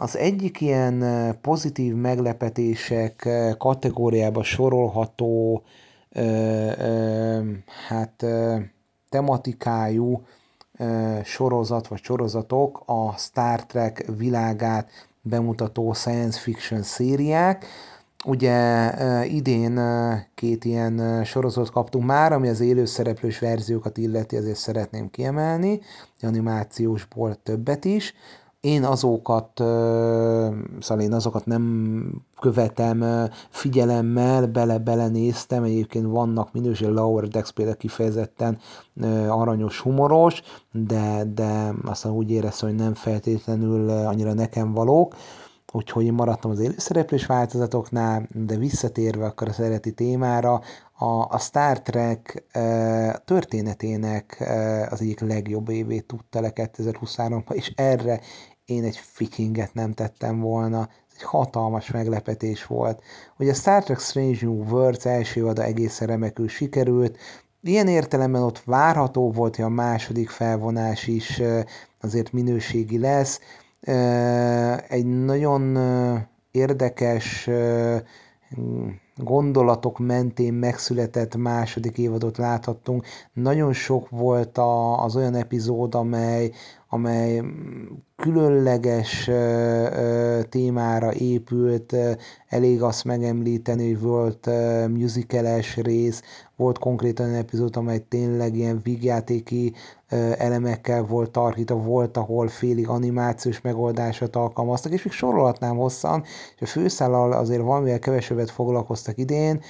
Az 0.01 0.17
egyik 0.17 0.61
ilyen 0.61 1.05
pozitív 1.41 1.95
meglepetések 1.95 3.29
kategóriába 3.59 4.43
sorolható 4.43 5.63
hát 7.89 8.25
tematikájú 9.09 10.23
sorozat 11.25 11.89
vagy 11.89 12.03
sorozatok 12.03 12.83
a 12.87 13.13
Star 13.17 13.67
Trek 13.67 14.05
világát 14.17 14.91
bemutató 15.23 15.93
science 15.93 16.39
fiction 16.39 16.83
szériák. 16.83 17.67
Ugye 18.25 18.91
idén 19.25 19.81
két 20.35 20.65
ilyen 20.65 21.25
sorozatot 21.25 21.71
kaptunk 21.71 22.05
már, 22.05 22.33
ami 22.33 22.49
az 22.49 22.61
élőszereplős 22.61 23.39
verziókat 23.39 23.97
illeti, 23.97 24.37
ezért 24.37 24.57
szeretném 24.57 25.11
kiemelni, 25.11 25.81
animációsból 26.23 27.35
többet 27.43 27.85
is. 27.85 28.15
Én 28.61 28.85
azokat, 28.85 29.51
szóval 30.81 31.01
én 31.01 31.13
azokat 31.13 31.47
nem 31.47 32.23
követem 32.41 33.05
figyelemmel, 33.51 34.47
bele-bele 34.47 35.11
egyébként 35.49 36.07
vannak 36.07 36.53
minőség, 36.53 36.89
Lower 36.89 37.29
Decks 37.29 37.53
például 37.53 37.77
kifejezetten 37.77 38.59
aranyos, 39.29 39.81
humoros, 39.81 40.43
de, 40.73 41.25
de 41.35 41.75
aztán 41.85 42.13
úgy 42.13 42.31
éreztem, 42.31 42.69
hogy 42.69 42.79
nem 42.79 42.95
feltétlenül 42.95 43.91
annyira 43.91 44.33
nekem 44.33 44.73
valók, 44.73 45.15
úgyhogy 45.73 46.05
én 46.05 46.13
maradtam 46.13 46.51
az 46.51 46.59
élőszereplős 46.59 47.27
változatoknál, 47.27 48.27
de 48.35 48.57
visszatérve 48.57 49.25
akkor 49.25 49.49
a 49.49 49.53
szereti 49.53 49.93
témára, 49.93 50.61
a, 50.93 51.05
a 51.29 51.39
Star 51.39 51.83
Trek 51.83 52.45
e, 52.51 53.23
történetének 53.25 54.41
e, 54.41 54.87
az 54.91 55.01
egyik 55.01 55.21
legjobb 55.21 55.69
évét 55.69 56.07
tudta 56.07 56.41
le 56.41 56.53
2023-ban, 56.55 57.53
és 57.53 57.73
erre 57.77 58.21
én 58.65 58.85
egy 58.85 58.97
fikinget 58.97 59.75
nem 59.75 59.93
tettem 59.93 60.41
volna. 60.41 60.79
Ez 60.81 61.15
egy 61.17 61.23
hatalmas 61.23 61.91
meglepetés 61.91 62.67
volt. 62.67 63.03
Hogy 63.37 63.49
a 63.49 63.55
Star 63.55 63.83
Trek 63.83 64.01
Strange 64.01 64.39
New 64.41 64.65
Worlds 64.71 65.05
első 65.05 65.47
ada 65.47 65.63
egészen 65.63 66.09
remekül 66.09 66.49
sikerült, 66.49 67.19
Ilyen 67.63 67.89
értelemben 67.89 68.43
ott 68.43 68.63
várható 68.65 69.33
volt, 69.33 69.57
hogy 69.57 69.65
a 69.65 69.69
második 69.69 70.29
felvonás 70.29 71.07
is 71.07 71.43
azért 72.01 72.33
minőségi 72.33 72.99
lesz. 72.99 73.41
Egy 74.89 75.07
nagyon 75.07 75.77
érdekes 76.51 77.49
gondolatok 79.19 79.99
mentén 79.99 80.53
megszületett 80.55 81.37
második 81.37 81.99
évadot 81.99 82.37
láthattunk. 82.37 83.05
Nagyon 83.33 83.73
sok 83.73 84.09
volt 84.09 84.59
a, 84.59 85.05
az 85.05 85.17
olyan 85.17 85.35
epizód, 85.35 85.95
amely, 85.95 86.51
amely 86.89 87.43
különleges 88.17 89.31
témára 90.49 91.13
épült, 91.13 91.97
elég 92.49 92.83
azt 92.83 93.05
megemlíteni, 93.05 93.93
hogy 93.93 94.01
volt 94.01 94.49
musicales 94.89 95.77
rész, 95.77 96.23
volt 96.57 96.79
konkrétan 96.79 97.29
egy 97.29 97.35
epizód, 97.35 97.77
amely 97.77 98.05
tényleg 98.09 98.57
ilyen 98.57 98.81
vígjátéki 98.83 99.73
elemekkel 100.39 101.03
volt 101.03 101.31
tartítva, 101.31 101.77
volt, 101.77 102.17
ahol 102.17 102.49
félig 102.49 102.89
animációs 102.89 103.61
megoldásot 103.61 104.37
alkalmaztak, 104.37 104.93
és 104.93 105.03
még 105.03 105.13
sorolhatnám 105.13 105.77
hosszan, 105.77 106.23
és 106.55 106.63
a 106.63 106.67
főszállal 106.67 107.33
azért 107.33 107.63
valamivel 107.63 107.99
kevesebbet 107.99 108.51
foglalkoztak 109.09 109.19
idén, 109.19 109.61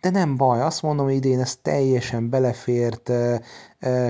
de 0.00 0.10
nem 0.10 0.36
baj, 0.36 0.60
azt 0.60 0.82
mondom, 0.82 1.06
hogy 1.06 1.14
idén 1.14 1.40
ez 1.40 1.56
teljesen 1.56 2.30
belefért, 2.30 3.10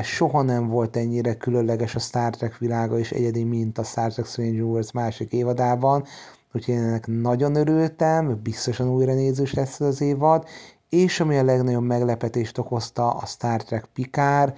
soha 0.03 0.43
nem 0.43 0.69
volt 0.69 0.97
ennyire 0.97 1.35
különleges 1.35 1.95
a 1.95 1.99
Star 1.99 2.37
Trek 2.37 2.59
világa 2.59 2.99
és 2.99 3.13
egyedi, 3.13 3.45
mint 3.45 3.79
a 3.79 3.83
Star 3.83 4.13
Trek 4.13 4.27
Strange 4.27 4.63
Worlds 4.63 4.93
másik 4.93 5.33
évadában, 5.33 6.05
úgyhogy 6.53 6.75
én 6.75 6.83
ennek 6.83 7.07
nagyon 7.07 7.55
örültem, 7.55 8.41
biztosan 8.43 8.89
újra 8.89 9.15
nézős 9.15 9.55
lesz 9.55 9.81
az 9.81 10.01
évad, 10.01 10.45
és 10.89 11.21
ami 11.21 11.37
a 11.37 11.45
legnagyobb 11.45 11.85
meglepetést 11.85 12.59
okozta 12.59 13.11
a 13.11 13.27
Star 13.27 13.63
Trek 13.63 13.89
Picard, 13.93 14.55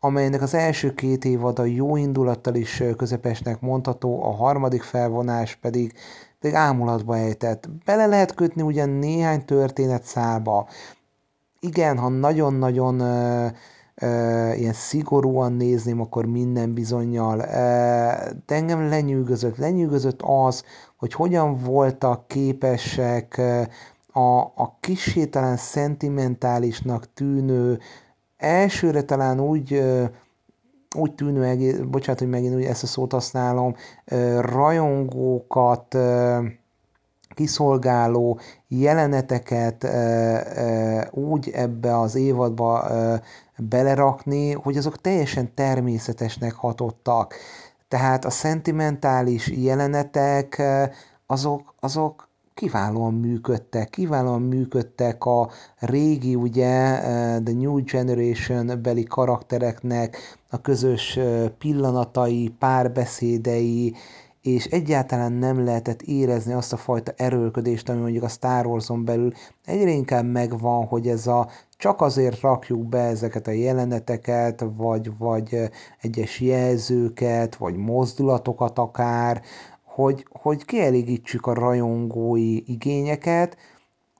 amelynek 0.00 0.42
az 0.42 0.54
első 0.54 0.94
két 0.94 1.24
évada 1.24 1.64
jó 1.64 1.96
indulattal 1.96 2.54
is 2.54 2.82
közepesnek 2.96 3.60
mondható, 3.60 4.22
a 4.22 4.30
harmadik 4.30 4.82
felvonás 4.82 5.54
pedig, 5.54 5.92
pedig 6.40 6.56
ámulatba 6.56 7.16
ejtett. 7.16 7.68
Bele 7.84 8.06
lehet 8.06 8.34
kötni 8.34 8.62
ugyan 8.62 8.88
néhány 8.88 9.44
történet 9.44 10.02
szába. 10.02 10.68
Igen, 11.60 11.98
ha 11.98 12.08
nagyon-nagyon 12.08 13.00
ö, 13.00 13.46
ö, 13.94 14.52
ilyen 14.52 14.72
szigorúan 14.72 15.52
nézném, 15.52 16.00
akkor 16.00 16.26
minden 16.26 16.74
bizonyal. 16.74 17.36
de 18.46 18.54
engem 18.54 18.88
lenyűgözött. 18.88 19.56
Lenyűgözött 19.56 20.20
az, 20.22 20.62
hogy 20.96 21.12
hogyan 21.12 21.58
voltak 21.58 22.26
képesek 22.26 23.40
a, 24.12 24.38
a 24.40 24.76
kisé 24.80 25.26
talán 25.26 25.56
szentimentálisnak 25.56 27.12
tűnő 27.14 27.78
elsőre 28.36 29.02
talán 29.02 29.40
úgy 29.40 29.82
úgy 30.96 31.14
tűnő, 31.14 31.84
bocsánat, 31.84 32.20
hogy 32.20 32.28
megint 32.30 32.54
úgy 32.54 32.64
ezt 32.64 32.82
a 32.82 32.86
szót 32.86 33.12
használom, 33.12 33.74
rajongókat 34.40 35.96
kiszolgáló 37.34 38.38
jeleneteket 38.68 39.88
úgy 41.10 41.50
ebbe 41.54 41.98
az 41.98 42.14
évadba 42.14 42.88
belerakni, 43.56 44.52
hogy 44.52 44.76
azok 44.76 45.00
teljesen 45.00 45.54
természetesnek 45.54 46.52
hatottak. 46.52 47.34
Tehát 47.88 48.24
a 48.24 48.30
szentimentális 48.30 49.48
jelenetek 49.48 50.62
azok, 51.26 51.74
azok 51.80 52.28
kiválóan 52.54 53.14
működtek, 53.14 53.90
kiválóan 53.90 54.42
működtek 54.42 55.24
a 55.24 55.48
régi, 55.78 56.34
ugye, 56.34 56.98
The 57.44 57.54
New 57.54 57.84
Generation 57.84 58.82
beli 58.82 59.04
karaktereknek 59.04 60.37
a 60.50 60.60
közös 60.60 61.18
pillanatai, 61.58 62.54
párbeszédei, 62.58 63.94
és 64.42 64.64
egyáltalán 64.64 65.32
nem 65.32 65.64
lehetett 65.64 66.02
érezni 66.02 66.52
azt 66.52 66.72
a 66.72 66.76
fajta 66.76 67.12
erőlködést, 67.16 67.88
ami 67.88 68.00
mondjuk 68.00 68.22
a 68.22 68.28
Star 68.28 68.66
Wars-on 68.66 69.04
belül 69.04 69.32
egyre 69.64 69.90
inkább 69.90 70.24
megvan, 70.24 70.86
hogy 70.86 71.08
ez 71.08 71.26
a 71.26 71.48
csak 71.76 72.00
azért 72.00 72.40
rakjuk 72.40 72.86
be 72.86 72.98
ezeket 72.98 73.46
a 73.46 73.50
jeleneteket, 73.50 74.64
vagy, 74.76 75.10
vagy 75.18 75.70
egyes 76.00 76.40
jelzőket, 76.40 77.56
vagy 77.56 77.76
mozdulatokat 77.76 78.78
akár, 78.78 79.42
hogy, 79.84 80.26
hogy 80.30 80.64
kielégítsük 80.64 81.46
a 81.46 81.54
rajongói 81.54 82.72
igényeket, 82.72 83.56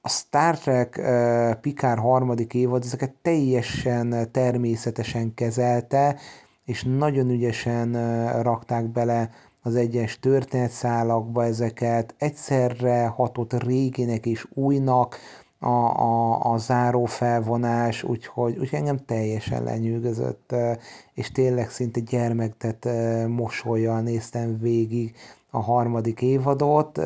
a 0.01 0.09
Star 0.09 0.57
Trek 0.57 0.95
uh, 0.99 1.53
Picard 1.61 1.99
harmadik 1.99 2.53
évad 2.53 2.83
ezeket 2.83 3.13
teljesen 3.21 4.31
természetesen 4.31 5.33
kezelte, 5.33 6.15
és 6.65 6.83
nagyon 6.83 7.29
ügyesen 7.29 7.95
uh, 7.95 8.41
rakták 8.41 8.85
bele 8.85 9.29
az 9.61 9.75
egyes 9.75 10.19
történetszálakba 10.19 11.45
ezeket, 11.45 12.15
egyszerre 12.17 13.07
hatott 13.07 13.63
réginek 13.63 14.25
és 14.25 14.47
újnak 14.53 15.19
a, 15.59 15.67
a, 15.67 16.43
a 16.53 16.57
záró 16.57 17.05
felvonás, 17.05 18.03
úgyhogy, 18.03 18.57
úgyhogy 18.57 18.79
engem 18.79 18.97
teljesen 19.05 19.63
lenyűgözött, 19.63 20.55
és 21.13 21.31
tényleg 21.31 21.69
szinte 21.69 21.99
gyermektet 21.99 22.89
mosolyjal 23.27 24.01
néztem 24.01 24.57
végig 24.59 25.15
a 25.49 25.61
harmadik 25.61 26.21
évadot, 26.21 26.97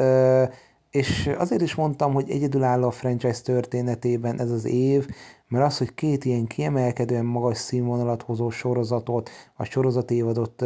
és 0.94 1.30
azért 1.38 1.62
is 1.62 1.76
mondtam, 1.76 2.14
hogy 2.14 2.30
egyedülálló 2.30 2.88
a 2.88 2.92
franchise 2.92 3.42
történetében 3.42 4.40
ez 4.40 4.52
az 4.52 4.66
év, 4.66 5.08
mert 5.48 5.66
az, 5.66 5.78
hogy 5.78 5.94
két 5.94 6.26
ilyen 6.26 6.48
kiemelkedően 6.48 7.26
magas 7.26 7.58
színvonalat 7.58 8.22
hozó 8.22 8.50
sorozatot, 8.50 9.30
a 9.56 9.64
sorozat 9.64 10.12
évadot 10.12 10.62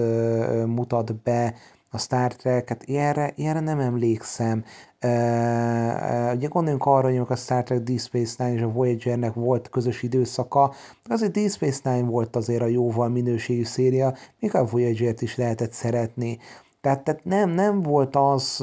mutat 0.65 1.15
be, 1.15 1.53
a 1.89 1.97
Star 1.97 2.35
Trek, 2.35 2.69
hát 2.69 2.83
ilyenre, 2.85 3.33
ilyenre 3.35 3.59
nem 3.59 3.79
emlékszem. 3.79 4.63
Uh, 5.03 5.11
uh, 5.11 6.33
ugye 6.35 6.47
gondoljunk 6.47 6.85
arra, 6.85 7.07
hogy 7.07 7.21
a 7.27 7.35
Star 7.35 7.63
Trek 7.63 7.79
Deep 7.79 7.99
Space 7.99 8.43
Nine 8.43 8.55
és 8.55 8.61
a 8.61 8.71
Voyager-nek 8.71 9.33
volt 9.33 9.69
közös 9.69 10.03
időszaka, 10.03 10.73
azért 11.09 11.31
Deep 11.31 11.49
Space 11.49 11.91
Nine 11.91 12.07
volt 12.09 12.35
azért 12.35 12.61
a 12.61 12.67
jóval 12.67 13.09
minőségű 13.09 13.63
széria, 13.63 14.13
még 14.39 14.55
a 14.55 14.65
Voyager-t 14.65 15.21
is 15.21 15.35
lehetett 15.35 15.71
szeretni. 15.71 16.37
Tehát, 16.87 17.03
tehát 17.03 17.23
nem, 17.23 17.49
nem 17.49 17.81
volt 17.81 18.15
az, 18.15 18.57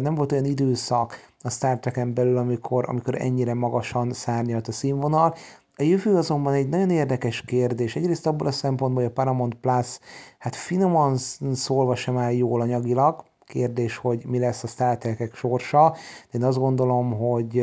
nem 0.00 0.14
volt 0.14 0.32
olyan 0.32 0.44
időszak 0.44 1.14
a 1.42 1.50
Star 1.50 1.78
Trek-en 1.78 2.14
belül, 2.14 2.36
amikor, 2.36 2.88
amikor 2.88 3.20
ennyire 3.20 3.54
magasan 3.54 4.12
szárnyalt 4.12 4.68
a 4.68 4.72
színvonal, 4.72 5.34
a 5.76 5.82
jövő 5.82 6.16
azonban 6.16 6.52
egy 6.52 6.68
nagyon 6.68 6.90
érdekes 6.90 7.42
kérdés. 7.42 7.96
Egyrészt 7.96 8.26
abból 8.26 8.46
a 8.46 8.50
szempontból, 8.50 9.02
hogy 9.02 9.10
a 9.10 9.14
Paramount 9.14 9.54
Plus, 9.54 9.98
hát 10.38 10.56
finoman 10.56 11.16
szólva 11.52 11.94
sem 11.94 12.16
áll 12.18 12.32
jól 12.32 12.60
anyagilag, 12.60 13.24
kérdés, 13.46 13.96
hogy 13.96 14.24
mi 14.26 14.38
lesz 14.38 14.62
a 14.62 14.66
Star 14.66 14.98
Trek 14.98 15.34
sorsa, 15.34 15.90
de 16.30 16.38
én 16.38 16.44
azt 16.44 16.58
gondolom, 16.58 17.12
hogy 17.12 17.58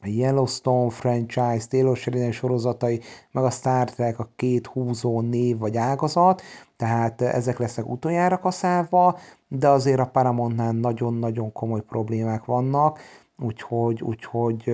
a 0.00 0.06
Yellowstone 0.06 0.90
franchise, 0.90 1.66
Taylor 1.68 1.96
Sheridan 1.96 2.32
sorozatai, 2.32 3.00
meg 3.30 3.44
a 3.44 3.50
Star 3.50 3.90
Trek 3.90 4.18
a 4.18 4.30
két 4.36 4.66
húzó 4.66 5.20
név 5.20 5.58
vagy 5.58 5.76
ágazat, 5.76 6.42
tehát 6.78 7.20
ezek 7.20 7.58
lesznek 7.58 7.88
utoljára 7.88 8.38
kaszálva, 8.38 9.18
de 9.48 9.68
azért 9.68 9.98
a 9.98 10.10
Paramountnál 10.12 10.72
nagyon-nagyon 10.72 11.52
komoly 11.52 11.80
problémák 11.80 12.44
vannak, 12.44 12.98
úgyhogy, 13.38 14.02
úgyhogy 14.02 14.72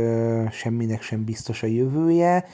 semminek 0.51 1.03
sem 1.03 1.25
biztos 1.25 1.63
a 1.63 1.67
jövője. 1.67 2.45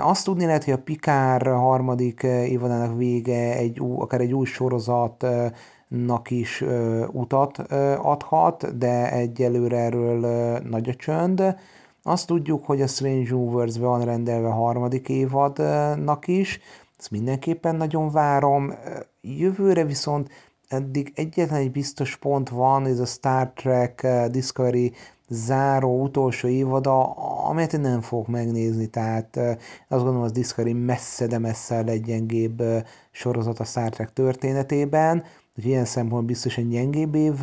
Azt 0.00 0.24
tudni 0.24 0.44
lehet, 0.44 0.64
hogy 0.64 0.72
a 0.72 0.82
Pikár 0.82 1.46
harmadik 1.46 2.22
évadának 2.22 2.96
vége 2.96 3.56
egy, 3.56 3.80
akár 3.96 4.20
egy 4.20 4.32
új 4.32 4.46
sorozatnak 4.46 6.30
is 6.30 6.64
utat 7.12 7.58
adhat, 8.02 8.78
de 8.78 9.12
egyelőre 9.12 9.76
erről 9.76 10.18
nagy 10.58 10.88
a 10.88 10.94
csönd. 10.94 11.56
Azt 12.02 12.26
tudjuk, 12.26 12.64
hogy 12.64 12.82
a 12.82 12.86
Strange 12.86 13.34
Universe 13.34 13.80
van 13.80 14.04
rendelve 14.04 14.48
harmadik 14.48 15.08
évadnak 15.08 16.26
is, 16.26 16.60
ezt 16.98 17.10
mindenképpen 17.10 17.76
nagyon 17.76 18.10
várom. 18.10 18.74
Jövőre 19.20 19.84
viszont 19.84 20.30
eddig 20.68 21.12
egyetlen 21.14 21.60
egy 21.60 21.70
biztos 21.70 22.16
pont 22.16 22.48
van, 22.48 22.86
ez 22.86 22.98
a 22.98 23.06
Star 23.06 23.52
Trek 23.54 24.06
Discovery 24.30 24.92
záró 25.28 26.02
utolsó 26.02 26.48
évada, 26.48 27.02
amelyet 27.48 27.72
én 27.72 27.80
nem 27.80 28.00
fogok 28.00 28.26
megnézni, 28.26 28.86
tehát 28.86 29.36
eh, 29.36 29.56
azt 29.88 30.02
gondolom, 30.02 30.22
az 30.22 30.32
Discovery 30.32 30.72
messze, 30.72 31.26
de 31.26 31.38
messze 31.38 31.78
a 31.78 31.84
leggyengébb 31.84 32.62
sorozat 33.10 33.58
a 33.58 33.64
Star 33.64 33.88
Trek 33.88 34.12
történetében, 34.12 35.24
úgyhogy 35.56 35.72
ilyen 35.72 35.84
szempontból 35.84 36.22
biztos 36.22 36.58
egy 36.58 36.68
gyengébb 36.68 37.14
év 37.14 37.40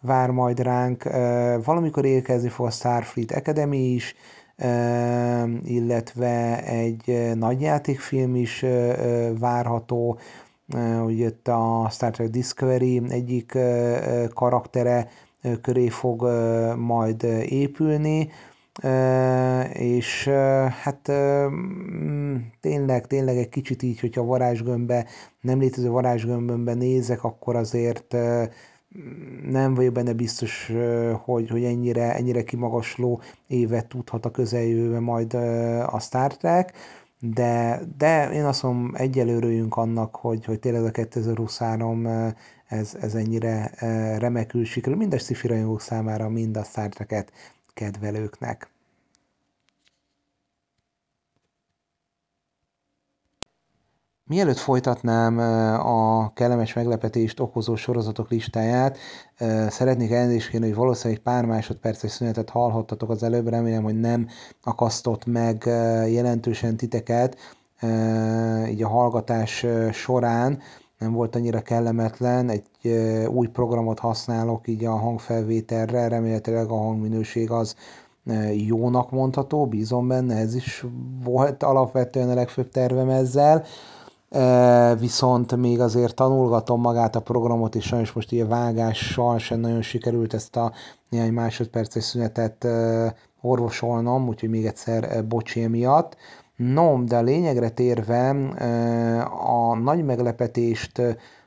vár 0.00 0.30
majd 0.30 0.60
ránk. 0.60 1.02
Valamikor 1.64 2.04
érkezni 2.04 2.48
fog 2.48 2.66
a 2.66 2.70
Starfleet 2.70 3.32
Academy 3.32 3.92
is, 3.92 4.14
illetve 5.64 6.64
egy 6.64 7.30
nagyjátékfilm 7.34 8.34
is 8.36 8.64
várható, 9.38 10.18
hogy 11.02 11.18
jött 11.18 11.48
a 11.48 11.88
Star 11.90 12.10
Trek 12.10 12.28
Discovery 12.28 13.02
egyik 13.08 13.58
karaktere 14.34 15.08
köré 15.62 15.88
fog 15.88 16.22
majd 16.76 17.22
épülni, 17.48 18.28
és 19.72 20.28
hát 20.82 21.12
mm, 21.12 22.36
tényleg, 22.60 23.06
tényleg 23.06 23.36
egy 23.36 23.48
kicsit 23.48 23.82
így, 23.82 24.00
hogyha 24.00 24.24
varázsgömbbe, 24.24 25.06
nem 25.40 25.60
létező 25.60 25.88
varázsgömbömbe 25.88 26.74
nézek, 26.74 27.24
akkor 27.24 27.56
azért 27.56 28.16
nem 29.50 29.74
vagyok 29.74 29.92
benne 29.92 30.12
biztos, 30.12 30.72
hogy, 31.24 31.48
hogy 31.48 31.64
ennyire, 31.64 32.14
ennyire 32.14 32.44
kimagasló 32.44 33.20
évet 33.46 33.86
tudhat 33.86 34.24
a 34.24 34.30
közeljövőben 34.30 35.02
majd 35.02 35.34
a 35.84 36.00
Star 36.00 36.36
Trek 36.36 36.72
de, 37.20 37.80
de 37.96 38.30
én 38.32 38.44
azt 38.44 38.62
mondom, 38.62 38.94
egyelőrüljünk 38.94 39.76
annak, 39.76 40.16
hogy, 40.16 40.44
hogy 40.44 40.58
tényleg 40.58 40.84
a 40.84 40.90
2023 40.90 42.06
ez, 42.66 42.94
ez 43.00 43.14
ennyire 43.14 43.70
remekül 44.18 44.64
sikerül, 44.64 44.98
mind 44.98 45.14
a 45.14 45.18
sci 45.18 45.36
számára, 45.78 46.28
mind 46.28 46.56
a 46.56 46.62
Star 46.62 46.88
Trek-et 46.88 47.32
kedvelőknek. 47.74 48.70
Mielőtt 54.30 54.58
folytatnám 54.58 55.38
a 55.78 56.32
kellemes 56.32 56.72
meglepetést 56.72 57.40
okozó 57.40 57.76
sorozatok 57.76 58.30
listáját, 58.30 58.98
szeretnék 59.68 60.10
elnézést 60.10 60.48
kérni, 60.48 60.66
hogy 60.66 60.76
valószínűleg 60.76 61.22
pár 61.22 61.44
másodperces 61.44 62.10
szünetet 62.10 62.50
hallhattatok 62.50 63.10
az 63.10 63.22
előbb, 63.22 63.48
remélem, 63.48 63.82
hogy 63.82 64.00
nem 64.00 64.28
akasztott 64.62 65.26
meg 65.26 65.62
jelentősen 66.10 66.76
titeket 66.76 67.36
így 68.68 68.82
a 68.82 68.88
hallgatás 68.88 69.66
során, 69.92 70.58
nem 70.98 71.12
volt 71.12 71.36
annyira 71.36 71.60
kellemetlen, 71.60 72.48
egy 72.48 72.88
új 73.28 73.46
programot 73.46 73.98
használok 73.98 74.68
így 74.68 74.84
a 74.84 74.96
hangfelvételre, 74.96 76.08
remélhetőleg 76.08 76.70
a 76.70 76.76
hangminőség 76.76 77.50
az 77.50 77.74
jónak 78.52 79.10
mondható, 79.10 79.66
bízom 79.66 80.08
benne, 80.08 80.36
ez 80.36 80.54
is 80.54 80.84
volt 81.24 81.62
alapvetően 81.62 82.30
a 82.30 82.34
legfőbb 82.34 82.68
tervem 82.68 83.08
ezzel 83.08 83.64
viszont 84.98 85.56
még 85.56 85.80
azért 85.80 86.14
tanulgatom 86.14 86.80
magát 86.80 87.16
a 87.16 87.20
programot, 87.20 87.74
és 87.74 87.84
sajnos 87.84 88.12
most 88.12 88.32
ilyen 88.32 88.48
vágással 88.48 89.38
sem 89.38 89.60
nagyon 89.60 89.82
sikerült 89.82 90.34
ezt 90.34 90.56
a 90.56 90.72
néhány 91.08 91.32
másodperces 91.32 92.04
szünetet 92.04 92.66
orvosolnom, 93.40 94.28
úgyhogy 94.28 94.48
még 94.48 94.66
egyszer 94.66 95.26
bocsi 95.26 95.66
miatt. 95.66 96.16
No, 96.56 97.04
de 97.04 97.16
a 97.16 97.22
lényegre 97.22 97.70
térve 97.70 98.30
a 99.46 99.74
nagy 99.74 100.04
meglepetést 100.04 101.02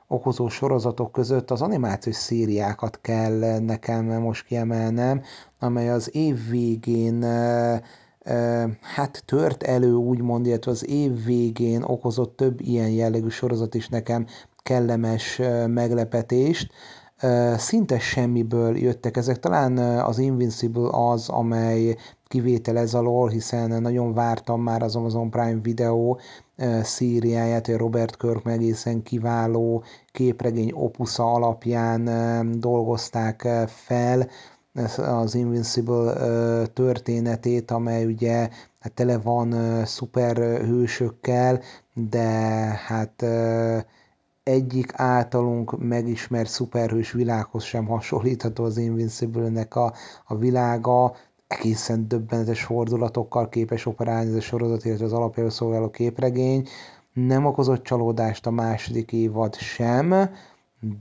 okozó 0.08 0.48
sorozatok 0.48 1.12
között 1.12 1.52
az 1.52 1.62
animációs 1.62 2.16
szériákat 2.16 3.00
kell 3.02 3.60
nekem 3.60 4.06
most 4.06 4.46
kiemelnem, 4.46 5.22
amely 5.60 5.90
az 5.90 6.16
év 6.16 6.50
végén 6.50 7.26
hát 8.82 9.24
tört 9.26 9.64
elő, 9.64 9.94
úgymond, 9.94 10.46
illetve 10.46 10.72
az 10.72 10.90
év 10.90 11.24
végén 11.26 11.84
okozott 11.84 12.36
több 12.38 12.62
ilyen 12.62 12.90
jellegű 12.90 13.30
sorozat 13.30 13.76
is 13.76 13.88
nekem 13.88 14.26
kellemes 14.64 15.42
meglepetést. 15.68 16.72
Szinte 17.58 18.00
semmiből 18.00 18.78
jöttek 18.78 19.18
ezek. 19.18 19.40
Talán 19.40 19.78
az 19.78 20.18
Invincible 20.18 20.90
az, 20.92 21.30
amely 21.30 21.96
kivétel 22.28 22.78
ez 22.78 22.94
alól, 22.94 23.30
hiszen 23.30 23.82
nagyon 23.82 24.14
vártam 24.14 24.62
már 24.62 24.82
az 24.82 24.96
Amazon 24.96 25.30
Prime 25.30 25.60
Video 25.62 26.18
szíriáját, 26.82 27.66
hogy 27.66 27.76
Robert 27.76 28.18
Kirk 28.18 28.48
egészen 28.48 29.04
kiváló 29.04 29.84
képregény 30.12 30.72
opusza 30.74 31.34
alapján 31.34 32.10
dolgozták 32.60 33.48
fel, 33.68 34.28
az 34.98 35.36
Invincible 35.36 36.66
történetét, 36.68 37.72
amely 37.72 38.06
ugye 38.06 38.50
hát 38.80 38.94
tele 38.94 39.18
van 39.18 39.56
szuperhősökkel, 39.86 41.62
de 41.94 42.22
hát 42.88 43.26
egyik 44.44 44.92
általunk 44.96 45.84
megismert 45.84 46.50
szuperhős 46.50 47.12
világhoz 47.12 47.64
sem 47.64 47.86
hasonlítható 47.86 48.64
az 48.64 48.78
Invincible-nek 48.78 49.76
a, 49.76 49.94
a 50.26 50.36
világa, 50.36 51.16
egészen 51.48 52.08
döbbenetes 52.08 52.64
fordulatokkal 52.64 53.50
képes 53.50 53.86
operálni 53.86 54.30
ez 54.30 54.36
a 54.36 54.42
sorozat, 54.42 54.86
illetve 54.86 55.06
az 55.06 55.14
alapjául 55.14 55.50
szolgáló 55.50 55.90
képregény. 55.90 56.68
Nem 57.14 57.46
okozott 57.46 57.84
csalódást 57.84 58.48
a 58.48 58.52
második 58.52 59.12
évad 59.12 59.56
sem, 59.56 60.30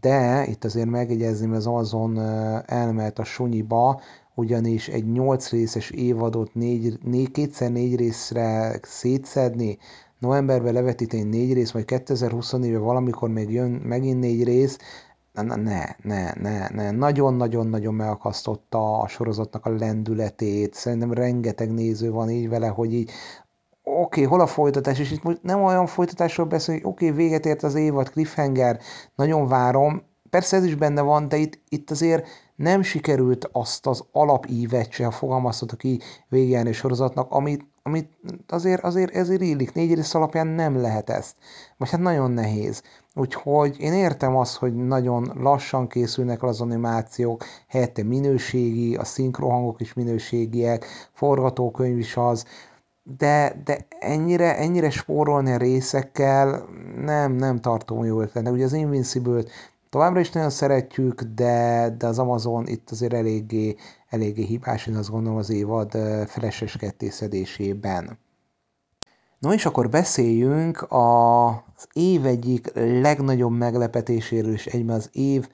de 0.01 0.47
itt 0.47 0.65
azért 0.65 0.89
megjegyezném, 0.89 1.53
az 1.53 1.67
Amazon 1.67 2.19
elment 2.67 3.19
a 3.19 3.25
sunyiba, 3.25 4.01
ugyanis 4.35 4.89
egy 4.89 5.13
8 5.13 5.51
részes 5.51 5.91
évadot 5.91 6.55
négy, 6.55 6.99
négy, 7.03 7.31
kétszer 7.31 7.71
négy 7.71 7.97
részre 7.97 8.79
szétszedni, 8.83 9.79
novemberben 10.19 10.73
levetíteni 10.73 11.23
négy 11.23 11.53
rész, 11.53 11.73
majd 11.73 11.85
2024-ben 11.89 12.81
valamikor 12.81 13.29
még 13.29 13.51
jön 13.51 13.71
megint 13.71 14.21
négy 14.21 14.45
rész, 14.45 14.79
ne, 15.33 15.57
ne, 16.03 16.33
ne, 16.35 16.69
ne. 16.69 16.91
Nagyon-nagyon-nagyon 16.91 17.95
megakasztotta 17.95 18.99
a 18.99 19.09
sorozatnak 19.09 19.67
a 19.67 19.71
lendületét. 19.71 20.75
Szerintem 20.75 21.13
rengeteg 21.13 21.73
néző 21.73 22.11
van 22.11 22.31
így 22.31 22.49
vele, 22.49 22.69
hogy 22.69 22.95
így 22.95 23.11
oké, 24.01 24.23
hol 24.23 24.41
a 24.41 24.47
folytatás, 24.47 24.99
és 24.99 25.11
itt 25.11 25.23
most 25.23 25.43
nem 25.43 25.63
olyan 25.63 25.87
folytatásról 25.87 26.47
beszél, 26.47 26.75
hogy 26.75 26.85
oké, 26.85 27.11
véget 27.11 27.47
ért 27.47 27.63
az 27.63 27.75
évad, 27.75 28.11
cliffhanger, 28.11 28.81
nagyon 29.15 29.49
várom, 29.49 30.03
persze 30.33 30.57
ez 30.57 30.65
is 30.65 30.75
benne 30.75 31.01
van, 31.01 31.29
de 31.29 31.37
itt, 31.37 31.61
itt 31.69 31.91
azért 31.91 32.29
nem 32.57 32.83
sikerült 32.83 33.49
azt 33.53 33.87
az 33.87 34.05
alapívet 34.13 34.91
se, 34.91 35.05
ha 35.05 35.11
fogalmazhatok 35.11 35.85
így 35.85 36.03
végigjárni 36.29 36.73
sorozatnak, 36.73 37.31
amit, 37.31 37.67
amit 37.83 38.09
azért, 38.49 38.83
azért 38.83 39.15
ezért 39.15 39.41
illik. 39.41 39.73
Négy 39.73 39.95
rész 39.95 40.15
alapján 40.15 40.47
nem 40.47 40.81
lehet 40.81 41.11
ezt. 41.11 41.37
Vagy 41.77 41.91
hát 41.91 42.01
nagyon 42.01 42.31
nehéz. 42.31 42.83
Úgyhogy 43.15 43.77
én 43.81 43.93
értem 43.93 44.37
azt, 44.37 44.57
hogy 44.57 44.75
nagyon 44.75 45.33
lassan 45.35 45.89
készülnek 45.89 46.43
az 46.43 46.61
animációk, 46.61 47.45
helyette 47.69 48.03
minőségi, 48.03 48.97
a 48.97 49.05
szinkrohangok 49.05 49.81
is 49.81 49.95
minőségiek, 49.95 50.87
forgatókönyv 51.13 51.99
is 51.99 52.17
az, 52.17 52.45
de, 53.03 53.61
de 53.65 53.87
ennyire, 53.99 54.57
ennyire 54.57 54.91
spórolni 54.91 55.53
a 55.53 55.57
részekkel 55.57 56.69
nem, 56.97 57.33
nem 57.33 57.61
tartom 57.61 58.05
jó 58.05 58.21
ötletnek. 58.21 58.53
Ugye 58.53 58.65
az 58.65 58.73
Invincible-t 58.73 59.51
továbbra 59.91 60.21
is 60.21 60.31
nagyon 60.31 60.51
szeretjük, 60.51 61.23
de, 61.23 61.89
de 61.99 62.07
az 62.07 62.19
Amazon 62.19 62.67
itt 62.67 62.91
azért 62.91 63.13
eléggé, 63.13 63.77
eléggé 64.09 64.43
hibás, 64.43 64.87
én 64.87 64.97
azt 64.97 65.11
gondolom 65.11 65.39
az 65.39 65.51
évad 65.51 65.91
feleses 66.27 66.77
kettészedésében. 66.77 68.19
No 69.39 69.53
és 69.53 69.67
akkor 69.67 69.89
beszéljünk 69.89 70.87
az 70.89 71.87
év 71.93 72.27
egyik 72.27 72.71
legnagyobb 72.75 73.53
meglepetéséről, 73.53 74.53
és 74.53 74.67
egyben 74.67 74.97
az 74.97 75.09
év 75.13 75.49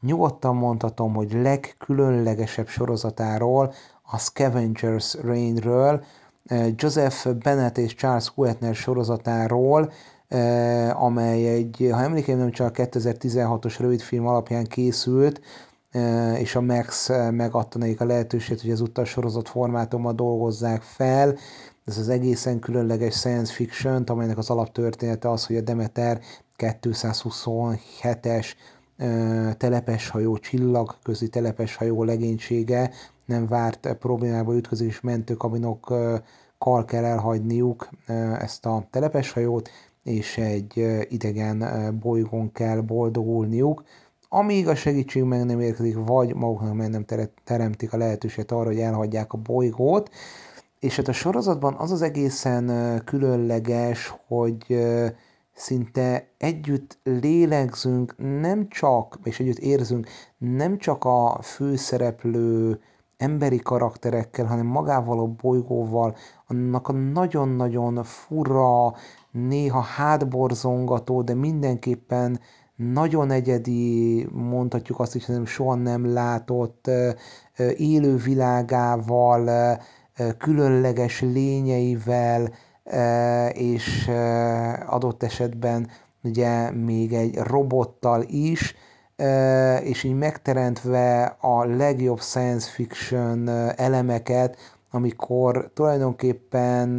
nyugodtan 0.00 0.56
mondhatom, 0.56 1.14
hogy 1.14 1.32
legkülönlegesebb 1.32 2.68
sorozatáról, 2.68 3.72
a 4.02 4.18
Scavengers 4.18 5.14
Rainről, 5.14 6.04
Joseph 6.76 7.28
Bennett 7.28 7.78
és 7.78 7.94
Charles 7.94 8.30
Kuetner 8.34 8.74
sorozatáról, 8.74 9.92
amely 10.92 11.48
egy, 11.48 11.88
ha 11.92 12.02
emlékeim 12.02 12.38
nem 12.38 12.50
csak 12.50 12.78
a 12.78 12.82
2016-os 12.82 13.76
rövidfilm 13.78 14.26
alapján 14.26 14.64
készült, 14.64 15.40
és 16.38 16.54
a 16.54 16.60
Max 16.60 17.08
megadta 17.30 17.78
nekik 17.78 18.00
a 18.00 18.04
lehetőséget, 18.04 18.60
hogy 18.60 18.70
ezúttal 18.70 19.04
sorozat 19.04 19.48
formátumban 19.48 20.16
dolgozzák 20.16 20.82
fel. 20.82 21.36
Ez 21.84 21.98
az 21.98 22.08
egészen 22.08 22.58
különleges 22.58 23.14
science 23.14 23.52
fiction 23.52 24.02
amelynek 24.06 24.38
az 24.38 24.50
alaptörténete 24.50 25.30
az, 25.30 25.46
hogy 25.46 25.56
a 25.56 25.60
Demeter 25.60 26.20
227-es 26.58 28.46
telepeshajó, 29.56 30.38
csillagközi 30.38 31.28
telepeshajó 31.28 32.04
legénysége 32.04 32.90
nem 33.24 33.46
várt 33.46 33.96
problémába 33.98 34.54
ütközik, 34.54 34.88
és 34.88 35.00
mentőkabinokkal 35.00 36.84
kell 36.86 37.04
elhagyniuk 37.04 37.88
ezt 38.38 38.66
a 38.66 38.86
telepeshajót, 38.90 39.70
és 40.02 40.38
egy 40.38 41.04
idegen 41.08 41.64
bolygón 42.00 42.52
kell 42.52 42.80
boldogulniuk, 42.80 43.82
amíg 44.28 44.68
a 44.68 44.74
segítség 44.74 45.22
meg 45.22 45.44
nem 45.44 45.60
érkezik, 45.60 45.96
vagy 46.04 46.34
maguknak 46.34 46.74
meg 46.74 46.90
nem 46.90 47.04
teremtik 47.44 47.92
a 47.92 47.96
lehetőséget 47.96 48.52
arra, 48.52 48.66
hogy 48.66 48.78
elhagyják 48.78 49.32
a 49.32 49.38
bolygót. 49.38 50.10
És 50.78 50.96
hát 50.96 51.08
a 51.08 51.12
sorozatban 51.12 51.74
az 51.74 51.90
az 51.90 52.02
egészen 52.02 53.02
különleges, 53.04 54.14
hogy 54.26 54.78
szinte 55.54 56.28
együtt 56.38 56.98
lélegzünk, 57.02 58.14
nem 58.40 58.68
csak, 58.68 59.18
és 59.22 59.40
együtt 59.40 59.58
érzünk, 59.58 60.08
nem 60.38 60.78
csak 60.78 61.04
a 61.04 61.38
főszereplő 61.42 62.80
emberi 63.22 63.58
karakterekkel, 63.58 64.46
hanem 64.46 64.66
magával 64.66 65.18
a 65.18 65.26
bolygóval, 65.26 66.16
annak 66.46 66.88
a 66.88 66.92
nagyon-nagyon 66.92 68.04
fura, 68.04 68.94
néha 69.30 69.80
hátborzongató, 69.80 71.22
de 71.22 71.34
mindenképpen 71.34 72.40
nagyon 72.76 73.30
egyedi, 73.30 74.26
mondhatjuk 74.32 75.00
azt 75.00 75.14
is, 75.14 75.26
hogy 75.26 75.46
soha 75.46 75.74
nem 75.74 76.12
látott 76.12 76.90
élő 77.76 78.16
világával, 78.16 79.78
különleges 80.38 81.20
lényeivel, 81.20 82.50
és 83.52 84.10
adott 84.86 85.22
esetben 85.22 85.88
ugye 86.22 86.70
még 86.70 87.12
egy 87.12 87.36
robottal 87.36 88.22
is, 88.26 88.74
és 89.82 90.02
így 90.02 90.14
megteremtve 90.14 91.36
a 91.40 91.64
legjobb 91.64 92.20
science 92.20 92.70
fiction 92.70 93.48
elemeket, 93.76 94.56
amikor 94.90 95.70
tulajdonképpen 95.74 96.98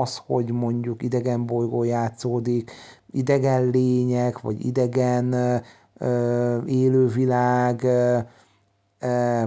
az, 0.00 0.20
hogy 0.26 0.50
mondjuk 0.50 1.02
idegen 1.02 1.46
bolygó 1.46 1.84
játszódik, 1.84 2.70
idegen 3.10 3.70
lények, 3.70 4.40
vagy 4.40 4.66
idegen 4.66 5.34
élővilág, 6.66 7.86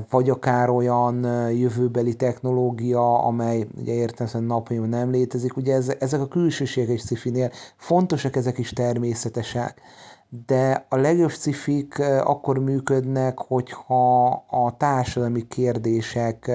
vagy 0.10 0.30
akár 0.30 0.70
olyan 0.70 1.24
jövőbeli 1.52 2.16
technológia, 2.16 3.24
amely 3.24 3.68
ugye 3.80 3.94
értelemszerűen 3.94 4.50
napjában 4.50 4.90
nem 4.90 5.12
létezik. 5.12 5.58
Ugye 5.58 5.74
ez, 5.74 5.94
ezek 6.00 6.20
a 6.20 6.28
külsőségek 6.28 6.90
egy 6.90 7.00
sci 7.00 7.50
fontosak, 7.76 8.36
ezek 8.36 8.58
is 8.58 8.70
természetesek 8.70 9.82
de 10.46 10.86
a 10.90 10.96
legjobb 10.96 11.32
cifik 11.32 12.00
akkor 12.24 12.58
működnek, 12.60 13.40
hogyha 13.40 14.28
a 14.50 14.78
társadalmi 14.78 15.48
kérdések 15.48 16.52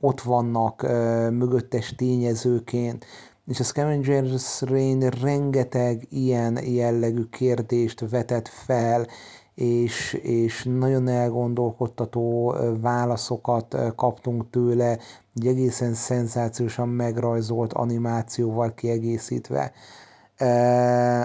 ott 0.00 0.20
vannak 0.20 0.82
mögöttes 1.30 1.94
tényezőként, 1.94 3.04
és 3.46 3.60
a 3.60 3.64
Scavengers 3.64 4.60
Rain 4.60 5.08
rengeteg 5.08 6.06
ilyen 6.10 6.64
jellegű 6.64 7.24
kérdést 7.24 8.10
vetett 8.10 8.48
fel, 8.48 9.06
és, 9.54 10.12
és 10.22 10.64
nagyon 10.64 11.08
elgondolkodtató 11.08 12.54
válaszokat 12.80 13.76
kaptunk 13.96 14.50
tőle, 14.50 14.98
egy 15.34 15.46
egészen 15.46 15.94
szenzációsan 15.94 16.88
megrajzolt 16.88 17.72
animációval 17.72 18.74
kiegészítve. 18.74 19.72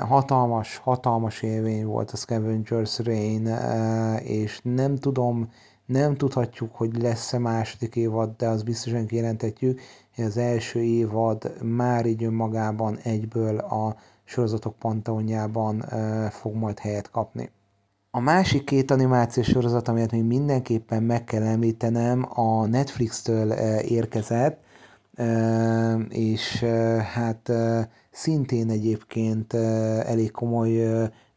Hatalmas, 0.08 0.78
hatalmas 0.78 1.42
élmény 1.42 1.86
volt 1.86 2.12
a 2.12 2.18
Scavengers 2.18 3.00
Rain, 3.00 3.48
és 4.24 4.60
nem 4.64 4.96
tudom, 4.96 5.50
nem 5.86 6.16
tudhatjuk, 6.16 6.76
hogy 6.76 7.02
lesz-e 7.02 7.38
második 7.38 7.96
évad, 7.96 8.36
de 8.38 8.48
az 8.48 8.64
biztosan 8.64 9.06
kijelentetjük, 9.06 9.82
hogy 10.16 10.24
az 10.24 10.38
első 10.38 10.84
évad 10.84 11.64
már 11.64 12.06
így 12.06 12.24
önmagában 12.24 12.98
egyből 13.04 13.58
a 13.58 13.96
sorozatok 14.24 14.76
panteonjában 14.76 15.86
fog 16.30 16.56
majd 16.56 16.80
helyet 16.80 17.12
kapni. 17.12 17.52
A 18.12 18.20
másik 18.20 18.64
két 18.64 18.92
animációs 18.92 19.48
sorozat, 19.48 19.88
amelyet 19.88 20.12
még 20.12 20.24
mindenképpen 20.24 21.04
meg 21.04 21.24
kell 21.24 21.44
említenem, 21.44 22.26
a 22.30 22.66
Netflix-től 22.66 23.52
érkezett, 23.82 24.64
és 26.10 26.64
hát 27.14 27.52
szintén 28.16 28.70
egyébként 28.70 29.54
elég 30.04 30.32
komoly 30.32 30.82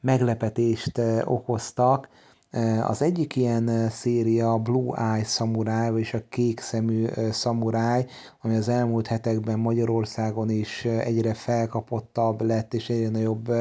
meglepetést 0.00 1.00
okoztak. 1.24 2.08
Az 2.86 3.02
egyik 3.02 3.36
ilyen 3.36 3.90
széria 3.90 4.58
Blue 4.58 5.12
Eye 5.12 5.24
Samurai, 5.24 6.00
és 6.00 6.14
a 6.14 6.28
kék 6.28 6.60
szemű 6.60 7.06
szamuráj, 7.30 8.06
ami 8.40 8.56
az 8.56 8.68
elmúlt 8.68 9.06
hetekben 9.06 9.58
Magyarországon 9.58 10.50
is 10.50 10.84
egyre 10.84 11.34
felkapottabb 11.34 12.42
lett, 12.42 12.74
és 12.74 12.88
egyre 12.90 13.08
nagyobb 13.08 13.52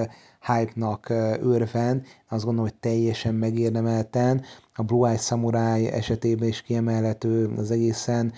hype-nak 0.48 1.10
örvend. 1.42 2.06
Azt 2.30 2.44
gondolom, 2.44 2.70
hogy 2.70 2.80
teljesen 2.80 3.36
megérdemelten. 3.36 4.42
A 4.76 4.84
Blue 4.84 5.10
Eye 5.10 5.18
Samurai 5.18 5.88
esetében 5.88 6.48
is 6.48 6.62
kiemelhető 6.62 7.54
az 7.58 7.72
egészen 7.72 8.34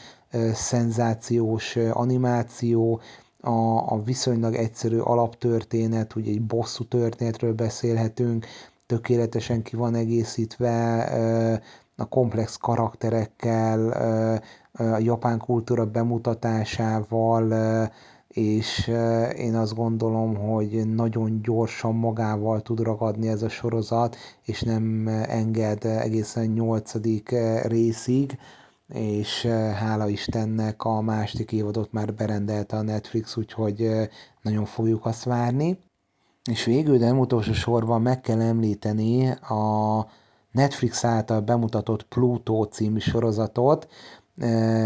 szenzációs 0.53 1.75
animáció, 1.75 3.01
a, 3.41 3.93
a 3.93 4.01
viszonylag 4.03 4.53
egyszerű 4.53 4.97
alaptörténet, 4.97 6.15
ugye 6.15 6.31
egy 6.31 6.41
bosszú 6.41 6.83
történetről 6.83 7.53
beszélhetünk, 7.53 8.45
tökéletesen 8.85 9.61
ki 9.61 9.75
van 9.75 9.95
egészítve 9.95 11.03
a 11.95 12.05
komplex 12.05 12.57
karakterekkel, 12.57 13.89
a 14.71 14.97
japán 14.97 15.39
kultúra 15.39 15.85
bemutatásával, 15.85 17.53
és 18.27 18.91
én 19.37 19.55
azt 19.55 19.75
gondolom, 19.75 20.35
hogy 20.35 20.95
nagyon 20.95 21.41
gyorsan 21.41 21.95
magával 21.95 22.61
tud 22.61 22.79
ragadni 22.79 23.27
ez 23.27 23.41
a 23.41 23.49
sorozat, 23.49 24.15
és 24.45 24.61
nem 24.61 25.07
enged 25.27 25.85
egészen 25.85 26.45
nyolcadik 26.45 27.35
részig, 27.63 28.37
és 28.93 29.45
hála 29.75 30.09
Istennek 30.09 30.83
a 30.83 31.01
második 31.01 31.51
évadot 31.51 31.91
már 31.91 32.13
berendelte 32.13 32.77
a 32.77 32.81
Netflix, 32.81 33.37
úgyhogy 33.37 34.09
nagyon 34.41 34.65
fogjuk 34.65 35.05
azt 35.05 35.23
várni. 35.23 35.79
És 36.51 36.63
végül, 36.63 36.97
de 36.97 37.05
nem 37.05 37.19
utolsó 37.19 37.53
sorban 37.53 38.01
meg 38.01 38.21
kell 38.21 38.41
említeni 38.41 39.29
a 39.29 40.05
Netflix 40.51 41.03
által 41.03 41.39
bemutatott 41.41 42.03
Pluto 42.03 42.63
című 42.63 42.99
sorozatot, 42.99 43.87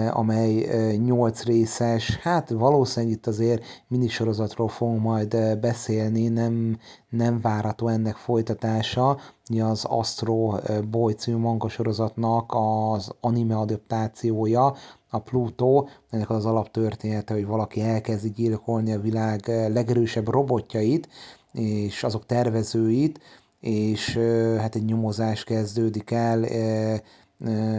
amely 0.09 0.65
8 0.97 1.43
részes, 1.43 2.17
hát 2.17 2.49
valószínűleg 2.49 3.15
itt 3.15 3.27
azért 3.27 3.63
minisorozatról 3.87 4.67
fogunk 4.67 5.01
majd 5.01 5.57
beszélni, 5.59 6.27
nem, 6.27 6.77
nem 7.09 7.41
várható 7.41 7.87
ennek 7.87 8.15
folytatása, 8.15 9.19
az 9.61 9.85
Astro 9.85 10.55
Boy 10.89 11.13
című 11.13 11.37
manga 11.37 11.69
sorozatnak 11.69 12.51
az 12.55 13.11
anime 13.19 13.57
adaptációja, 13.57 14.75
a 15.09 15.19
Pluto, 15.19 15.85
ennek 16.09 16.29
az 16.29 16.45
alaptörténete, 16.45 17.33
hogy 17.33 17.45
valaki 17.45 17.81
elkezdi 17.81 18.31
gyilkolni 18.31 18.93
a 18.93 18.99
világ 18.99 19.47
legerősebb 19.47 20.27
robotjait, 20.27 21.09
és 21.51 22.03
azok 22.03 22.25
tervezőit, 22.25 23.19
és 23.59 24.17
hát 24.57 24.75
egy 24.75 24.85
nyomozás 24.85 25.43
kezdődik 25.43 26.11
el, 26.11 26.43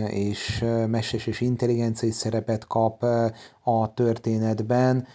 és 0.08 0.64
meses 0.86 1.26
és 1.26 1.40
intelligenciai 1.40 2.10
szerepet 2.12 2.66
kap 2.66 3.02
a 3.62 3.94
történetben, 3.94 5.06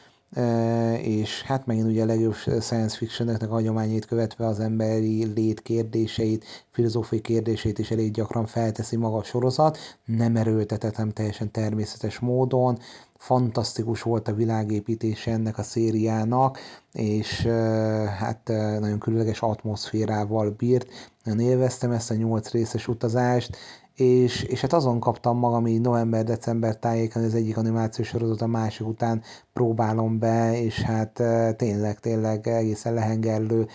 és 1.02 1.42
hát 1.42 1.66
megint 1.66 1.88
ugye 1.88 2.04
a 2.04 2.06
legjobb 2.06 2.36
science 2.36 2.98
fictioneknek 2.98 3.50
hagyományait 3.50 4.06
követve 4.06 4.46
az 4.46 4.60
emberi 4.60 5.26
lét 5.26 5.62
kérdéseit, 5.62 6.46
filozófiai 6.72 7.22
kérdéseit 7.22 7.80
is 7.80 7.92
elég 7.92 8.12
gyakran 8.12 8.46
felteszi 8.46 8.96
maga 8.96 9.18
a 9.18 9.24
sorozat, 9.24 9.78
nem 10.06 10.36
erőltetett, 10.36 10.98
nem 10.98 11.12
teljesen 11.12 11.52
természetes 11.52 12.20
módon, 12.20 12.78
fantasztikus 13.18 14.02
volt 14.02 14.28
a 14.28 14.34
világépítése 14.34 15.32
ennek 15.32 15.58
a 15.58 15.64
szériának, 15.64 16.60
és 16.94 17.46
hát 18.20 18.48
nagyon 18.80 19.00
különleges 19.00 19.42
atmoszférával 19.42 20.50
bírt. 20.50 20.88
Nagyon 21.24 21.40
élveztem 21.40 21.92
ezt 21.92 22.12
a 22.12 22.16
nyolc 22.16 22.52
részes 22.52 22.88
utazást, 22.88 23.58
és, 24.00 24.44
és 24.44 24.62
hát 24.62 24.74
azon 24.74 25.00
kaptam 25.00 25.38
magam 25.38 25.68
így 25.68 25.82
november-december 25.82 26.76
tájéken 26.76 27.24
az 27.24 27.34
egyik 27.34 27.58
animációs 27.58 28.08
sorozat 28.08 28.42
a 28.42 28.48
másik 28.48 28.88
után 28.88 29.22
próbálom 29.54 30.20
be, 30.20 30.62
és 30.62 30.82
hát 30.82 31.24
tényleg, 31.56 32.00
tényleg 32.00 32.48
egészen 32.48 32.94
lehengerlő 32.94 33.68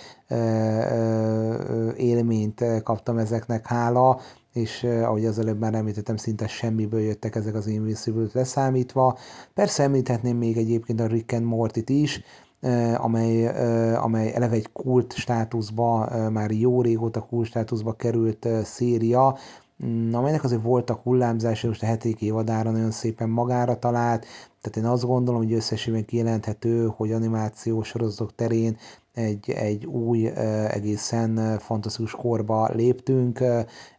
élményt 1.97 2.65
kaptam 2.83 3.19
ezeknek 3.19 3.67
hála, 3.67 4.21
és 4.53 4.85
ahogy 5.03 5.27
az 5.27 5.39
előbb 5.39 5.59
már 5.59 5.75
említettem, 5.75 6.17
szinte 6.17 6.47
semmiből 6.47 7.01
jöttek 7.01 7.35
ezek 7.35 7.55
az 7.55 7.67
Invincible-t 7.67 8.33
leszámítva. 8.33 9.19
Persze 9.55 9.83
említhetném 9.83 10.37
még 10.37 10.57
egyébként 10.57 11.01
a 11.01 11.07
Rick 11.07 11.33
and 11.33 11.45
Morty-t 11.45 11.89
is, 11.89 12.23
amely, 12.97 13.49
amely 13.97 14.35
eleve 14.35 14.55
egy 14.55 14.73
kult 14.73 15.13
státuszba, 15.13 16.09
már 16.31 16.51
jó 16.51 16.83
régóta 16.83 17.21
kult 17.21 17.47
státuszba 17.47 17.93
került 17.93 18.49
széria, 18.65 19.37
amelynek 20.13 20.45
azért 20.45 20.63
voltak 20.63 21.03
hullámzásai, 21.03 21.69
most 21.69 21.83
a 21.83 21.87
hetedik 21.87 22.23
évadára 22.23 22.71
nagyon 22.71 22.91
szépen 22.91 23.29
magára 23.29 23.79
talált, 23.79 24.27
tehát 24.61 24.77
én 24.77 24.85
azt 24.85 25.05
gondolom, 25.05 25.43
hogy 25.43 25.53
összességében 25.53 26.05
kijelenthető, 26.05 26.93
hogy 26.97 27.13
animációs 27.13 27.89
sorozatok 27.89 28.35
terén 28.35 28.77
egy, 29.15 29.51
egy 29.51 29.87
új, 29.87 30.27
egészen 30.69 31.59
fantasztikus 31.59 32.13
korba 32.13 32.69
léptünk, 32.73 33.43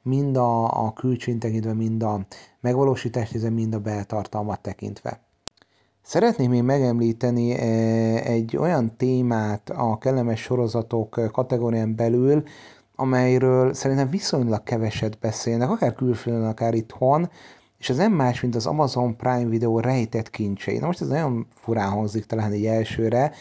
mind 0.02 0.38
a, 0.38 0.86
a 0.86 0.94
külcsint 0.94 1.40
tekintve, 1.40 1.74
mind 1.74 2.04
a 2.04 2.26
megvalósítást, 2.60 3.50
mind 3.50 3.74
a 3.74 3.80
beltartalmat 3.80 4.62
tekintve. 4.62 5.20
Szeretném 6.02 6.54
én 6.54 6.64
megemlíteni 6.64 7.52
egy 8.22 8.58
olyan 8.58 8.98
témát 8.98 9.70
a 9.70 9.98
kellemes 9.98 10.42
sorozatok 10.42 11.30
kategórián 11.32 11.96
belül, 11.96 12.44
amelyről 12.96 13.74
szerintem 13.74 14.10
viszonylag 14.10 14.64
keveset 14.64 15.20
beszélnek, 15.20 15.70
akár 15.70 15.94
külföldön, 15.94 16.46
akár 16.46 16.74
itthon, 16.74 17.30
és 17.78 17.90
ez 17.90 17.98
nem 17.98 18.12
más, 18.12 18.42
mint 18.42 18.56
az 18.56 18.66
Amazon 18.66 19.16
Prime 19.16 19.50
Video 19.50 19.80
rejtett 19.80 20.30
kincsei. 20.30 20.78
Na 20.78 20.86
most 20.86 21.02
ez 21.02 21.08
nagyon 21.08 21.48
furán 21.56 21.90
hangzik 21.90 22.26
talán 22.26 22.52
egy 22.52 22.66
elsőre, 22.66 23.32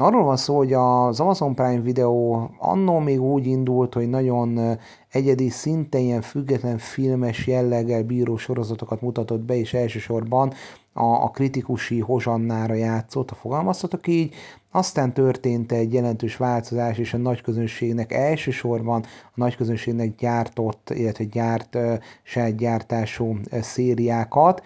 Arról 0.00 0.24
van 0.24 0.36
szó, 0.36 0.56
hogy 0.56 0.72
az 0.72 1.20
Amazon 1.20 1.54
Prime 1.54 1.80
Video 1.80 2.46
annó 2.58 2.98
még 2.98 3.22
úgy 3.22 3.46
indult, 3.46 3.94
hogy 3.94 4.08
nagyon 4.08 4.78
egyedi, 5.08 5.48
szinte 5.48 5.98
ilyen 5.98 6.22
független 6.22 6.78
filmes 6.78 7.46
jelleggel 7.46 8.02
bíró 8.02 8.36
sorozatokat 8.36 9.00
mutatott 9.00 9.40
be, 9.40 9.56
és 9.56 9.74
elsősorban 9.74 10.52
a, 10.92 11.04
a 11.04 11.30
kritikusi 11.30 12.00
hozsannára 12.00 12.74
játszott, 12.74 13.30
a 13.30 13.34
fogalmazhatok 13.34 14.06
így, 14.06 14.34
aztán 14.70 15.12
történt 15.12 15.72
egy 15.72 15.92
jelentős 15.92 16.36
változás, 16.36 16.98
és 16.98 17.14
a 17.14 17.18
nagyközönségnek 17.18 18.12
elsősorban 18.12 19.02
a 19.24 19.32
nagyközönségnek 19.34 20.14
gyártott, 20.14 20.90
illetve 20.94 21.24
gyárt 21.24 21.78
saját 22.22 22.56
gyártású 22.56 23.36
szériákat, 23.60 24.62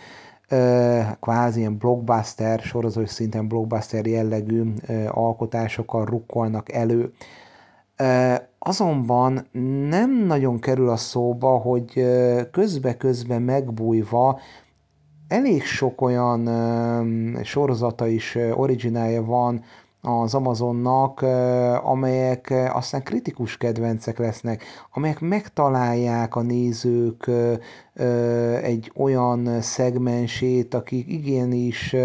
kvázi 1.20 1.58
ilyen 1.58 1.76
blockbuster, 1.78 2.60
sorozó 2.60 3.04
szinten 3.04 3.48
blockbuster 3.48 4.06
jellegű 4.06 4.62
alkotásokkal 5.08 6.04
rukkolnak 6.04 6.72
elő. 6.72 7.12
Azonban 8.58 9.46
nem 9.88 10.24
nagyon 10.26 10.58
kerül 10.58 10.88
a 10.88 10.96
szóba, 10.96 11.48
hogy 11.48 12.06
közbe-közbe 12.50 13.38
megbújva 13.38 14.40
elég 15.28 15.62
sok 15.62 16.00
olyan 16.00 16.48
sorozata 17.42 18.06
is, 18.06 18.38
originálja 18.54 19.24
van 19.24 19.62
az 20.02 20.34
Amazonnak, 20.34 21.22
amelyek 21.82 22.54
aztán 22.72 23.02
kritikus 23.02 23.56
kedvencek 23.56 24.18
lesznek, 24.18 24.64
amelyek 24.92 25.20
megtalálják 25.20 26.36
a 26.36 26.42
nézők 26.42 27.30
egy 28.62 28.92
olyan 28.96 29.60
szegmensét, 29.60 30.74
akik 30.74 31.08
igenis 31.08 31.96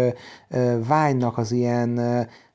vágynak 0.86 1.38
az 1.38 1.52
ilyen 1.52 2.00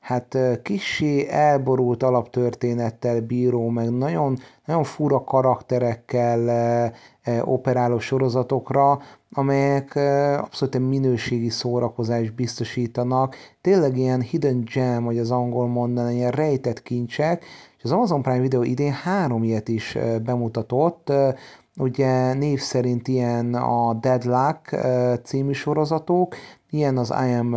hát 0.00 0.38
kissé 0.62 1.28
elborult 1.30 2.02
alaptörténettel 2.02 3.20
bíró, 3.20 3.68
meg 3.68 3.90
nagyon, 3.90 4.38
nagyon 4.64 4.84
fura 4.84 5.24
karakterekkel 5.24 6.92
operáló 7.44 7.98
sorozatokra, 7.98 9.00
amelyek 9.34 9.96
abszolút 10.36 10.78
minőségi 10.78 11.48
szórakozást 11.48 12.34
biztosítanak, 12.34 13.36
tényleg 13.60 13.96
ilyen 13.96 14.20
hidden 14.20 14.64
gem, 14.74 15.04
vagy 15.04 15.18
az 15.18 15.30
angol 15.30 15.66
mondaná, 15.66 16.10
ilyen 16.10 16.30
rejtett 16.30 16.82
kincsek, 16.82 17.44
és 17.78 17.84
az 17.84 17.92
Amazon 17.92 18.22
Prime 18.22 18.40
Video 18.40 18.62
idén 18.62 18.92
három 18.92 19.42
ilyet 19.42 19.68
is 19.68 19.98
bemutatott, 20.24 21.12
ugye 21.76 22.32
név 22.32 22.60
szerint 22.60 23.08
ilyen 23.08 23.54
a 23.54 23.94
Deadlock 23.94 24.76
című 25.24 25.52
sorozatok, 25.52 26.34
ilyen 26.70 26.96
az 26.98 27.14
I 27.26 27.32
Am 27.32 27.56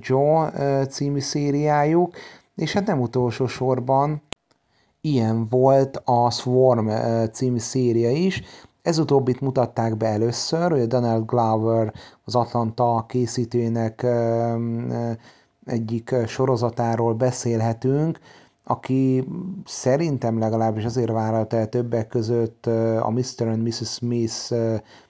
Joe 0.00 0.52
című 0.86 1.20
szériájuk, 1.20 2.14
és 2.54 2.72
hát 2.72 2.86
nem 2.86 3.00
utolsó 3.00 3.46
sorban 3.46 4.22
ilyen 5.00 5.46
volt 5.48 6.02
a 6.04 6.30
Swarm 6.30 6.90
című 7.32 7.58
széria 7.58 8.10
is, 8.10 8.42
ez 8.88 8.98
utóbbit 8.98 9.40
mutatták 9.40 9.96
be 9.96 10.06
először, 10.06 10.70
hogy 10.70 10.80
a 10.80 10.86
Donald 10.86 11.26
Glover 11.26 11.92
az 12.24 12.34
Atlanta 12.34 13.04
készítőjének 13.08 14.06
egyik 15.64 16.14
sorozatáról 16.26 17.14
beszélhetünk, 17.14 18.18
aki 18.64 19.28
szerintem 19.64 20.38
legalábbis 20.38 20.84
azért 20.84 21.10
vállalta 21.10 21.56
el 21.56 21.68
többek 21.68 22.08
között 22.08 22.66
a 23.00 23.10
Mr. 23.10 23.46
and 23.46 23.62
Mrs. 23.62 23.92
Smith 23.92 24.50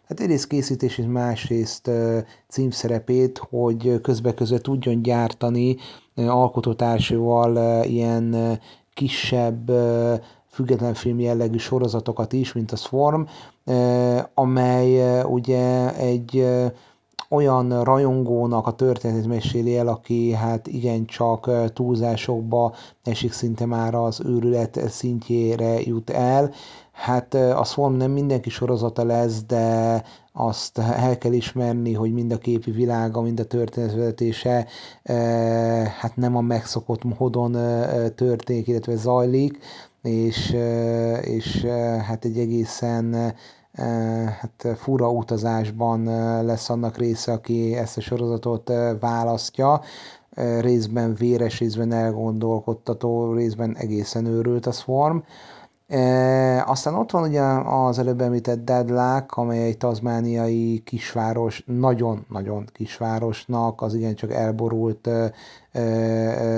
hát 0.08 0.20
egyrészt 0.20 0.46
készítését, 0.46 1.12
másrészt 1.12 1.90
címszerepét, 2.48 3.40
hogy 3.50 4.00
közbe 4.00 4.34
között 4.34 4.62
tudjon 4.62 5.02
gyártani 5.02 5.76
alkotótársával 6.16 7.84
ilyen 7.84 8.58
kisebb 8.94 9.70
független 10.58 10.94
film 10.94 11.20
jellegű 11.20 11.56
sorozatokat 11.56 12.32
is, 12.32 12.52
mint 12.52 12.72
a 12.72 12.76
Swarm, 12.76 13.22
amely 14.34 15.22
ugye 15.22 15.94
egy 15.96 16.46
olyan 17.30 17.82
rajongónak 17.82 18.66
a 18.66 18.74
történetét 18.74 19.26
meséli 19.26 19.76
el, 19.76 19.88
aki 19.88 20.32
hát 20.32 20.66
igencsak 20.66 21.50
túlzásokba 21.72 22.74
esik 23.04 23.32
szinte 23.32 23.66
már 23.66 23.94
az 23.94 24.20
őrület 24.24 24.80
szintjére 24.88 25.80
jut 25.80 26.10
el. 26.10 26.50
Hát 26.92 27.34
a 27.34 27.64
Swarm 27.64 27.94
nem 27.94 28.10
mindenki 28.10 28.50
sorozata 28.50 29.04
lesz, 29.04 29.42
de 29.46 30.02
azt 30.32 30.78
el 30.78 31.18
kell 31.18 31.32
ismerni, 31.32 31.92
hogy 31.94 32.12
mind 32.12 32.32
a 32.32 32.38
képi 32.38 32.70
világa, 32.70 33.20
mind 33.20 33.40
a 33.40 33.44
történetvezetése 33.44 34.66
hát 36.00 36.12
nem 36.16 36.36
a 36.36 36.40
megszokott 36.40 37.18
módon 37.18 37.52
történik, 38.14 38.66
illetve 38.66 38.96
zajlik, 38.96 39.58
és, 40.02 40.56
és 41.20 41.64
hát 42.06 42.24
egy 42.24 42.38
egészen 42.38 43.34
hát 44.40 44.76
fura 44.76 45.10
utazásban 45.10 46.04
lesz 46.44 46.70
annak 46.70 46.96
része, 46.96 47.32
aki 47.32 47.74
ezt 47.74 47.96
a 47.96 48.00
sorozatot 48.00 48.72
választja, 49.00 49.80
részben 50.60 51.14
véres, 51.14 51.58
részben 51.58 51.92
elgondolkodtató, 51.92 53.32
részben 53.32 53.76
egészen 53.76 54.26
őrült 54.26 54.66
a 54.66 54.72
Swarm. 54.72 55.18
E, 55.88 56.64
aztán 56.64 56.94
ott 56.94 57.10
van 57.10 57.28
ugye 57.28 57.42
az 57.64 57.98
előbb 57.98 58.20
említett 58.20 58.64
Deadlock, 58.64 59.36
amely 59.36 59.64
egy 59.64 59.76
tazmániai 59.76 60.82
kisváros, 60.84 61.62
nagyon-nagyon 61.66 62.64
kisvárosnak 62.72 63.82
az 63.82 63.94
igencsak 63.94 64.32
elborult 64.32 65.08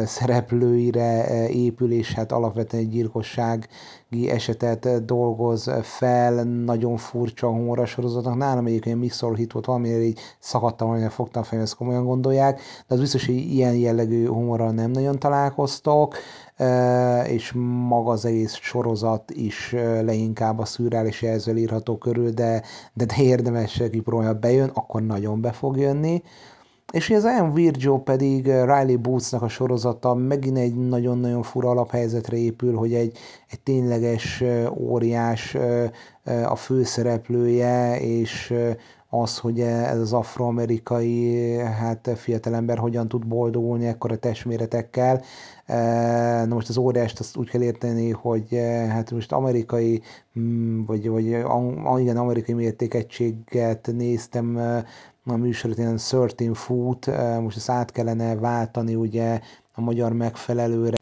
szereplőire 0.07 1.49
épül, 1.49 1.93
és 1.93 2.13
hát 2.13 2.33
alapvetően 2.33 2.83
egy 2.83 2.89
gyilkossági 2.89 4.31
esetet 4.31 5.05
dolgoz 5.05 5.71
fel, 5.83 6.45
nagyon 6.45 6.97
furcsa 6.97 7.49
humorasorozatnak. 7.49 8.37
Nálam 8.37 8.67
egyébként 8.67 9.01
Mixor 9.01 9.37
hit 9.37 9.53
volt 9.53 9.67
valamire 9.67 10.03
így 10.03 10.21
szakadtam, 10.39 10.89
hogy 10.89 11.13
fogtam 11.13 11.43
fel, 11.43 11.61
ezt 11.61 11.77
komolyan 11.77 12.05
gondolják, 12.05 12.61
de 12.87 12.95
az 12.95 13.01
biztos, 13.01 13.27
hogy 13.27 13.35
ilyen 13.35 13.75
jellegű 13.75 14.27
humorral 14.27 14.71
nem 14.71 14.91
nagyon 14.91 15.19
találkoztok 15.19 16.17
és 17.27 17.53
maga 17.89 18.11
az 18.11 18.25
egész 18.25 18.55
sorozat 18.55 19.31
is 19.31 19.75
leinkább 20.03 20.59
a 20.59 20.65
szürreális 20.65 21.23
jelzővel 21.23 21.61
írható 21.61 21.99
körül, 21.99 22.31
de, 22.31 22.63
de, 22.93 23.05
de 23.05 23.15
érdemes 23.23 23.83
kipróbálni, 23.91 24.33
ha 24.33 24.39
bejön, 24.39 24.71
akkor 24.75 25.03
nagyon 25.03 25.41
be 25.41 25.53
fog 25.53 25.77
jönni. 25.77 26.23
És 26.91 27.11
ez 27.11 27.25
Ian 27.25 27.53
Virgil 27.55 28.01
pedig 28.05 28.47
Riley 28.47 28.99
Bootsnak 28.99 29.43
a 29.43 29.49
sorozata 29.49 30.15
megint 30.15 30.59
egy 30.59 30.75
nagyon-nagyon 30.75 31.43
fura 31.43 31.71
alaphelyzetre 31.71 32.37
épül, 32.37 32.77
hogy 32.77 32.95
egy, 32.95 33.19
egy 33.51 33.61
tényleges 33.61 34.45
óriás 34.77 35.57
a 36.45 36.57
főszereplője, 36.57 38.01
és 38.01 38.55
az, 39.13 39.39
hogy 39.39 39.61
ez 39.61 39.99
az 39.99 40.13
afroamerikai 40.13 41.57
hát 41.59 42.11
fiatalember 42.17 42.79
hogyan 42.79 43.09
tud 43.09 43.27
boldogulni 43.27 43.87
ekkora 43.87 44.17
testméretekkel. 44.17 45.23
Na 46.47 46.55
most 46.55 46.69
az 46.69 46.77
óriást 46.77 47.21
azt 47.21 47.37
úgy 47.37 47.51
kell 47.51 47.63
érteni, 47.63 48.11
hogy 48.11 48.49
hát 48.89 49.11
most 49.11 49.33
amerikai, 49.33 50.03
mm, 50.39 50.85
vagy, 50.85 51.09
vagy 51.09 51.25
igen, 51.99 52.17
amerikai 52.17 52.55
mértékegységet 52.55 53.91
néztem 53.93 54.59
a 55.33 55.37
műsorot, 55.37 55.79
ilyen 55.79 55.97
13 55.97 56.55
foot, 56.55 57.07
most 57.41 57.57
ezt 57.57 57.71
át 57.71 57.93
kellene 57.93 58.35
váltani 58.35 58.95
ugye 58.95 59.41
a 59.75 59.81
magyar 59.81 60.13
megfelelőre, 60.13 60.99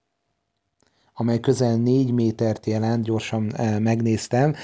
amely 1.14 1.40
közel 1.40 1.76
4 1.76 2.12
métert 2.12 2.66
jelent, 2.66 3.04
gyorsan 3.04 3.52
megnéztem. 3.78 4.54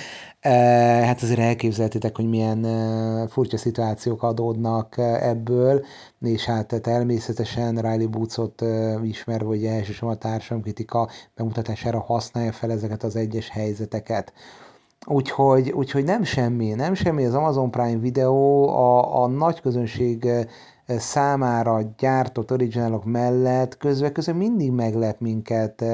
Hát 0.40 1.22
azért 1.22 1.38
elképzeltétek, 1.38 2.16
hogy 2.16 2.28
milyen 2.28 2.66
furcsa 3.28 3.56
szituációk 3.56 4.22
adódnak 4.22 4.94
ebből, 5.20 5.84
és 6.20 6.44
hát 6.44 6.80
természetesen 6.82 7.74
Riley 7.74 8.08
Bootsot 8.08 8.64
ismerve, 9.02 9.46
hogy 9.46 9.64
elsősorban 9.64 10.16
a 10.16 10.18
társadalomkritika 10.18 11.08
bemutatására 11.34 12.00
használja 12.00 12.52
fel 12.52 12.70
ezeket 12.70 13.02
az 13.02 13.16
egyes 13.16 13.48
helyzeteket. 13.48 14.32
Úgyhogy, 15.06 15.70
úgyhogy 15.70 16.04
nem 16.04 16.22
semmi, 16.22 16.68
nem 16.68 16.94
semmi 16.94 17.24
az 17.24 17.34
Amazon 17.34 17.70
Prime 17.70 17.98
videó 17.98 18.68
a, 18.68 19.22
a 19.22 19.26
nagy 19.26 19.60
közönség 19.60 20.28
számára 20.86 21.80
gyártott 21.98 22.52
originálok 22.52 23.04
mellett 23.04 23.76
közben-közben 23.76 24.36
mindig 24.36 24.70
meglep 24.70 25.20
minket 25.20 25.84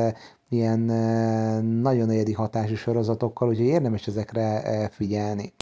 ilyen 0.48 0.80
nagyon 1.60 2.10
egyedi 2.10 2.32
hatású 2.32 2.74
sorozatokkal, 2.74 3.48
úgyhogy 3.48 3.66
érdemes 3.66 4.06
ezekre 4.06 4.88
figyelni. 4.92 5.52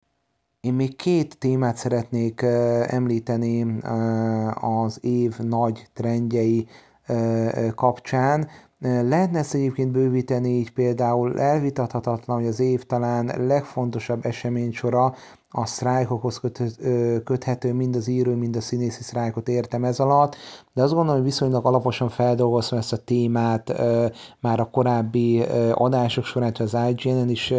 Én 0.61 0.75
még 0.75 0.97
két 0.97 1.39
témát 1.39 1.77
szeretnék 1.77 2.43
említeni 2.87 3.81
az 4.55 4.99
év 5.01 5.39
nagy 5.39 5.89
trendjei 5.93 6.67
kapcsán. 7.75 8.49
Lehetne 8.81 9.39
ezt 9.39 9.55
egyébként 9.55 9.93
bővíteni, 9.93 10.49
így 10.49 10.71
például 10.71 11.41
elvitathatatlan, 11.41 12.37
hogy 12.37 12.47
az 12.47 12.61
év 12.61 12.83
talán 12.83 13.33
legfontosabb 13.47 14.25
eseménysora 14.25 15.15
a 15.51 15.67
sztrájkokhoz 15.67 16.41
köthető, 17.25 17.73
mind 17.73 17.97
az 17.97 18.09
író, 18.09 18.35
mind 18.35 18.57
a 18.57 18.61
színészi 18.61 19.03
sztrájkot 19.03 19.49
értem 19.49 19.85
ez 19.85 20.01
alatt, 20.01 20.37
de 20.75 20.83
azt 20.83 20.93
gondolom, 20.93 21.17
hogy 21.17 21.31
viszonylag 21.31 21.67
alaposan 21.67 22.09
feldolgoztam 22.09 22.79
ezt 22.79 22.93
a 22.93 22.97
témát 22.97 23.73
már 24.41 24.61
a 24.61 24.71
korábbi 24.71 25.43
adások 25.73 26.25
során, 26.25 26.53
az 26.59 26.77
IGN-en 26.89 27.29
is 27.29 27.55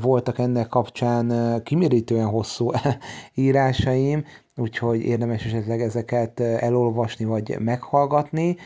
voltak 0.00 0.38
ennek 0.38 0.68
kapcsán 0.68 1.60
kimérítően 1.62 2.26
hosszú 2.26 2.70
írásaim, 3.34 4.24
úgyhogy 4.56 5.00
érdemes 5.00 5.44
esetleg 5.44 5.80
ezeket 5.80 6.40
elolvasni 6.40 7.24
vagy 7.24 7.56
meghallgatni 7.58 8.56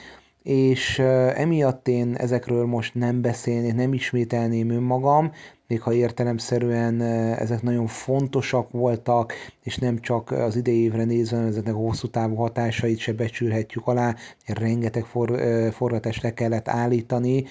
és 0.47 0.99
emiatt 1.35 1.89
én 1.89 2.15
ezekről 2.15 2.67
most 2.67 2.95
nem 2.95 3.21
beszélnék, 3.21 3.75
nem 3.75 3.93
ismételném 3.93 4.71
önmagam, 4.71 5.33
még 5.69 5.81
ha 5.81 5.93
értelemszerűen 5.93 7.01
ezek 7.39 7.63
nagyon 7.63 7.87
fontosak 7.87 8.71
voltak, 8.71 9.33
és 9.63 9.77
nem 9.77 10.01
csak 10.01 10.31
az 10.31 10.57
idei 10.57 10.83
évre 10.83 11.05
nézve, 11.05 11.39
ezeknek 11.39 11.75
a 11.75 11.79
hosszú 11.79 12.09
távú 12.09 12.35
hatásait 12.35 12.99
se 12.99 13.13
becsülhetjük 13.13 13.87
alá, 13.87 14.15
rengeteg 14.47 15.05
for, 15.05 15.41
forgatást 15.73 16.23
le 16.23 16.35
kellett 16.35 16.69
állítani, 16.69 17.45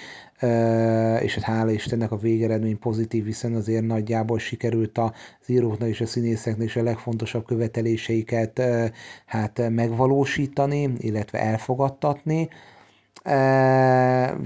és 1.21 1.35
hát 1.35 1.43
hála 1.43 1.71
Istennek 1.71 2.11
a 2.11 2.17
végeredmény 2.17 2.79
pozitív, 2.79 3.25
hiszen 3.25 3.53
azért 3.53 3.85
nagyjából 3.85 4.39
sikerült 4.39 4.97
az 4.97 5.11
íróknak 5.47 5.89
és 5.89 6.01
a 6.01 6.05
színészeknek 6.05 6.67
is 6.67 6.75
a 6.75 6.83
legfontosabb 6.83 7.45
követeléseiket 7.45 8.61
hát 9.25 9.69
megvalósítani, 9.69 10.93
illetve 10.97 11.39
elfogadtatni, 11.39 12.49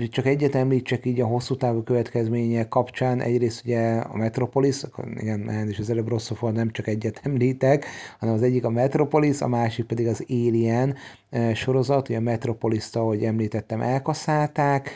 csak 0.10 0.26
egyet 0.26 0.56
említsek 0.56 1.06
így 1.06 1.22
a 1.22 1.26
hosszú 1.26 1.56
távú 1.56 1.84
következmények 1.84 2.68
kapcsán. 2.68 3.22
Egyrészt 3.22 3.66
ugye 3.66 3.92
a 3.92 4.18
Metropolis, 4.18 4.82
igen, 5.16 5.68
és 5.70 5.80
az 5.80 5.90
előbb 5.90 6.08
rosszul 6.08 6.52
nem 6.52 6.72
csak 6.72 6.88
egyet 6.88 7.22
említek, 7.24 7.86
hanem 8.20 8.36
az 8.36 8.42
egyik 8.42 8.66
a 8.66 8.70
Metropolis, 8.70 9.42
a 9.42 9.48
másik 9.48 9.86
pedig 9.86 10.08
az 10.08 10.26
Alien 10.30 10.96
sorozat. 11.54 12.10
Ugye 12.10 12.18
a 12.18 12.22
Metropolis-t, 12.22 12.96
ahogy 12.96 13.24
említettem, 13.24 13.82
elkaszálták, 13.82 14.92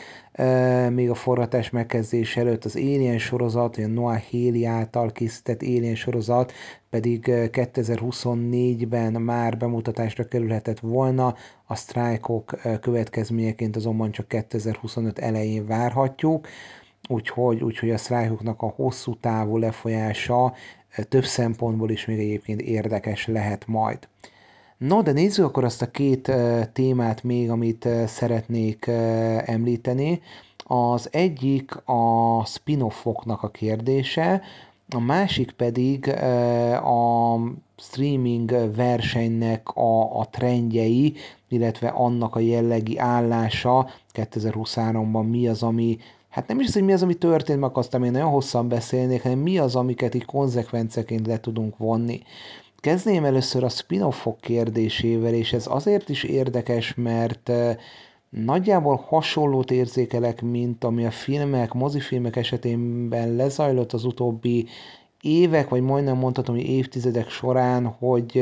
még 0.90 1.10
a 1.10 1.14
forratás 1.14 1.70
megkezdés 1.70 2.36
előtt 2.36 2.64
az 2.64 2.76
Alien 2.76 3.18
sorozat, 3.18 3.76
a 3.76 3.86
Noah 3.86 4.22
Haley 4.30 4.66
által 4.66 5.12
készített 5.12 5.62
Alien 5.62 5.94
sorozat 5.94 6.52
pedig 6.90 7.24
2024-ben 7.26 9.12
már 9.12 9.56
bemutatásra 9.56 10.24
kerülhetett 10.24 10.80
volna, 10.80 11.34
a 11.66 11.74
sztrájkok 11.74 12.58
következményeként 12.80 13.76
azonban 13.76 14.10
csak 14.10 14.28
2025 14.28 15.18
elején 15.18 15.66
várhatjuk, 15.66 16.46
úgyhogy, 17.08 17.62
úgyhogy 17.62 17.90
a 17.90 17.98
sztrájkoknak 17.98 18.62
a 18.62 18.72
hosszú 18.76 19.16
távú 19.16 19.56
lefolyása 19.56 20.54
több 21.08 21.24
szempontból 21.24 21.90
is 21.90 22.04
még 22.04 22.18
egyébként 22.18 22.60
érdekes 22.60 23.26
lehet 23.26 23.66
majd. 23.66 24.08
No, 24.78 25.02
de 25.02 25.12
nézzük 25.12 25.44
akkor 25.44 25.64
azt 25.64 25.82
a 25.82 25.90
két 25.90 26.32
témát 26.72 27.22
még, 27.22 27.50
amit 27.50 27.88
szeretnék 28.06 28.86
említeni. 29.44 30.20
Az 30.64 31.08
egyik 31.12 31.76
a 31.84 32.44
spin-offoknak 32.44 33.42
a 33.42 33.50
kérdése, 33.50 34.42
a 34.88 35.00
másik 35.00 35.50
pedig 35.50 36.08
a 36.82 37.38
streaming 37.76 38.74
versenynek 38.74 39.68
a, 39.68 40.18
a 40.18 40.28
trendjei, 40.30 41.14
illetve 41.48 41.88
annak 41.88 42.36
a 42.36 42.40
jellegi 42.40 42.98
állása 42.98 43.88
2023-ban 44.14 45.30
mi 45.30 45.48
az, 45.48 45.62
ami 45.62 45.98
hát 46.28 46.48
nem 46.48 46.60
is 46.60 46.66
az, 46.66 46.72
hogy 46.72 46.82
mi 46.82 46.92
az, 46.92 47.02
ami 47.02 47.14
történt, 47.14 47.60
meg 47.60 47.70
aztán 47.76 48.04
én 48.04 48.10
nagyon 48.10 48.30
hosszan 48.30 48.68
beszélnék, 48.68 49.22
hanem 49.22 49.38
mi 49.38 49.58
az, 49.58 49.76
amiket 49.76 50.14
így 50.14 50.24
konzekvenceként 50.24 51.26
le 51.26 51.40
tudunk 51.40 51.78
vonni. 51.78 52.22
Kezdném 52.84 53.24
először 53.24 53.64
a 53.64 53.68
spin-offok 53.68 54.40
kérdésével, 54.40 55.34
és 55.34 55.52
ez 55.52 55.66
azért 55.68 56.08
is 56.08 56.22
érdekes, 56.22 56.94
mert 56.94 57.50
nagyjából 58.28 58.96
hasonlót 58.96 59.70
érzékelek, 59.70 60.42
mint 60.42 60.84
ami 60.84 61.06
a 61.06 61.10
filmek, 61.10 61.72
mozifilmek 61.72 62.36
esetében 62.36 63.34
lezajlott 63.34 63.92
az 63.92 64.04
utóbbi 64.04 64.66
évek, 65.20 65.68
vagy 65.68 65.80
majdnem 65.80 66.16
mondhatom, 66.16 66.54
hogy 66.54 66.64
évtizedek 66.64 67.28
során, 67.30 67.86
hogy 67.86 68.38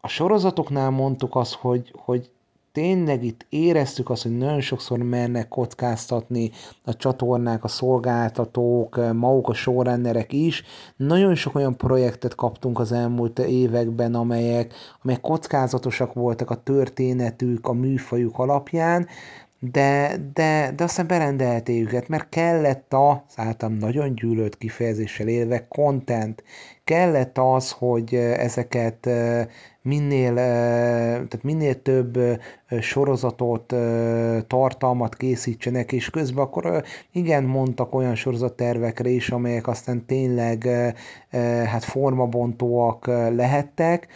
a 0.00 0.08
sorozatoknál 0.08 0.90
mondtuk 0.90 1.36
azt, 1.36 1.54
hogy, 1.54 1.92
hogy 1.96 2.30
tényleg 2.78 3.24
itt 3.24 3.46
éreztük 3.48 4.10
azt, 4.10 4.22
hogy 4.22 4.36
nagyon 4.36 4.60
sokszor 4.60 4.98
mernek 4.98 5.48
kockáztatni 5.48 6.50
a 6.84 6.96
csatornák, 6.96 7.64
a 7.64 7.68
szolgáltatók, 7.68 9.12
maguk 9.12 9.48
a 9.48 9.54
showrunnerek 9.54 10.32
is. 10.32 10.62
Nagyon 10.96 11.34
sok 11.34 11.54
olyan 11.54 11.76
projektet 11.76 12.34
kaptunk 12.34 12.78
az 12.78 12.92
elmúlt 12.92 13.38
években, 13.38 14.14
amelyek, 14.14 14.74
amelyek 15.02 15.20
kockázatosak 15.20 16.14
voltak 16.14 16.50
a 16.50 16.62
történetük, 16.62 17.66
a 17.66 17.72
műfajuk 17.72 18.38
alapján, 18.38 19.06
de, 19.60 20.16
de, 20.34 20.72
de 20.76 20.84
aztán 20.84 21.06
berendelték 21.06 21.86
őket, 21.86 22.08
mert 22.08 22.28
kellett 22.28 22.92
a, 22.92 23.24
általam 23.36 23.76
nagyon 23.76 24.14
gyűlölt 24.14 24.56
kifejezéssel 24.56 25.28
élve, 25.28 25.66
content. 25.68 26.42
Kellett 26.84 27.38
az, 27.38 27.70
hogy 27.70 28.14
ezeket 28.14 29.08
minél, 29.88 30.34
tehát 30.34 31.42
minél 31.42 31.82
több 31.82 32.18
sorozatot, 32.80 33.74
tartalmat 34.46 35.16
készítsenek, 35.16 35.92
és 35.92 36.10
közben 36.10 36.44
akkor 36.44 36.84
igen, 37.12 37.44
mondtak 37.44 37.94
olyan 37.94 38.14
sorozattervekre 38.14 39.08
is, 39.08 39.30
amelyek 39.30 39.68
aztán 39.68 40.06
tényleg 40.06 40.68
hát 41.66 41.84
formabontóak 41.84 43.06
lehettek, 43.36 44.08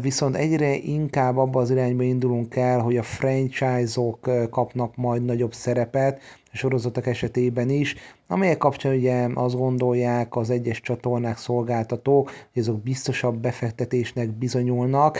viszont 0.00 0.36
egyre 0.36 0.74
inkább 0.74 1.36
abba 1.36 1.60
az 1.60 1.70
irányba 1.70 2.02
indulunk 2.02 2.56
el, 2.56 2.80
hogy 2.80 2.96
a 2.96 3.02
franchise-ok 3.02 4.30
kapnak 4.50 4.96
majd 4.96 5.24
nagyobb 5.24 5.54
szerepet, 5.54 6.20
a 6.52 6.56
sorozatok 6.56 7.06
esetében 7.06 7.68
is, 7.68 7.94
amelyek 8.26 8.58
kapcsán 8.58 8.94
ugye 8.94 9.28
azt 9.34 9.56
gondolják 9.56 10.36
az 10.36 10.50
egyes 10.50 10.80
csatornák, 10.80 11.38
szolgáltatók, 11.38 12.30
hogy 12.52 12.62
azok 12.62 12.82
biztosabb 12.82 13.36
befektetésnek 13.36 14.30
bizonyulnak, 14.30 15.18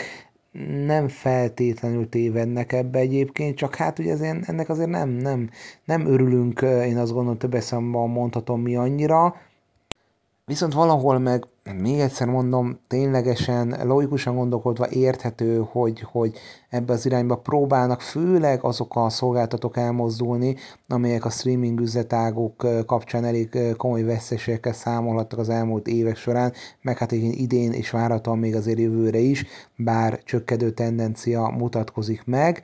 nem 0.85 1.07
feltétlenül 1.07 2.09
tévednek 2.09 2.73
ebbe 2.73 2.99
egyébként, 2.99 3.57
csak 3.57 3.75
hát 3.75 3.99
ugye 3.99 4.11
ezért, 4.11 4.49
ennek 4.49 4.69
azért 4.69 4.89
nem, 4.89 5.09
nem, 5.09 5.49
nem 5.85 6.05
örülünk, 6.05 6.61
én 6.61 6.97
azt 6.97 7.13
gondolom 7.13 7.37
több 7.37 7.53
eszemben 7.53 8.09
mondhatom 8.09 8.61
mi 8.61 8.75
annyira, 8.75 9.35
Viszont 10.49 10.73
valahol 10.73 11.19
meg, 11.19 11.43
még 11.81 11.99
egyszer 11.99 12.27
mondom, 12.27 12.79
ténylegesen, 12.87 13.75
logikusan 13.83 14.35
gondolkodva 14.35 14.89
érthető, 14.89 15.65
hogy, 15.71 16.01
hogy 16.11 16.37
ebbe 16.69 16.93
az 16.93 17.05
irányba 17.05 17.37
próbálnak 17.37 18.01
főleg 18.01 18.63
azok 18.63 18.95
a 18.95 19.09
szolgáltatók 19.09 19.77
elmozdulni, 19.77 20.55
amelyek 20.87 21.25
a 21.25 21.29
streaming 21.29 21.79
üzletágok 21.79 22.67
kapcsán 22.85 23.25
elég 23.25 23.75
komoly 23.77 24.03
veszélyekkel 24.03 24.73
számolhattak 24.73 25.39
az 25.39 25.49
elmúlt 25.49 25.87
évek 25.87 26.15
során, 26.15 26.53
meg 26.81 26.97
hát 26.97 27.11
idén 27.11 27.71
és 27.71 27.89
várhatóan 27.89 28.37
még 28.37 28.55
azért 28.55 28.79
jövőre 28.79 29.19
is, 29.19 29.45
bár 29.75 30.23
csökkedő 30.23 30.71
tendencia 30.71 31.47
mutatkozik 31.57 32.25
meg 32.25 32.63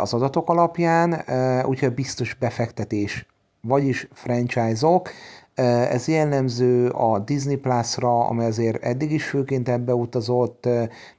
az 0.00 0.14
adatok 0.14 0.48
alapján, 0.50 1.24
úgyhogy 1.66 1.94
biztos 1.94 2.34
befektetés, 2.34 3.26
vagyis 3.62 4.08
franchise-ok, 4.12 5.10
ez 5.54 6.08
jellemző 6.08 6.88
a 6.88 7.18
Disney 7.18 7.56
Plus-ra, 7.56 8.26
amely 8.26 8.46
azért 8.46 8.82
eddig 8.84 9.12
is 9.12 9.24
főként 9.24 9.68
ebbe 9.68 9.94
utazott, 9.94 10.68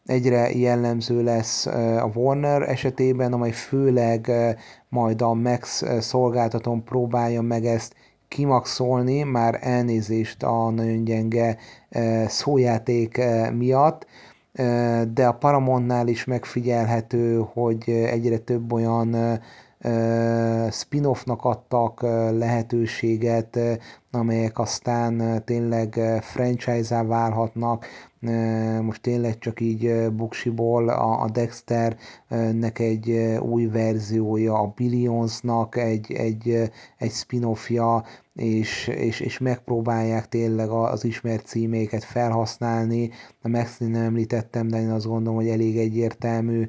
egyre 0.05 0.51
jellemző 0.51 1.23
lesz 1.23 1.65
a 1.65 2.11
Warner 2.13 2.69
esetében, 2.69 3.34
amely 3.34 3.51
főleg 3.51 4.32
majd 4.89 5.21
a 5.21 5.34
Max 5.34 5.84
szolgáltatón 5.99 6.84
próbálja 6.84 7.41
meg 7.41 7.65
ezt 7.65 7.95
kimaxolni, 8.27 9.23
már 9.23 9.57
elnézést 9.61 10.43
a 10.43 10.69
nagyon 10.69 11.03
gyenge 11.03 11.57
szójáték 12.27 13.21
miatt, 13.57 14.05
de 15.13 15.27
a 15.27 15.38
Paramountnál 15.39 16.07
is 16.07 16.25
megfigyelhető, 16.25 17.45
hogy 17.53 17.89
egyre 17.89 18.38
több 18.38 18.73
olyan 18.73 19.39
spin-offnak 20.71 21.43
adtak 21.43 22.01
lehetőséget, 22.38 23.59
amelyek 24.11 24.59
aztán 24.59 25.43
tényleg 25.45 25.99
franchise-á 26.21 27.03
válhatnak, 27.03 27.86
most 28.82 29.01
tényleg 29.01 29.38
csak 29.38 29.59
így 29.59 30.11
buksiból 30.11 30.89
a, 30.89 31.29
Dexternek 31.29 32.79
egy 32.79 33.11
új 33.39 33.65
verziója, 33.65 34.53
a 34.53 34.73
Billionsnak 34.75 35.77
egy, 35.77 36.11
egy, 36.11 36.71
egy 36.97 37.11
spin-offja, 37.11 38.03
és, 38.34 38.88
és, 38.88 39.19
és 39.19 39.38
megpróbálják 39.38 40.27
tényleg 40.29 40.69
az 40.69 41.03
ismert 41.03 41.45
címéket 41.45 42.03
felhasználni. 42.03 43.09
A 43.41 43.47
max 43.47 43.77
nem 43.77 43.95
említettem, 43.95 44.67
de 44.67 44.79
én 44.79 44.89
azt 44.89 45.05
gondolom, 45.05 45.36
hogy 45.39 45.47
elég 45.47 45.77
egyértelmű 45.77 46.67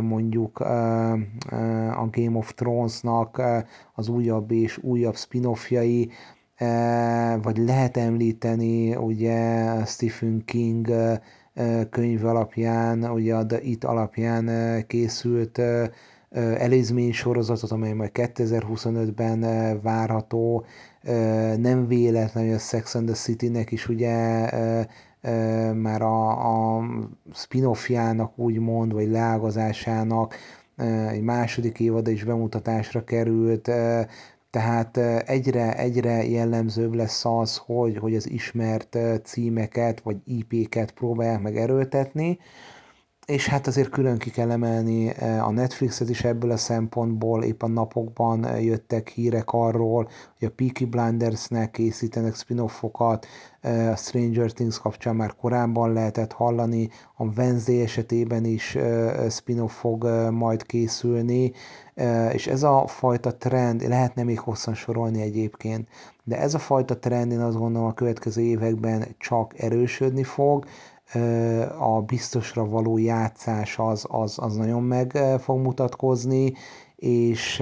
mondjuk 0.00 0.58
a 0.58 2.08
Game 2.10 2.36
of 2.36 2.54
Thrones-nak 2.54 3.42
az 3.94 4.08
újabb 4.08 4.50
és 4.50 4.78
újabb 4.78 5.16
spin-offjai, 5.16 6.10
vagy 7.42 7.56
lehet 7.56 7.96
említeni 7.96 8.96
ugye 8.96 9.66
Stephen 9.84 10.42
King 10.44 10.92
könyv 11.90 12.24
alapján, 12.24 13.04
ugye 13.04 13.34
a 13.34 13.46
The 13.46 13.60
It 13.60 13.84
alapján 13.84 14.50
készült 14.86 15.60
előzmény 16.30 17.12
sorozatot, 17.12 17.70
amely 17.70 17.92
majd 17.92 18.10
2025-ben 18.14 19.40
várható, 19.82 20.64
nem 21.56 21.86
véletlen, 21.86 22.44
hogy 22.44 22.54
a 22.54 22.58
Sex 22.58 22.94
and 22.94 23.06
the 23.06 23.14
City-nek 23.14 23.70
is 23.70 23.88
ugye 23.88 24.50
már 25.72 26.02
a, 26.02 26.76
a 26.76 26.84
spin-offjának 27.32 28.38
úgymond, 28.38 28.92
vagy 28.92 29.10
leágazásának 29.10 30.34
egy 31.10 31.22
második 31.22 31.80
évada 31.80 32.10
is 32.10 32.24
bemutatásra 32.24 33.04
került, 33.04 33.70
tehát 34.50 34.96
egyre, 35.26 35.76
egyre 35.76 36.28
jellemzőbb 36.28 36.94
lesz 36.94 37.24
az, 37.24 37.56
hogy, 37.56 37.96
hogy 37.96 38.14
az 38.14 38.30
ismert 38.30 38.98
címeket 39.24 40.00
vagy 40.00 40.16
IP-ket 40.24 40.90
próbálják 40.90 41.40
meg 41.40 41.56
erőltetni, 41.56 42.38
és 43.28 43.46
hát 43.46 43.66
azért 43.66 43.88
külön 43.88 44.18
ki 44.18 44.30
kell 44.30 44.50
emelni 44.50 45.10
a 45.20 45.50
Netflixet 45.50 46.08
is 46.08 46.24
ebből 46.24 46.50
a 46.50 46.56
szempontból, 46.56 47.44
épp 47.44 47.62
a 47.62 47.66
napokban 47.66 48.60
jöttek 48.60 49.08
hírek 49.08 49.50
arról, 49.50 50.08
hogy 50.38 50.48
a 50.48 50.52
Peaky 50.56 50.84
Blindersnek 50.84 51.70
készítenek 51.70 52.34
spin-offokat, 52.34 53.26
a 53.62 53.96
Stranger 53.96 54.52
Things 54.52 54.78
kapcsán 54.78 55.16
már 55.16 55.34
korábban 55.36 55.92
lehetett 55.92 56.32
hallani, 56.32 56.88
a 57.16 57.24
Wednesday 57.24 57.80
esetében 57.80 58.44
is 58.44 58.78
spin-off 59.30 59.72
fog 59.72 60.04
majd 60.30 60.66
készülni, 60.66 61.52
és 62.32 62.46
ez 62.46 62.62
a 62.62 62.86
fajta 62.86 63.36
trend, 63.36 63.88
lehetne 63.88 64.22
még 64.22 64.38
hosszan 64.38 64.74
sorolni 64.74 65.20
egyébként, 65.20 65.88
de 66.24 66.38
ez 66.38 66.54
a 66.54 66.58
fajta 66.58 66.98
trend 66.98 67.32
én 67.32 67.40
azt 67.40 67.58
gondolom 67.58 67.88
a 67.88 67.94
következő 67.94 68.42
években 68.42 69.04
csak 69.18 69.58
erősödni 69.58 70.22
fog, 70.22 70.64
a 71.78 72.00
biztosra 72.00 72.64
való 72.64 72.98
játszás 72.98 73.78
az, 73.78 74.04
az, 74.08 74.38
az 74.38 74.56
nagyon 74.56 74.82
meg 74.82 75.18
fog 75.38 75.58
mutatkozni, 75.58 76.52
és 76.98 77.60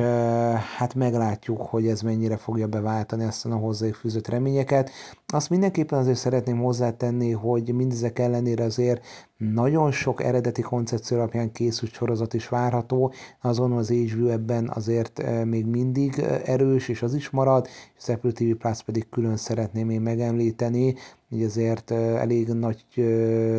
hát 0.76 0.94
meglátjuk, 0.94 1.60
hogy 1.60 1.86
ez 1.86 2.00
mennyire 2.00 2.36
fogja 2.36 2.66
beváltani 2.66 3.24
aztán 3.24 3.52
a 3.52 3.56
hozzájuk 3.56 3.94
fűzött 3.94 4.28
reményeket. 4.28 4.90
Azt 5.26 5.50
mindenképpen 5.50 5.98
azért 5.98 6.18
szeretném 6.18 6.58
hozzátenni, 6.58 7.30
hogy 7.30 7.74
mindezek 7.74 8.18
ellenére 8.18 8.64
azért 8.64 9.04
nagyon 9.36 9.90
sok 9.90 10.22
eredeti 10.22 10.62
koncepció 10.62 11.16
alapján 11.16 11.52
készült 11.52 11.92
sorozat 11.92 12.34
is 12.34 12.48
várható, 12.48 13.12
azon 13.40 13.72
az 13.72 13.90
HBO 13.90 14.28
ebben 14.28 14.70
azért 14.74 15.22
még 15.44 15.66
mindig 15.66 16.18
erős, 16.44 16.88
és 16.88 17.02
az 17.02 17.14
is 17.14 17.30
marad, 17.30 17.66
és 17.66 18.02
az 18.02 18.08
Apple 18.08 18.32
TV 18.32 18.50
Plus 18.58 18.82
pedig 18.82 19.08
külön 19.08 19.36
szeretném 19.36 19.90
én 19.90 20.00
megemlíteni, 20.00 20.94
így 21.28 21.42
azért 21.42 21.90
elég 21.90 22.48
nagy 22.48 22.84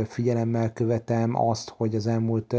figyelemmel 0.07 0.73
követem 0.73 1.36
azt, 1.36 1.73
hogy 1.78 1.95
az 1.95 2.07
elmúlt 2.07 2.55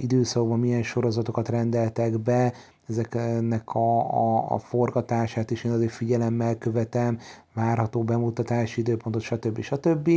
időszakban 0.00 0.58
milyen 0.58 0.82
sorozatokat 0.82 1.48
rendeltek 1.48 2.20
be, 2.20 2.52
ezeknek 2.90 3.74
a, 3.74 4.00
a, 4.00 4.52
a 4.52 4.58
forgatását 4.58 5.50
is 5.50 5.64
én 5.64 5.72
azért 5.72 5.92
figyelemmel 5.92 6.58
követem, 6.58 7.18
várható 7.54 8.02
bemutatási 8.02 8.80
időpontot, 8.80 9.22
stb. 9.22 9.60
stb. 9.60 10.10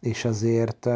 És 0.00 0.24
azért 0.24 0.86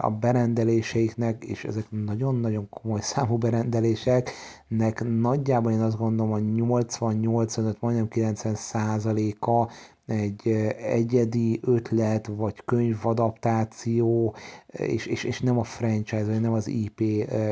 a 0.00 0.16
berendeléseiknek, 0.20 1.44
és 1.44 1.64
ezek 1.64 1.86
nagyon-nagyon 1.90 2.68
komoly 2.68 3.00
számú 3.00 3.36
berendeléseknek 3.36 5.04
nagyjából 5.20 5.72
én 5.72 5.80
azt 5.80 5.98
gondolom, 5.98 6.32
hogy 6.32 6.44
80-85, 6.44 7.78
majdnem 7.78 8.08
90 8.08 8.54
százaléka 8.54 9.68
egy 10.08 10.48
egyedi 10.82 11.60
ötlet, 11.62 12.26
vagy 12.26 12.64
könyvadaptáció, 12.64 14.34
és, 14.66 15.06
és, 15.06 15.24
és 15.24 15.40
nem 15.40 15.58
a 15.58 15.62
franchise, 15.62 16.24
vagy 16.24 16.40
nem 16.40 16.52
az 16.52 16.68
IP 16.68 17.00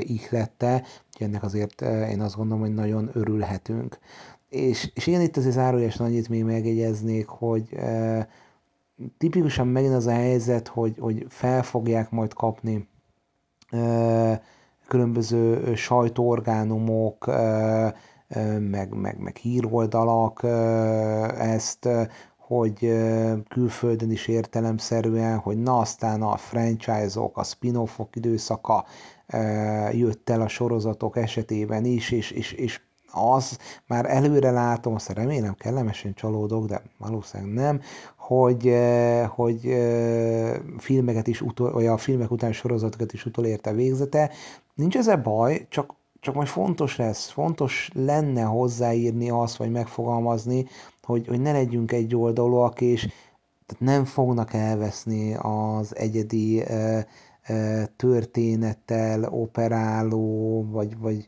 ihlette, 0.00 0.82
ennek 1.18 1.42
azért 1.42 1.80
én 1.82 2.20
azt 2.20 2.36
gondolom, 2.36 2.62
hogy 2.62 2.74
nagyon 2.74 3.10
örülhetünk. 3.12 3.98
És, 4.48 4.90
és 4.94 5.06
igen, 5.06 5.20
itt 5.20 5.36
azért 5.36 5.54
zárójelesen 5.54 6.06
annyit 6.06 6.28
még 6.28 6.44
megjegyeznék, 6.44 7.26
hogy 7.26 7.74
e, 7.74 8.28
tipikusan 9.18 9.66
megint 9.66 9.94
az 9.94 10.06
a 10.06 10.12
helyzet, 10.12 10.68
hogy, 10.68 10.96
hogy 10.98 11.26
fel 11.28 11.62
fogják 11.62 12.10
majd 12.10 12.32
kapni 12.32 12.88
e, 13.70 14.42
különböző 14.88 15.74
sajtóorgánumok, 15.74 17.26
meg, 18.58 18.94
meg, 18.94 19.18
meg 19.18 19.36
híroldalak 19.36 20.42
ezt, 21.38 21.88
hogy 22.46 22.92
külföldön 23.48 24.10
is 24.10 24.26
értelemszerűen, 24.26 25.38
hogy 25.38 25.62
na 25.62 25.78
aztán 25.78 26.22
a 26.22 26.36
franchise-ok, 26.36 27.36
a 27.36 27.44
spin-offok 27.44 28.16
időszaka 28.16 28.84
jött 29.92 30.30
el 30.30 30.40
a 30.40 30.48
sorozatok 30.48 31.16
esetében 31.16 31.84
is, 31.84 32.10
és, 32.10 32.30
és, 32.30 32.52
és 32.52 32.80
az, 33.12 33.58
már 33.86 34.04
előre 34.10 34.50
látom, 34.50 34.94
azt 34.94 35.12
remélem 35.12 35.54
kellemesen 35.54 36.14
csalódok, 36.14 36.66
de 36.66 36.82
valószínűleg 36.98 37.52
nem, 37.52 37.80
hogy, 38.16 38.74
hogy 39.28 39.60
filmeket 40.78 41.26
is 41.26 41.40
utol, 41.40 41.86
a 41.86 41.96
filmek 41.96 42.30
után 42.30 42.52
sorozatokat 42.52 43.12
is 43.12 43.26
utolérte 43.26 43.72
végzete. 43.72 44.30
Nincs 44.74 44.96
ez 44.96 45.22
baj, 45.22 45.66
csak 45.68 45.94
csak 46.20 46.34
majd 46.34 46.48
fontos 46.48 46.96
lesz, 46.96 47.28
fontos 47.28 47.90
lenne 47.94 48.42
hozzáírni 48.42 49.30
azt, 49.30 49.56
vagy 49.56 49.70
megfogalmazni, 49.70 50.66
hogy, 51.06 51.26
hogy 51.26 51.40
ne 51.40 51.52
legyünk 51.52 51.92
egy 51.92 52.16
oldalúak, 52.16 52.80
és 52.80 53.00
tehát 53.66 53.82
nem 53.94 54.04
fognak 54.04 54.52
elveszni 54.52 55.34
az 55.34 55.96
egyedi 55.96 56.62
e, 56.62 57.06
e, 57.42 57.86
történettel 57.96 59.24
operáló, 59.24 60.66
vagy, 60.70 60.98
vagy 60.98 61.26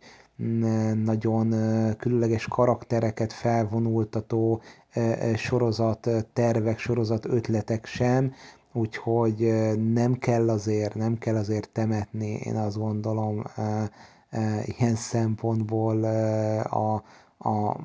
nagyon 1.04 1.54
különleges 1.96 2.46
karaktereket 2.48 3.32
felvonultató 3.32 4.60
sorozat 5.36 6.08
tervek, 6.32 6.78
sorozat 6.78 7.24
ötletek 7.24 7.86
sem, 7.86 8.32
úgyhogy 8.72 9.52
nem 9.92 10.14
kell 10.14 10.48
azért, 10.50 10.94
nem 10.94 11.18
kell 11.18 11.36
azért 11.36 11.70
temetni, 11.72 12.40
én 12.44 12.56
azt 12.56 12.78
gondolom, 12.78 13.44
ilyen 14.78 14.94
szempontból 14.94 16.04
a, 16.62 16.94
a 17.38 17.76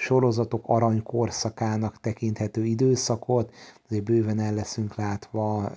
sorozatok 0.00 0.64
aranykorszakának 0.66 2.00
tekinthető 2.00 2.64
időszakot, 2.64 3.54
azért 3.86 4.04
bőven 4.04 4.38
el 4.40 4.54
leszünk 4.54 4.94
látva 4.94 5.72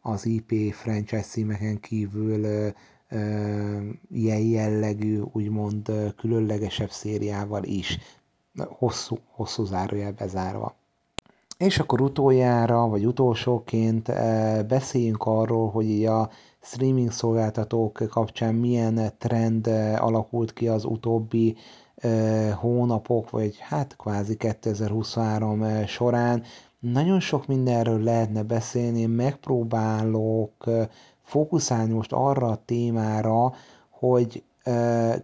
az 0.00 0.26
IP 0.26 0.72
franchise 0.72 1.22
címeken 1.22 1.80
kívül 1.80 2.46
ilyen 4.10 4.40
jellegű, 4.40 5.20
úgymond 5.32 5.92
különlegesebb 6.16 6.90
szériával 6.90 7.64
is. 7.64 7.98
Hosszú, 8.68 9.18
hosszú 9.30 9.64
zárójel 9.64 10.12
bezárva. 10.12 10.74
És 11.58 11.78
akkor 11.78 12.00
utoljára, 12.00 12.88
vagy 12.88 13.06
utolsóként 13.06 14.06
beszéljünk 14.66 15.22
arról, 15.24 15.70
hogy 15.70 16.04
a 16.04 16.30
streaming 16.60 17.10
szolgáltatók 17.10 18.02
kapcsán 18.10 18.54
milyen 18.54 19.12
trend 19.18 19.66
alakult 19.96 20.52
ki 20.52 20.68
az 20.68 20.84
utóbbi 20.84 21.56
hónapok, 22.54 23.30
vagy 23.30 23.56
hát 23.58 23.96
kvázi 23.96 24.36
2023 24.36 25.86
során. 25.86 26.42
Nagyon 26.78 27.20
sok 27.20 27.46
mindenről 27.46 28.02
lehetne 28.02 28.42
beszélni, 28.42 29.00
én 29.00 29.08
megpróbálok 29.08 30.70
fókuszálni 31.22 31.92
most 31.92 32.12
arra 32.12 32.46
a 32.46 32.62
témára, 32.64 33.52
hogy 33.90 34.42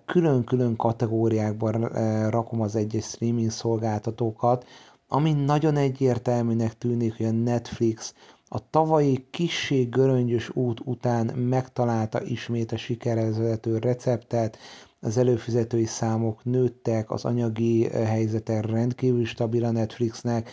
külön-külön 0.06 0.76
kategóriákban 0.76 1.88
rakom 2.30 2.60
az 2.60 2.76
egyes 2.76 3.04
streaming 3.04 3.50
szolgáltatókat, 3.50 4.64
ami 5.08 5.32
nagyon 5.32 5.76
egyértelműnek 5.76 6.78
tűnik, 6.78 7.16
hogy 7.16 7.26
a 7.26 7.30
Netflix 7.30 8.14
a 8.48 8.70
tavalyi 8.70 9.26
kissé 9.30 9.82
göröngyös 9.82 10.50
út 10.54 10.80
után 10.84 11.26
megtalálta 11.26 12.22
ismét 12.22 12.72
a 12.72 12.76
sikerhez 12.76 13.38
vezető 13.38 13.78
receptet, 13.78 14.58
az 15.00 15.16
előfizetői 15.16 15.84
számok 15.84 16.44
nőttek, 16.44 17.10
az 17.10 17.24
anyagi 17.24 17.88
helyzete 17.88 18.60
rendkívül 18.60 19.24
stabil 19.24 19.64
a 19.64 19.70
Netflixnek, 19.70 20.50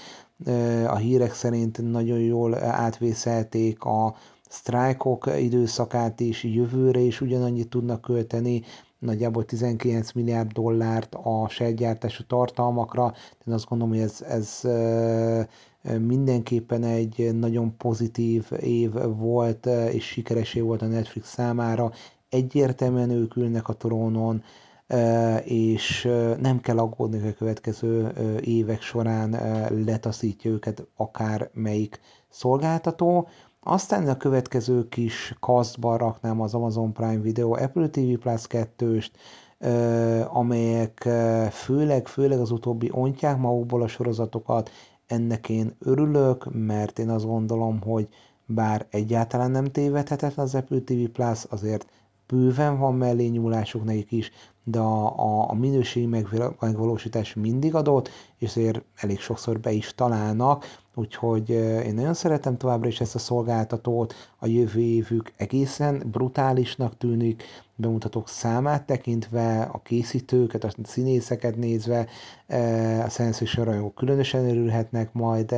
a 0.87 0.95
hírek 0.95 1.33
szerint 1.33 1.91
nagyon 1.91 2.19
jól 2.19 2.55
átvészelték 2.63 3.83
a 3.83 4.15
sztrájkok 4.49 5.29
időszakát 5.39 6.19
is, 6.19 6.43
jövőre 6.43 6.99
is 6.99 7.21
ugyanannyit 7.21 7.69
tudnak 7.69 8.01
költeni, 8.01 8.61
nagyjából 8.99 9.45
19 9.45 10.11
milliárd 10.11 10.51
dollárt 10.51 11.15
a 11.15 11.47
sejtgyártású 11.49 12.23
tartalmakra, 12.27 13.13
én 13.47 13.53
azt 13.53 13.65
gondolom, 13.65 13.93
hogy 13.93 14.03
ez, 14.03 14.21
ez 14.21 14.61
mindenképpen 15.99 16.83
egy 16.83 17.29
nagyon 17.33 17.77
pozitív 17.77 18.45
év 18.59 18.91
volt, 19.17 19.65
és 19.91 20.05
sikeresé 20.05 20.59
volt 20.59 20.81
a 20.81 20.85
Netflix 20.85 21.29
számára. 21.29 21.91
Egyértelműen 22.35 23.09
ők 23.09 23.35
ülnek 23.35 23.67
a 23.67 23.75
trónon, 23.75 24.43
és 25.43 26.09
nem 26.39 26.59
kell 26.61 26.77
aggódni, 26.77 27.19
hogy 27.19 27.29
a 27.29 27.37
következő 27.37 28.13
évek 28.41 28.81
során 28.81 29.29
letaszítja 29.85 30.51
őket 30.51 30.87
akár 30.95 31.49
melyik 31.53 31.99
szolgáltató. 32.29 33.27
Aztán 33.59 34.07
a 34.07 34.17
következő 34.17 34.87
kis 34.87 35.35
kasztba 35.39 35.97
raknám 35.97 36.41
az 36.41 36.53
Amazon 36.53 36.93
Prime 36.93 37.21
Video, 37.21 37.53
Apple 37.53 37.89
TV 37.89 38.13
Plus 38.19 38.41
2-st, 38.49 39.09
amelyek 40.29 41.09
főleg, 41.51 42.07
főleg 42.07 42.39
az 42.39 42.51
utóbbi 42.51 42.89
ontják 42.91 43.37
magukból 43.37 43.81
a 43.81 43.87
sorozatokat, 43.87 44.69
ennek 45.07 45.49
én 45.49 45.75
örülök, 45.79 46.47
mert 46.53 46.99
én 46.99 47.09
azt 47.09 47.25
gondolom, 47.25 47.81
hogy 47.81 48.07
bár 48.45 48.85
egyáltalán 48.89 49.51
nem 49.51 49.65
tévedhetetlen 49.65 50.45
az 50.45 50.55
Apple 50.55 50.79
TV 50.79 51.03
Plus, 51.13 51.43
azért 51.43 51.87
bőven 52.27 52.79
van 52.79 52.95
mellé 52.95 53.27
nyúlásuk 53.27 53.83
nekik 53.83 54.11
is, 54.11 54.31
de 54.63 54.79
a, 54.79 55.19
a, 55.19 55.49
a 55.49 55.53
minőségi 55.53 56.05
megvalósítás 56.59 57.33
mindig 57.33 57.75
adott, 57.75 58.09
és 58.37 58.49
azért 58.49 58.81
elég 58.95 59.19
sokszor 59.19 59.59
be 59.59 59.71
is 59.71 59.93
találnak, 59.95 60.65
úgyhogy 60.95 61.49
én 61.85 61.93
nagyon 61.93 62.13
szeretem 62.13 62.57
továbbra 62.57 62.87
is 62.87 63.01
ezt 63.01 63.15
a 63.15 63.19
szolgáltatót, 63.19 64.13
a 64.39 64.47
jövő 64.47 64.79
évük 64.79 65.33
egészen 65.37 66.03
brutálisnak 66.11 66.97
tűnik, 66.97 67.43
bemutatók 67.75 68.29
számát 68.29 68.85
tekintve, 68.85 69.61
a 69.61 69.81
készítőket, 69.81 70.63
a 70.63 70.69
színészeket 70.83 71.55
nézve, 71.55 72.07
a 73.05 73.09
science 73.09 73.63
rajongók 73.63 73.95
különösen 73.95 74.49
örülhetnek 74.49 75.13
majd, 75.13 75.55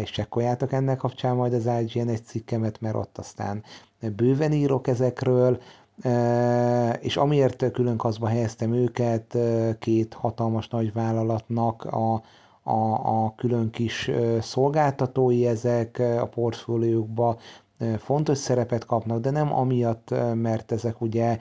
és 0.00 0.10
csekkoljátok 0.10 0.72
ennek 0.72 0.96
kapcsán 0.96 1.36
majd 1.36 1.52
az 1.52 1.68
IGN 1.80 2.08
egy 2.08 2.24
cikkemet, 2.24 2.80
mert 2.80 2.94
ott 2.94 3.18
aztán 3.18 3.62
bőven 4.16 4.52
írok 4.52 4.86
ezekről, 4.86 5.60
és 7.00 7.16
amiért 7.16 7.70
külön 7.72 7.96
kaszba 7.96 8.26
helyeztem 8.26 8.72
őket, 8.72 9.38
két 9.78 10.14
hatalmas 10.14 10.68
nagy 10.68 10.92
vállalatnak 10.92 11.84
a, 11.84 12.22
a, 12.62 13.24
a 13.24 13.34
külön 13.36 13.70
kis 13.70 14.10
szolgáltatói 14.40 15.46
ezek 15.46 16.02
a 16.20 16.26
portfóliókba 16.26 17.38
fontos 17.98 18.38
szerepet 18.38 18.84
kapnak, 18.84 19.20
de 19.20 19.30
nem 19.30 19.52
amiatt, 19.52 20.14
mert 20.34 20.72
ezek 20.72 21.00
ugye, 21.00 21.38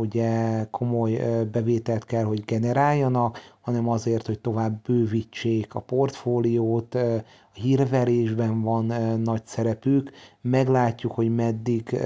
ugye 0.00 0.62
komoly 0.70 1.20
bevételt 1.52 2.04
kell, 2.04 2.24
hogy 2.24 2.44
generáljanak, 2.44 3.38
hanem 3.60 3.88
azért, 3.88 4.26
hogy 4.26 4.38
tovább 4.38 4.82
bővítsék 4.82 5.74
a 5.74 5.80
portfóliót, 5.80 6.94
a 6.94 7.58
hírverésben 7.58 8.62
van 8.62 8.84
nagy 9.20 9.44
szerepük, 9.44 10.10
meglátjuk, 10.40 11.12
hogy 11.12 11.34
meddig, 11.34 11.98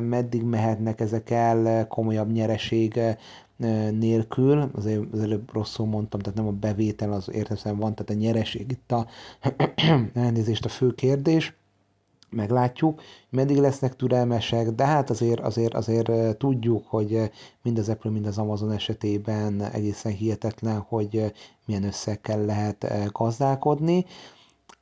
meddig 0.00 0.42
mehetnek 0.42 1.00
ezek 1.00 1.30
el 1.30 1.86
komolyabb 1.86 2.32
nyereség 2.32 3.00
nélkül, 3.90 4.70
azért 4.74 5.12
az 5.12 5.20
előbb 5.20 5.52
rosszul 5.52 5.86
mondtam, 5.86 6.20
tehát 6.20 6.38
nem 6.38 6.46
a 6.46 6.52
bevétel 6.52 7.12
az 7.12 7.30
értelmesen 7.32 7.76
van, 7.76 7.94
tehát 7.94 8.10
a 8.10 8.24
nyereség 8.24 8.70
itt 8.70 8.92
a 8.92 9.06
elnézést 10.14 10.64
a 10.64 10.68
fő 10.68 10.94
kérdés, 10.94 11.56
meglátjuk, 12.30 13.00
meddig 13.30 13.56
lesznek 13.56 13.96
türelmesek, 13.96 14.70
de 14.70 14.84
hát 14.84 15.10
azért, 15.10 15.40
azért, 15.40 15.74
azért 15.74 16.36
tudjuk, 16.36 16.86
hogy 16.86 17.30
mind 17.62 17.78
az 17.78 17.88
Apple, 17.88 18.10
mind 18.10 18.26
az 18.26 18.38
Amazon 18.38 18.72
esetében 18.72 19.62
egészen 19.62 20.12
hihetetlen, 20.12 20.78
hogy 20.88 21.32
milyen 21.66 21.84
összekkel 21.84 22.44
lehet 22.44 22.92
gazdálkodni. 23.12 24.04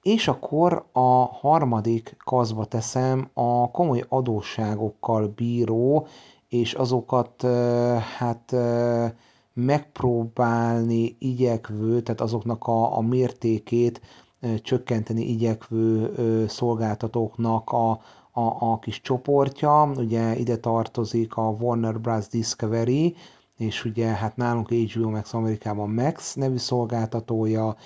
És 0.03 0.28
akkor 0.28 0.84
a 0.92 1.24
harmadik 1.24 2.16
kazba 2.24 2.64
teszem 2.64 3.30
a 3.32 3.70
komoly 3.70 4.05
adósságokkal 4.09 5.33
bíró, 5.37 6.07
és 6.49 6.75
azokat 6.75 7.42
hát 8.18 8.54
megpróbálni 9.53 11.16
igyekvő, 11.18 12.00
tehát 12.00 12.20
azoknak 12.20 12.64
a, 12.66 12.96
a 12.96 13.00
mértékét 13.00 14.00
csökkenteni 14.63 15.29
igyekvő 15.30 16.14
szolgáltatóknak 16.49 17.71
a, 17.71 17.91
a, 18.33 18.57
a 18.58 18.79
kis 18.79 19.00
csoportja. 19.00 19.92
Ugye 19.96 20.37
ide 20.37 20.57
tartozik 20.57 21.37
a 21.37 21.57
Warner 21.61 22.00
Bros. 22.00 22.29
Discovery, 22.29 23.17
és 23.57 23.84
ugye 23.84 24.07
hát 24.07 24.37
nálunk 24.37 24.71
HBO 24.71 25.11
Max 25.11 25.34
Amerikában 25.34 25.91
Max 25.91 26.34
nevű 26.34 26.57
szolgáltatója, 26.57 27.76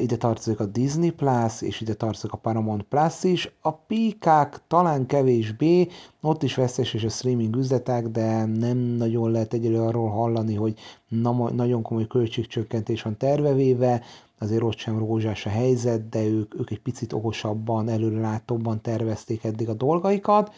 ide 0.00 0.16
tartozik 0.16 0.60
a 0.60 0.66
Disney 0.66 1.10
Plus, 1.10 1.62
és 1.62 1.80
ide 1.80 1.94
tartozik 1.94 2.32
a 2.32 2.36
Paramount 2.36 2.82
Plus 2.82 3.24
is. 3.24 3.52
A 3.60 3.72
Peacock 3.72 4.60
talán 4.66 5.06
kevésbé, 5.06 5.88
ott 6.20 6.42
is 6.42 6.54
vesztes 6.54 6.94
és 6.94 7.04
a 7.04 7.08
streaming 7.08 7.56
üzletek, 7.56 8.08
de 8.08 8.44
nem 8.44 8.78
nagyon 8.78 9.30
lehet 9.30 9.52
egyelőre 9.52 9.86
arról 9.86 10.08
hallani, 10.08 10.54
hogy 10.54 10.78
na, 11.08 11.50
nagyon 11.50 11.82
komoly 11.82 12.06
költségcsökkentés 12.06 13.02
van 13.02 13.16
tervevéve, 13.16 14.02
azért 14.38 14.62
ott 14.62 14.76
sem 14.76 14.98
rózsás 14.98 15.46
a 15.46 15.50
helyzet, 15.50 16.08
de 16.08 16.24
ők, 16.24 16.60
ők 16.60 16.70
egy 16.70 16.80
picit 16.80 17.12
okosabban, 17.12 17.88
előrelátóbban 17.88 18.80
tervezték 18.80 19.44
eddig 19.44 19.68
a 19.68 19.74
dolgaikat. 19.74 20.52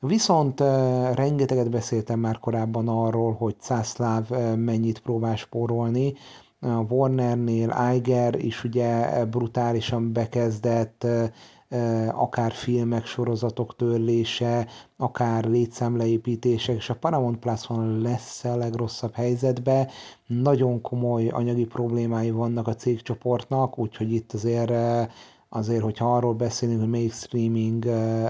Viszont 0.00 0.60
rengeteget 1.14 1.70
beszéltem 1.70 2.20
már 2.20 2.38
korábban 2.38 2.88
arról, 2.88 3.32
hogy 3.32 3.54
Cászláv 3.58 4.30
uh, 4.30 4.56
mennyit 4.56 4.98
próbál 4.98 5.36
spórolni, 5.36 6.14
Warnernél 6.88 7.92
Iger 7.94 8.34
is 8.34 8.64
ugye 8.64 9.24
brutálisan 9.24 10.12
bekezdett, 10.12 11.06
akár 12.12 12.52
filmek, 12.52 13.06
sorozatok 13.06 13.76
törlése, 13.76 14.66
akár 14.96 15.44
létszámleépítések, 15.44 16.76
és 16.76 16.90
a 16.90 16.94
Paramount 16.94 17.38
Plus 17.38 17.66
van 17.66 18.00
lesz 18.00 18.44
a 18.44 18.56
legrosszabb 18.56 19.14
helyzetbe. 19.14 19.90
Nagyon 20.26 20.80
komoly 20.80 21.28
anyagi 21.28 21.64
problémái 21.64 22.30
vannak 22.30 22.68
a 22.68 22.74
cégcsoportnak, 22.74 23.78
úgyhogy 23.78 24.12
itt 24.12 24.32
azért 24.32 24.72
azért, 25.48 25.82
hogyha 25.82 26.16
arról 26.16 26.34
beszélünk, 26.34 26.80
hogy 26.80 26.88
melyik 26.88 27.12
streaming 27.12 27.84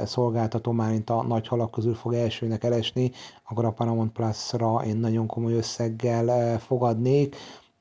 szolgáltató 0.04 0.72
már 0.72 0.90
mint 0.90 1.10
a 1.10 1.22
nagy 1.22 1.48
halak 1.48 1.70
közül 1.70 1.94
fog 1.94 2.14
elsőnek 2.14 2.64
elesni, 2.64 3.10
akkor 3.48 3.64
a 3.64 3.72
Paramount 3.72 4.12
Plus-ra 4.12 4.82
én 4.86 4.96
nagyon 4.96 5.26
komoly 5.26 5.54
összeggel 5.54 6.58
fogadnék 6.58 7.36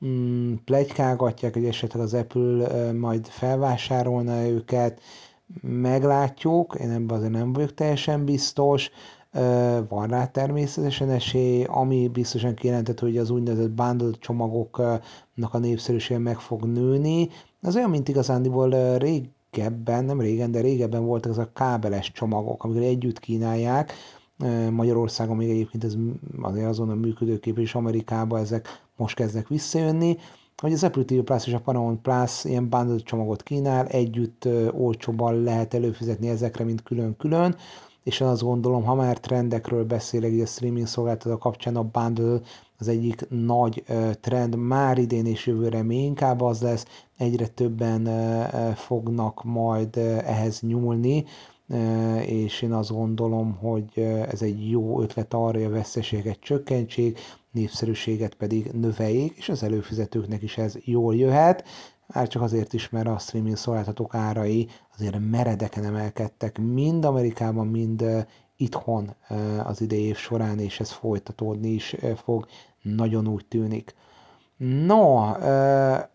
mm, 0.06 0.54
plegykálgatják, 0.64 1.52
hogy 1.52 1.64
esetleg 1.64 2.02
az 2.02 2.14
Apple 2.14 2.92
majd 2.92 3.26
felvásárolna 3.26 4.46
őket, 4.46 5.00
meglátjuk, 5.60 6.76
én 6.80 6.90
ebben 6.90 7.16
azért 7.16 7.32
nem 7.32 7.52
vagyok 7.52 7.74
teljesen 7.74 8.24
biztos, 8.24 8.90
van 9.88 10.06
rá 10.08 10.26
természetesen 10.26 11.10
esély, 11.10 11.64
ami 11.64 12.08
biztosan 12.08 12.54
kijelentett, 12.54 13.00
hogy 13.00 13.16
az 13.16 13.30
úgynevezett 13.30 13.70
bundle 13.70 14.10
csomagoknak 14.18 15.54
a 15.54 15.58
népszerűsége 15.58 16.18
meg 16.20 16.38
fog 16.38 16.64
nőni. 16.64 17.28
Az 17.62 17.76
olyan, 17.76 17.90
mint 17.90 18.08
igazándiból 18.08 18.98
régebben, 18.98 20.04
nem 20.04 20.20
régen, 20.20 20.50
de 20.50 20.60
régebben 20.60 21.04
voltak 21.04 21.30
ezek 21.30 21.46
a 21.46 21.52
kábeles 21.54 22.12
csomagok, 22.12 22.64
amikor 22.64 22.82
együtt 22.82 23.18
kínálják, 23.18 23.92
Magyarországon 24.70 25.36
még 25.36 25.50
egyébként 25.50 25.84
ez 25.84 25.94
azért 26.42 26.68
azon 26.68 26.90
a 26.90 26.94
működőkép, 26.94 27.58
és 27.58 27.74
Amerikában 27.74 28.40
ezek 28.40 28.83
most 28.96 29.16
kezdnek 29.16 29.48
visszajönni, 29.48 30.16
hogy 30.56 30.72
az 30.72 30.84
Apple 30.84 31.04
TV 31.04 31.18
Plus 31.18 31.46
és 31.46 31.52
a 31.52 31.60
Paramount 31.60 32.00
Plus 32.00 32.44
ilyen 32.44 32.68
bundle 32.68 32.98
csomagot 32.98 33.42
kínál, 33.42 33.86
együtt 33.86 34.48
olcsóban 34.72 35.42
lehet 35.42 35.74
előfizetni 35.74 36.28
ezekre, 36.28 36.64
mint 36.64 36.82
külön-külön, 36.82 37.56
és 38.02 38.20
én 38.20 38.28
azt 38.28 38.42
gondolom, 38.42 38.84
ha 38.84 38.94
már 38.94 39.20
trendekről 39.20 39.84
beszélek, 39.84 40.30
így 40.30 40.40
a 40.40 40.46
streaming 40.46 40.86
szolgáltató 40.86 41.38
kapcsán 41.38 41.76
a 41.76 41.82
bundle 41.82 42.40
az 42.78 42.88
egyik 42.88 43.26
nagy 43.28 43.84
trend 44.20 44.56
már 44.56 44.98
idén 44.98 45.26
és 45.26 45.46
jövőre 45.46 45.82
még 45.82 46.04
inkább 46.04 46.40
az 46.40 46.62
lesz, 46.62 46.86
egyre 47.16 47.46
többen 47.46 48.08
fognak 48.74 49.44
majd 49.44 49.96
ehhez 50.24 50.60
nyúlni, 50.60 51.24
és 52.26 52.62
én 52.62 52.72
azt 52.72 52.90
gondolom, 52.90 53.56
hogy 53.56 53.90
ez 54.30 54.42
egy 54.42 54.70
jó 54.70 55.00
ötlet 55.00 55.34
arra, 55.34 55.58
hogy 55.58 55.66
a 55.66 55.70
veszteséget 55.70 56.40
csökkentsék, 56.40 57.18
népszerűséget 57.50 58.34
pedig 58.34 58.70
növeljék, 58.72 59.34
és 59.36 59.48
az 59.48 59.62
előfizetőknek 59.62 60.42
is 60.42 60.58
ez 60.58 60.74
jól 60.84 61.16
jöhet, 61.16 61.64
már 62.06 62.28
csak 62.28 62.42
azért 62.42 62.72
is, 62.72 62.88
mert 62.88 63.06
a 63.06 63.18
streaming 63.18 63.56
szolgáltatók 63.56 64.14
árai 64.14 64.68
azért 64.96 65.18
meredeken 65.30 65.84
emelkedtek, 65.84 66.58
mind 66.58 67.04
Amerikában, 67.04 67.66
mind 67.66 68.26
itthon 68.56 69.14
az 69.64 69.80
idei 69.80 70.02
év 70.02 70.16
során, 70.16 70.58
és 70.58 70.80
ez 70.80 70.90
folytatódni 70.90 71.68
is 71.68 71.96
fog, 72.16 72.46
nagyon 72.82 73.28
úgy 73.28 73.46
tűnik. 73.46 73.94
No, 74.66 75.16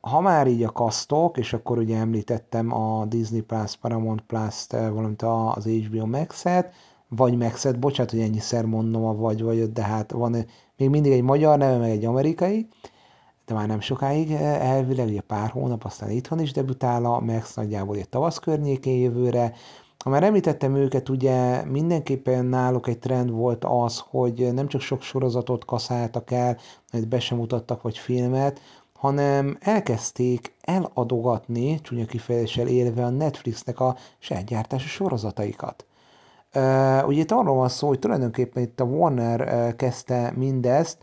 ha 0.01 0.19
már 0.21 0.47
így 0.47 0.63
a 0.63 0.71
kasztok, 0.71 1.37
és 1.37 1.53
akkor 1.53 1.77
ugye 1.77 1.97
említettem 1.97 2.73
a 2.73 3.05
Disney 3.05 3.41
Plus, 3.41 3.75
Paramount 3.75 4.21
Plus-t, 4.21 4.71
valamint 4.71 5.21
az 5.21 5.65
HBO 5.65 6.05
Max-et, 6.05 6.73
vagy 7.07 7.37
Max-et, 7.37 7.79
bocsánat, 7.79 8.11
hogy 8.11 8.21
ennyiszer 8.21 8.65
mondom 8.65 9.05
a 9.05 9.15
vagy 9.15 9.41
vagy, 9.41 9.71
de 9.71 9.83
hát 9.83 10.11
van 10.11 10.45
még 10.77 10.89
mindig 10.89 11.11
egy 11.11 11.21
magyar 11.21 11.57
neve, 11.57 11.77
meg 11.77 11.89
egy 11.89 12.05
amerikai, 12.05 12.67
de 13.45 13.53
már 13.53 13.67
nem 13.67 13.79
sokáig, 13.79 14.31
elvileg 14.31 15.07
ugye 15.07 15.21
pár 15.21 15.49
hónap, 15.49 15.83
aztán 15.83 16.09
itthon 16.09 16.39
is 16.39 16.51
debütál 16.51 17.05
a 17.05 17.19
Max 17.19 17.55
nagyjából 17.55 17.95
egy 17.95 18.09
tavasz 18.09 18.37
környékén 18.37 19.01
jövőre, 19.01 19.53
ha 20.03 20.09
már 20.09 20.23
említettem 20.23 20.75
őket, 20.75 21.09
ugye 21.09 21.65
mindenképpen 21.65 22.45
náluk 22.45 22.87
egy 22.87 22.99
trend 22.99 23.31
volt 23.31 23.65
az, 23.65 24.03
hogy 24.09 24.53
nem 24.53 24.67
csak 24.67 24.81
sok 24.81 25.01
sorozatot 25.01 25.65
kaszáltak 25.65 26.31
el, 26.31 26.57
mert 26.91 27.07
be 27.07 27.19
sem 27.19 27.37
mutattak, 27.37 27.81
vagy 27.81 27.97
filmet, 27.97 28.61
hanem 28.93 29.57
elkezdték 29.59 30.55
eladogatni, 30.61 31.81
csúnya 31.81 32.05
kifejezéssel 32.05 32.67
élve 32.67 33.05
a 33.05 33.09
Netflixnek 33.09 33.79
a 33.79 33.95
saját 34.19 34.45
gyártási 34.45 34.87
sorozataikat. 34.87 35.85
Ugye 37.05 37.21
itt 37.21 37.31
arról 37.31 37.55
van 37.55 37.69
szó, 37.69 37.87
hogy 37.87 37.99
tulajdonképpen 37.99 38.63
itt 38.63 38.79
a 38.79 38.83
Warner 38.83 39.41
uh, 39.41 39.75
kezdte 39.75 40.33
mindezt, 40.35 40.97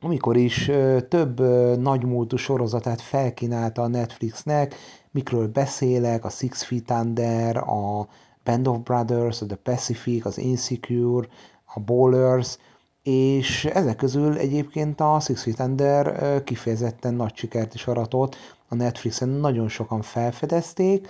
amikor 0.00 0.36
is 0.36 0.70
több 1.08 1.40
nagymúltú 1.78 2.36
sorozatát 2.36 3.00
felkínálta 3.00 3.82
a 3.82 3.86
Netflixnek, 3.86 4.74
mikről 5.16 5.48
beszélek, 5.48 6.24
a 6.24 6.28
Six 6.28 6.62
Feet 6.62 6.90
Under, 6.90 7.56
a 7.56 8.08
Band 8.44 8.66
of 8.66 8.78
Brothers, 8.78 9.40
a 9.40 9.46
The 9.46 9.56
Pacific, 9.56 10.24
az 10.24 10.38
Insecure, 10.38 11.28
a 11.64 11.80
Bowlers, 11.80 12.56
és 13.02 13.64
ezek 13.64 13.96
közül 13.96 14.36
egyébként 14.36 15.00
a 15.00 15.20
Six 15.20 15.42
Feet 15.42 15.60
Under 15.60 16.42
kifejezetten 16.44 17.14
nagy 17.14 17.36
sikert 17.36 17.74
is 17.74 17.86
aratott, 17.86 18.36
a 18.68 18.74
Netflixen 18.74 19.28
nagyon 19.28 19.68
sokan 19.68 20.02
felfedezték, 20.02 21.08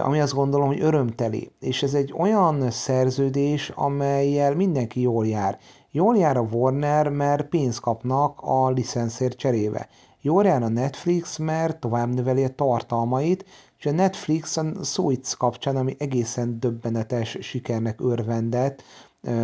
ami 0.00 0.20
azt 0.20 0.34
gondolom, 0.34 0.66
hogy 0.66 0.80
örömteli. 0.80 1.50
És 1.60 1.82
ez 1.82 1.94
egy 1.94 2.14
olyan 2.16 2.70
szerződés, 2.70 3.72
amelyel 3.74 4.54
mindenki 4.54 5.00
jól 5.00 5.26
jár. 5.26 5.58
Jól 5.90 6.16
jár 6.16 6.36
a 6.36 6.48
Warner, 6.50 7.08
mert 7.08 7.48
pénzt 7.48 7.80
kapnak 7.80 8.40
a 8.40 8.70
licenszért 8.70 9.36
cserébe. 9.36 9.88
Jól 10.24 10.44
jár 10.44 10.62
a 10.62 10.68
Netflix, 10.68 11.38
mert 11.38 11.80
tovább 11.80 12.14
növeli 12.14 12.44
a 12.44 12.54
tartalmait, 12.54 13.44
és 13.78 13.86
a 13.86 13.90
Netflix 13.90 14.56
a 14.56 14.84
Suits 14.84 15.36
kapcsán, 15.36 15.76
ami 15.76 15.96
egészen 15.98 16.60
döbbenetes 16.60 17.38
sikernek 17.40 18.00
örvendett 18.00 18.82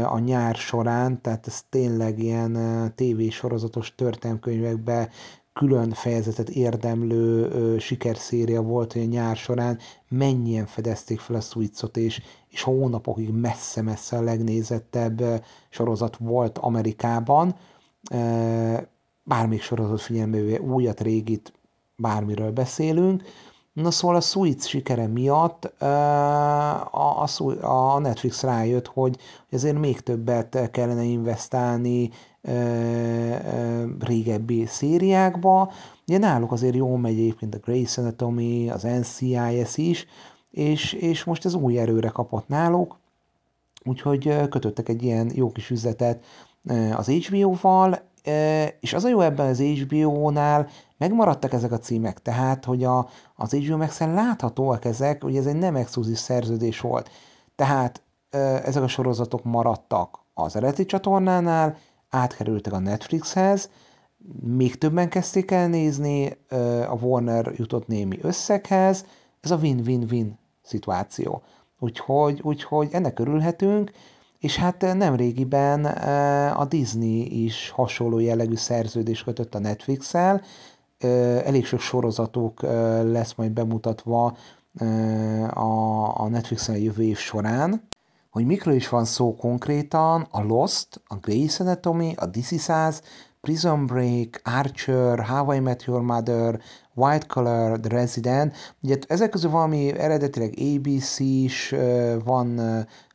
a 0.05 0.19
nyár 0.19 0.55
során, 0.55 1.21
tehát 1.23 1.47
ez 1.47 1.63
tényleg 1.71 2.19
ilyen 2.19 2.59
tévésorozatos 2.95 3.95
történelmkönyvekbe 3.95 5.09
külön 5.53 5.91
fejezetet 5.91 6.49
érdemlő 6.49 7.49
ö, 7.49 7.79
sikerszéria 7.79 8.63
volt, 8.63 8.93
hogy 8.93 9.03
a 9.03 9.05
nyár 9.05 9.37
során 9.37 9.79
mennyien 10.09 10.67
fedezték 10.67 11.21
fel 11.21 11.37
a 11.37 11.41
Suitsot, 11.41 11.97
és, 11.97 12.23
és 12.49 12.63
hónapokig 12.63 13.31
messze-messze 13.31 14.17
a 14.17 14.23
legnézettebb 14.23 15.45
sorozat 15.71 16.17
volt 16.17 16.59
Amerikában 16.59 17.55
bármelyik 19.23 19.63
sorozat 19.63 20.01
figyelmévé, 20.01 20.57
újat, 20.57 21.01
régit, 21.01 21.53
bármiről 21.97 22.51
beszélünk. 22.51 23.23
Na 23.73 23.91
szóval 23.91 24.17
a 24.17 24.21
Suits 24.21 24.67
sikere 24.67 25.07
miatt 25.07 25.65
a, 25.65 27.23
a 27.61 27.99
Netflix 27.99 28.43
rájött, 28.43 28.87
hogy 28.87 29.17
ezért 29.51 29.79
még 29.79 30.01
többet 30.01 30.71
kellene 30.71 31.03
investálni 31.03 32.11
régebbi 34.01 34.67
szériákba. 34.67 35.73
Ugye 36.07 36.19
náluk 36.19 36.53
azért 36.53 36.75
jól 36.75 36.99
megy 36.99 37.19
egyébként 37.19 37.55
a 37.55 37.59
Grey's 37.59 37.99
Anatomy, 37.99 38.71
az 38.71 38.83
NCIS 38.83 39.77
is, 39.77 40.07
és, 40.51 40.93
és 40.93 41.25
most 41.25 41.45
ez 41.45 41.55
új 41.55 41.79
erőre 41.79 42.09
kapott 42.09 42.49
náluk, 42.49 42.99
úgyhogy 43.85 44.49
kötöttek 44.49 44.89
egy 44.89 45.03
ilyen 45.03 45.31
jó 45.35 45.53
kis 45.53 45.71
üzletet 45.71 46.25
az 46.97 47.09
HBO-val, 47.09 48.10
és 48.81 48.93
az 48.93 49.05
a 49.05 49.09
jó 49.09 49.21
ebben 49.21 49.47
az 49.47 49.61
HBO-nál, 49.61 50.69
megmaradtak 50.99 51.53
ezek 51.53 51.73
a 51.73 51.79
címek, 51.79 52.23
tehát, 52.23 52.65
hogy 52.65 52.85
a, 52.85 53.09
az 53.35 53.53
HBO 53.53 53.77
Max-en 53.77 54.15
láthatóak 54.15 54.85
ezek, 54.85 55.23
hogy 55.23 55.37
ez 55.37 55.47
egy 55.47 55.57
nem 55.57 55.77
exkluzív 55.77 56.17
szerződés 56.17 56.81
volt. 56.81 57.11
Tehát 57.57 58.03
ezek 58.65 58.83
a 58.83 58.89
sorozatok 58.89 59.45
maradtak 59.45 60.19
az 60.35 60.57
eredeti 60.57 60.85
csatornánál, 60.85 61.77
átkerültek 62.09 62.73
a 62.73 62.79
Netflixhez, 62.79 63.71
még 64.41 64.79
többen 64.79 65.09
kezdték 65.09 65.51
el 65.51 65.69
nézni, 65.69 66.39
a 66.89 66.95
Warner 67.01 67.53
jutott 67.57 67.87
némi 67.87 68.19
összeghez, 68.23 69.05
ez 69.41 69.51
a 69.51 69.57
win-win-win 69.57 70.39
szituáció. 70.63 71.43
Úgyhogy, 71.79 72.41
úgyhogy 72.43 72.89
ennek 72.93 73.19
örülhetünk, 73.19 73.91
és 74.41 74.57
hát 74.57 74.81
nem 74.95 75.17
régiben 75.17 75.85
a 76.55 76.65
Disney 76.65 77.45
is 77.45 77.71
hasonló 77.71 78.19
jellegű 78.19 78.55
szerződést 78.55 79.25
kötött 79.25 79.55
a 79.55 79.59
Netflix-el, 79.59 80.43
elég 81.45 81.65
sok 81.65 81.81
sorozatok 81.81 82.63
lesz 83.03 83.35
majd 83.35 83.51
bemutatva 83.51 84.37
a, 86.15 86.29
Netflixen 86.29 86.75
a 86.75 86.79
jövő 86.79 87.03
év 87.03 87.19
során. 87.19 87.89
Hogy 88.31 88.47
mikről 88.47 88.75
is 88.75 88.89
van 88.89 89.05
szó 89.05 89.37
konkrétan, 89.37 90.27
a 90.31 90.43
Lost, 90.43 91.03
a 91.07 91.19
Grey's 91.19 91.61
Anatomy, 91.61 92.13
a 92.17 92.31
This 92.31 92.51
Is 92.51 92.69
Us, 92.69 93.01
Prison 93.41 93.87
Break, 93.87 94.41
Archer, 94.45 95.25
How 95.25 95.53
I 95.53 95.59
Met 95.59 95.85
Your 95.85 96.03
Mother, 96.03 96.61
White 96.95 97.27
Collar, 97.27 97.81
The 97.81 97.97
Resident. 97.97 98.57
Ugye 98.83 98.99
ezek 99.07 99.31
közül 99.31 99.51
valami 99.51 99.99
eredetileg 99.99 100.55
ABC-s, 100.59 101.75
van 102.25 102.61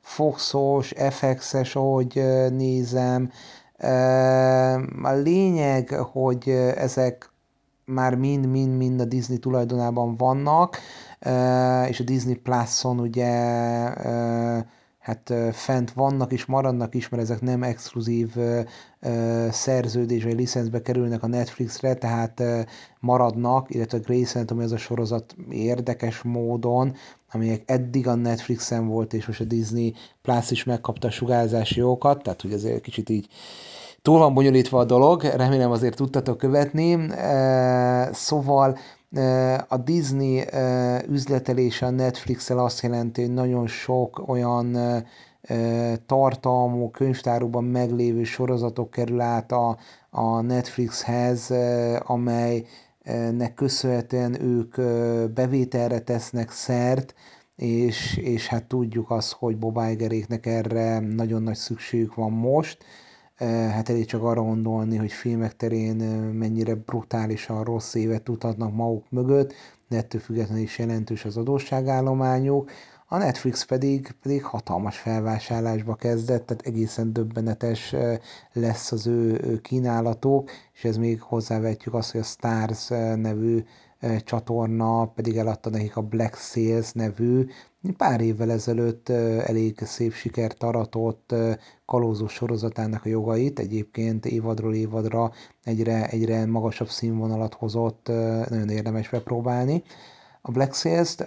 Foxos, 0.05 0.93
FX-es, 1.09 1.75
ahogy 1.75 2.23
nézem. 2.51 3.31
A 5.03 5.11
lényeg, 5.11 5.89
hogy 5.89 6.49
ezek 6.75 7.29
már 7.85 8.15
mind-mind-mind 8.15 8.99
a 9.01 9.05
Disney 9.05 9.37
tulajdonában 9.37 10.15
vannak, 10.15 10.77
és 11.87 11.99
a 11.99 12.03
Disney 12.03 12.35
Plus-on 12.35 12.99
ugye 12.99 13.31
hát 14.99 15.33
fent 15.51 15.91
vannak 15.91 16.31
és 16.31 16.45
maradnak 16.45 16.95
is, 16.95 17.09
mert 17.09 17.23
ezek 17.23 17.41
nem 17.41 17.63
exkluzív 17.63 18.35
szerződés 19.49 20.23
vagy 20.23 20.35
licenszbe 20.35 20.81
kerülnek 20.81 21.23
a 21.23 21.27
Netflixre, 21.27 21.93
tehát 21.93 22.43
maradnak, 22.99 23.73
illetve 23.73 23.99
Grey's 24.01 24.35
Anatomy 24.35 24.63
az 24.63 24.71
a 24.71 24.77
sorozat 24.77 25.35
érdekes 25.49 26.21
módon, 26.21 26.93
amelyek 27.35 27.63
eddig 27.65 28.07
a 28.07 28.15
Netflixen 28.15 28.87
volt, 28.87 29.13
és 29.13 29.25
most 29.25 29.41
a 29.41 29.43
Disney 29.43 29.93
Plus 30.21 30.51
is 30.51 30.63
megkapta 30.63 31.07
a 31.07 31.11
sugárzási 31.11 31.79
jókat, 31.79 32.23
tehát 32.23 32.41
hogy 32.41 32.53
ezért 32.53 32.81
kicsit 32.81 33.09
így 33.09 33.27
túl 34.01 34.19
van 34.19 34.33
bonyolítva 34.33 34.79
a 34.79 34.85
dolog, 34.85 35.23
remélem 35.23 35.71
azért 35.71 35.95
tudtatok 35.95 36.37
követni. 36.37 37.07
Szóval 38.11 38.77
a 39.67 39.77
Disney 39.77 40.43
üzletelése 41.07 41.85
a 41.85 41.89
Netflix-el 41.89 42.59
azt 42.59 42.81
jelenti, 42.81 43.21
hogy 43.21 43.33
nagyon 43.33 43.67
sok 43.67 44.23
olyan 44.27 44.77
tartalmú, 46.05 46.89
könyvtáróban 46.89 47.63
meglévő 47.63 48.23
sorozatok 48.23 48.91
kerül 48.91 49.21
át 49.21 49.51
a, 49.51 49.77
a 50.09 50.41
Netflixhez, 50.41 51.53
amelynek 53.05 53.53
köszönhetően 53.53 54.41
ők 54.41 54.75
bevételre 55.31 55.99
tesznek 55.99 56.51
szert, 56.51 57.13
és, 57.55 58.17
és 58.17 58.47
hát 58.47 58.63
tudjuk 58.63 59.09
azt, 59.11 59.31
hogy 59.31 59.57
Bob 59.57 59.79
Igeréknek 59.91 60.45
erre 60.45 60.99
nagyon 60.99 61.43
nagy 61.43 61.55
szükségük 61.55 62.15
van 62.15 62.31
most, 62.31 62.77
hát 63.37 63.89
elég 63.89 64.05
csak 64.05 64.23
arra 64.23 64.41
gondolni, 64.41 64.97
hogy 64.97 65.11
filmek 65.11 65.55
terén 65.55 65.95
mennyire 66.33 66.75
brutálisan 66.75 67.63
rossz 67.63 67.93
évet 67.93 68.23
tudhatnak 68.23 68.73
maguk 68.73 69.05
mögött, 69.09 69.53
de 69.89 69.97
ettől 69.97 70.21
függetlenül 70.21 70.63
is 70.63 70.77
jelentős 70.77 71.25
az 71.25 71.37
adósságállományuk. 71.37 72.71
A 73.07 73.17
Netflix 73.17 73.65
pedig, 73.65 74.15
pedig 74.21 74.43
hatalmas 74.43 74.97
felvásárlásba 74.97 75.95
kezdett, 75.95 76.45
tehát 76.45 76.65
egészen 76.65 77.13
döbbenetes 77.13 77.95
lesz 78.53 78.91
az 78.91 79.07
ő 79.07 79.59
kínálatok, 79.61 80.49
és 80.73 80.83
ez 80.83 80.97
még 80.97 81.21
hozzávetjük 81.21 81.93
azt, 81.93 82.11
hogy 82.11 82.21
a 82.21 82.23
Stars 82.23 82.87
nevű 83.15 83.63
csatorna 84.23 85.05
pedig 85.05 85.37
eladta 85.37 85.69
nekik 85.69 85.97
a 85.97 86.01
Black 86.01 86.35
Sales 86.35 86.91
nevű, 86.91 87.45
pár 87.97 88.21
évvel 88.21 88.51
ezelőtt 88.51 89.09
elég 89.09 89.79
szép 89.83 90.13
sikert 90.13 90.63
aratott 90.63 91.33
kalózó 91.85 92.27
sorozatának 92.27 93.05
a 93.05 93.09
jogait, 93.09 93.59
egyébként 93.59 94.25
évadról 94.25 94.75
évadra 94.75 95.31
egyre, 95.63 96.07
egyre 96.07 96.45
magasabb 96.45 96.89
színvonalat 96.89 97.53
hozott, 97.53 98.07
nagyon 98.49 98.69
érdemes 98.69 99.09
bepróbálni 99.09 99.83
a 100.47 100.51
Black 100.51 100.73
Sales-t, 100.73 101.25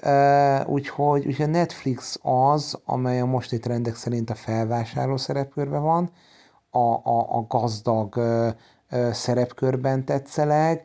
úgyhogy, 0.68 1.26
úgyhogy 1.26 1.50
Netflix 1.50 2.18
az, 2.22 2.78
amely 2.84 3.20
a 3.20 3.26
mostani 3.26 3.60
trendek 3.60 3.94
szerint 3.94 4.30
a 4.30 4.34
felvásárló 4.34 5.16
szerepkörben 5.16 5.82
van, 5.82 6.10
a, 6.70 6.78
a, 6.78 7.36
a 7.36 7.44
gazdag 7.48 8.20
szerepkörben 9.12 10.04
tetszeleg, 10.04 10.82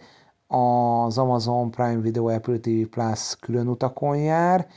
az 0.48 1.18
Amazon 1.18 1.72
Prime 1.72 2.02
Video 2.02 2.28
Apple 2.28 2.58
TV 2.58 2.90
Plus 2.90 3.36
külön 3.40 3.68
utakon 3.68 4.18
jár, 4.18 4.68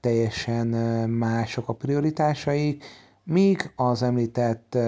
teljesen 0.00 0.66
mások 1.10 1.68
a 1.68 1.72
prioritásaik, 1.72 2.84
míg 3.24 3.72
az 3.76 4.02
említett 4.02 4.78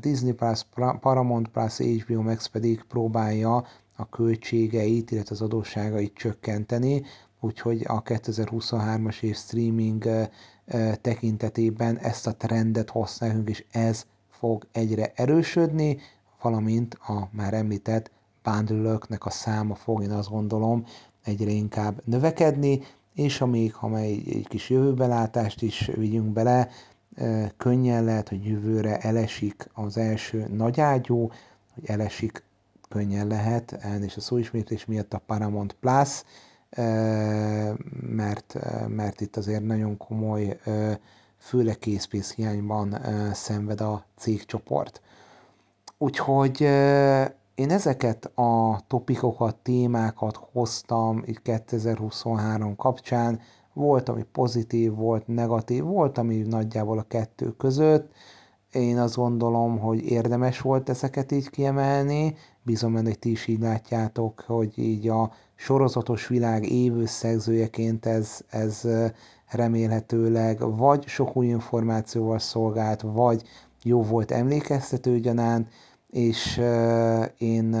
Disney 0.00 0.32
Plus, 0.32 0.66
Paramount 1.00 1.48
Plus, 1.48 1.78
HBO 1.78 2.22
Max 2.22 2.46
pedig 2.46 2.84
próbálja 2.88 3.64
a 4.00 4.08
költségeit, 4.08 5.10
illetve 5.10 5.34
az 5.34 5.40
adósságait 5.40 6.14
csökkenteni, 6.14 7.02
úgyhogy 7.40 7.84
a 7.86 8.02
2023-as 8.02 9.22
év 9.22 9.36
streaming 9.36 10.28
tekintetében 11.00 11.98
ezt 11.98 12.26
a 12.26 12.36
trendet 12.36 12.90
használunk, 12.90 13.48
és 13.48 13.64
ez 13.70 14.06
fog 14.30 14.66
egyre 14.72 15.12
erősödni, 15.14 15.98
valamint 16.42 16.94
a 16.94 17.28
már 17.32 17.54
említett 17.54 18.10
bundle 18.42 18.98
a 19.18 19.30
száma 19.30 19.74
fog, 19.74 20.02
én 20.02 20.10
azt 20.10 20.30
gondolom, 20.30 20.84
egyre 21.24 21.50
inkább 21.50 22.02
növekedni, 22.04 22.80
és 23.14 23.40
amíg, 23.40 23.74
ha 23.74 23.96
egy, 23.98 24.28
egy 24.28 24.48
kis 24.48 24.70
jövőbelátást 24.70 25.62
is 25.62 25.90
vigyünk 25.96 26.32
bele, 26.32 26.68
könnyen 27.56 28.04
lehet, 28.04 28.28
hogy 28.28 28.44
jövőre 28.44 28.98
elesik 28.98 29.68
az 29.72 29.96
első 29.96 30.46
nagyágyú, 30.48 31.30
hogy 31.74 31.84
elesik 31.86 32.44
könnyen 32.90 33.26
lehet, 33.26 33.78
és 34.00 34.16
a 34.16 34.20
szóismétlés 34.20 34.84
miatt 34.84 35.14
a 35.14 35.22
Paramount 35.26 35.72
Plus, 35.72 36.22
mert, 38.00 38.58
mert 38.88 39.20
itt 39.20 39.36
azért 39.36 39.64
nagyon 39.64 39.96
komoly, 39.96 40.60
főleg 41.38 41.78
készpénz 41.78 42.32
hiányban 42.32 42.98
szenved 43.32 43.80
a 43.80 44.04
cégcsoport. 44.16 45.00
Úgyhogy 45.98 46.60
én 47.54 47.70
ezeket 47.70 48.24
a 48.34 48.80
topikokat, 48.86 49.56
témákat 49.56 50.36
hoztam 50.52 51.22
itt 51.24 51.42
2023 51.42 52.76
kapcsán, 52.76 53.40
volt, 53.72 54.08
ami 54.08 54.22
pozitív, 54.32 54.94
volt 54.94 55.26
negatív, 55.26 55.82
volt, 55.82 56.18
ami 56.18 56.36
nagyjából 56.36 56.98
a 56.98 57.06
kettő 57.08 57.50
között. 57.50 58.12
Én 58.72 58.98
azt 58.98 59.16
gondolom, 59.16 59.78
hogy 59.78 60.02
érdemes 60.02 60.60
volt 60.60 60.88
ezeket 60.88 61.32
így 61.32 61.50
kiemelni, 61.50 62.36
bízom 62.70 62.92
benne, 62.92 63.08
hogy 63.08 63.18
ti 63.18 63.30
is 63.30 63.46
így 63.46 63.60
látjátok, 63.60 64.44
hogy 64.46 64.78
így 64.78 65.08
a 65.08 65.32
sorozatos 65.54 66.26
világ 66.26 66.70
évőszegzőjeként 66.70 68.06
ez, 68.06 68.40
ez 68.48 68.88
remélhetőleg 69.46 70.76
vagy 70.76 71.06
sok 71.06 71.36
új 71.36 71.46
információval 71.46 72.38
szolgált, 72.38 73.00
vagy 73.00 73.42
jó 73.82 74.02
volt 74.02 74.30
emlékeztető 74.30 75.20
gyanánt, 75.20 75.68
és 76.10 76.56
én 77.38 77.74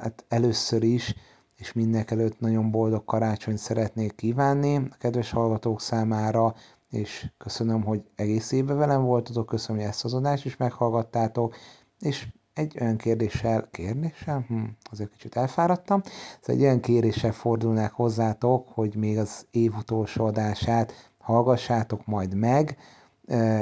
hát 0.00 0.24
először 0.28 0.82
is, 0.82 1.14
és 1.56 1.72
mindenek 1.72 2.10
előtt 2.10 2.40
nagyon 2.40 2.70
boldog 2.70 3.04
karácsonyt 3.04 3.58
szeretnék 3.58 4.14
kívánni 4.14 4.76
a 4.76 4.96
kedves 4.98 5.30
hallgatók 5.30 5.80
számára, 5.80 6.54
és 6.90 7.30
köszönöm, 7.38 7.82
hogy 7.82 8.02
egész 8.14 8.52
évben 8.52 8.76
velem 8.76 9.02
voltatok, 9.02 9.46
köszönöm, 9.46 9.80
hogy 9.80 9.90
ezt 9.90 10.04
az 10.04 10.14
adást 10.14 10.44
is 10.44 10.56
meghallgattátok, 10.56 11.56
és 12.00 12.28
egy 12.54 12.78
olyan 12.80 12.96
kérdéssel, 12.96 13.68
kérdéssel? 13.70 14.44
Hm, 14.48 14.64
azért 14.90 15.10
kicsit 15.10 15.36
elfáradtam. 15.36 16.02
Szóval 16.40 16.62
egy 16.62 16.66
olyan 16.66 16.80
kéréssel 16.80 17.32
fordulnák 17.32 17.92
hozzátok, 17.92 18.68
hogy 18.68 18.96
még 18.96 19.18
az 19.18 19.46
év 19.50 19.74
utolsó 19.76 20.24
adását 20.24 21.10
hallgassátok 21.18 22.06
majd 22.06 22.34
meg, 22.34 22.76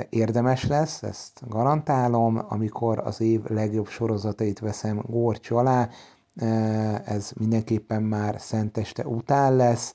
érdemes 0.08 0.66
lesz, 0.66 1.02
ezt 1.02 1.42
garantálom, 1.48 2.44
amikor 2.48 2.98
az 2.98 3.20
év 3.20 3.44
legjobb 3.44 3.88
sorozatait 3.88 4.58
veszem 4.58 5.02
górcs 5.06 5.50
alá, 5.50 5.88
ez 7.04 7.32
mindenképpen 7.38 8.02
már 8.02 8.40
szenteste 8.40 9.06
után 9.06 9.56
lesz, 9.56 9.94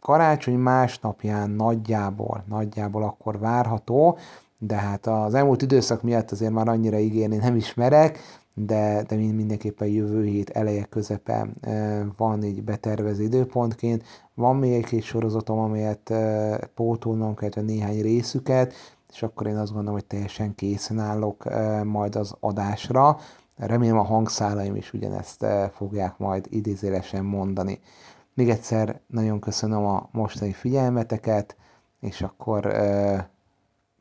karácsony 0.00 0.58
másnapján 0.58 1.50
nagyjából, 1.50 2.44
nagyjából 2.48 3.02
akkor 3.02 3.38
várható, 3.38 4.18
de 4.58 4.74
hát 4.74 5.06
az 5.06 5.34
elmúlt 5.34 5.62
időszak 5.62 6.02
miatt 6.02 6.30
azért 6.30 6.52
már 6.52 6.68
annyira 6.68 6.98
ígérni 6.98 7.36
nem 7.36 7.56
ismerek, 7.56 8.18
de, 8.54 9.02
de 9.08 9.16
mindenképpen 9.16 9.88
jövő 9.88 10.24
hét 10.24 10.50
eleje 10.50 10.84
közepe 10.84 11.48
van 12.16 12.44
így 12.44 12.62
betervező 12.62 13.22
időpontként. 13.22 14.04
Van 14.34 14.56
még 14.56 14.72
egy-két 14.72 15.02
sorozatom, 15.02 15.58
amelyet 15.58 16.14
pótolnom 16.74 17.34
kell, 17.34 17.62
néhány 17.62 18.02
részüket, 18.02 18.72
és 19.12 19.22
akkor 19.22 19.46
én 19.46 19.56
azt 19.56 19.72
gondolom, 19.72 19.94
hogy 19.94 20.04
teljesen 20.04 20.54
készen 20.54 20.98
állok 20.98 21.44
majd 21.84 22.16
az 22.16 22.34
adásra. 22.40 23.18
Remélem 23.56 23.98
a 23.98 24.02
hangszálaim 24.02 24.76
is 24.76 24.92
ugyanezt 24.92 25.46
fogják 25.72 26.18
majd 26.18 26.46
idézélesen 26.50 27.24
mondani. 27.24 27.80
Még 28.34 28.48
egyszer 28.50 29.00
nagyon 29.06 29.40
köszönöm 29.40 29.84
a 29.84 30.08
mostani 30.12 30.52
figyelmeteket, 30.52 31.56
és 32.00 32.22
akkor 32.22 32.74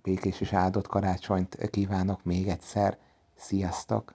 békés 0.04 0.42
és 0.42 0.54
áldott 0.54 0.88
karácsonyt 0.88 1.70
kívánok 1.70 2.24
még 2.24 2.48
egyszer. 2.48 2.98
Sziasztok! 3.36 4.14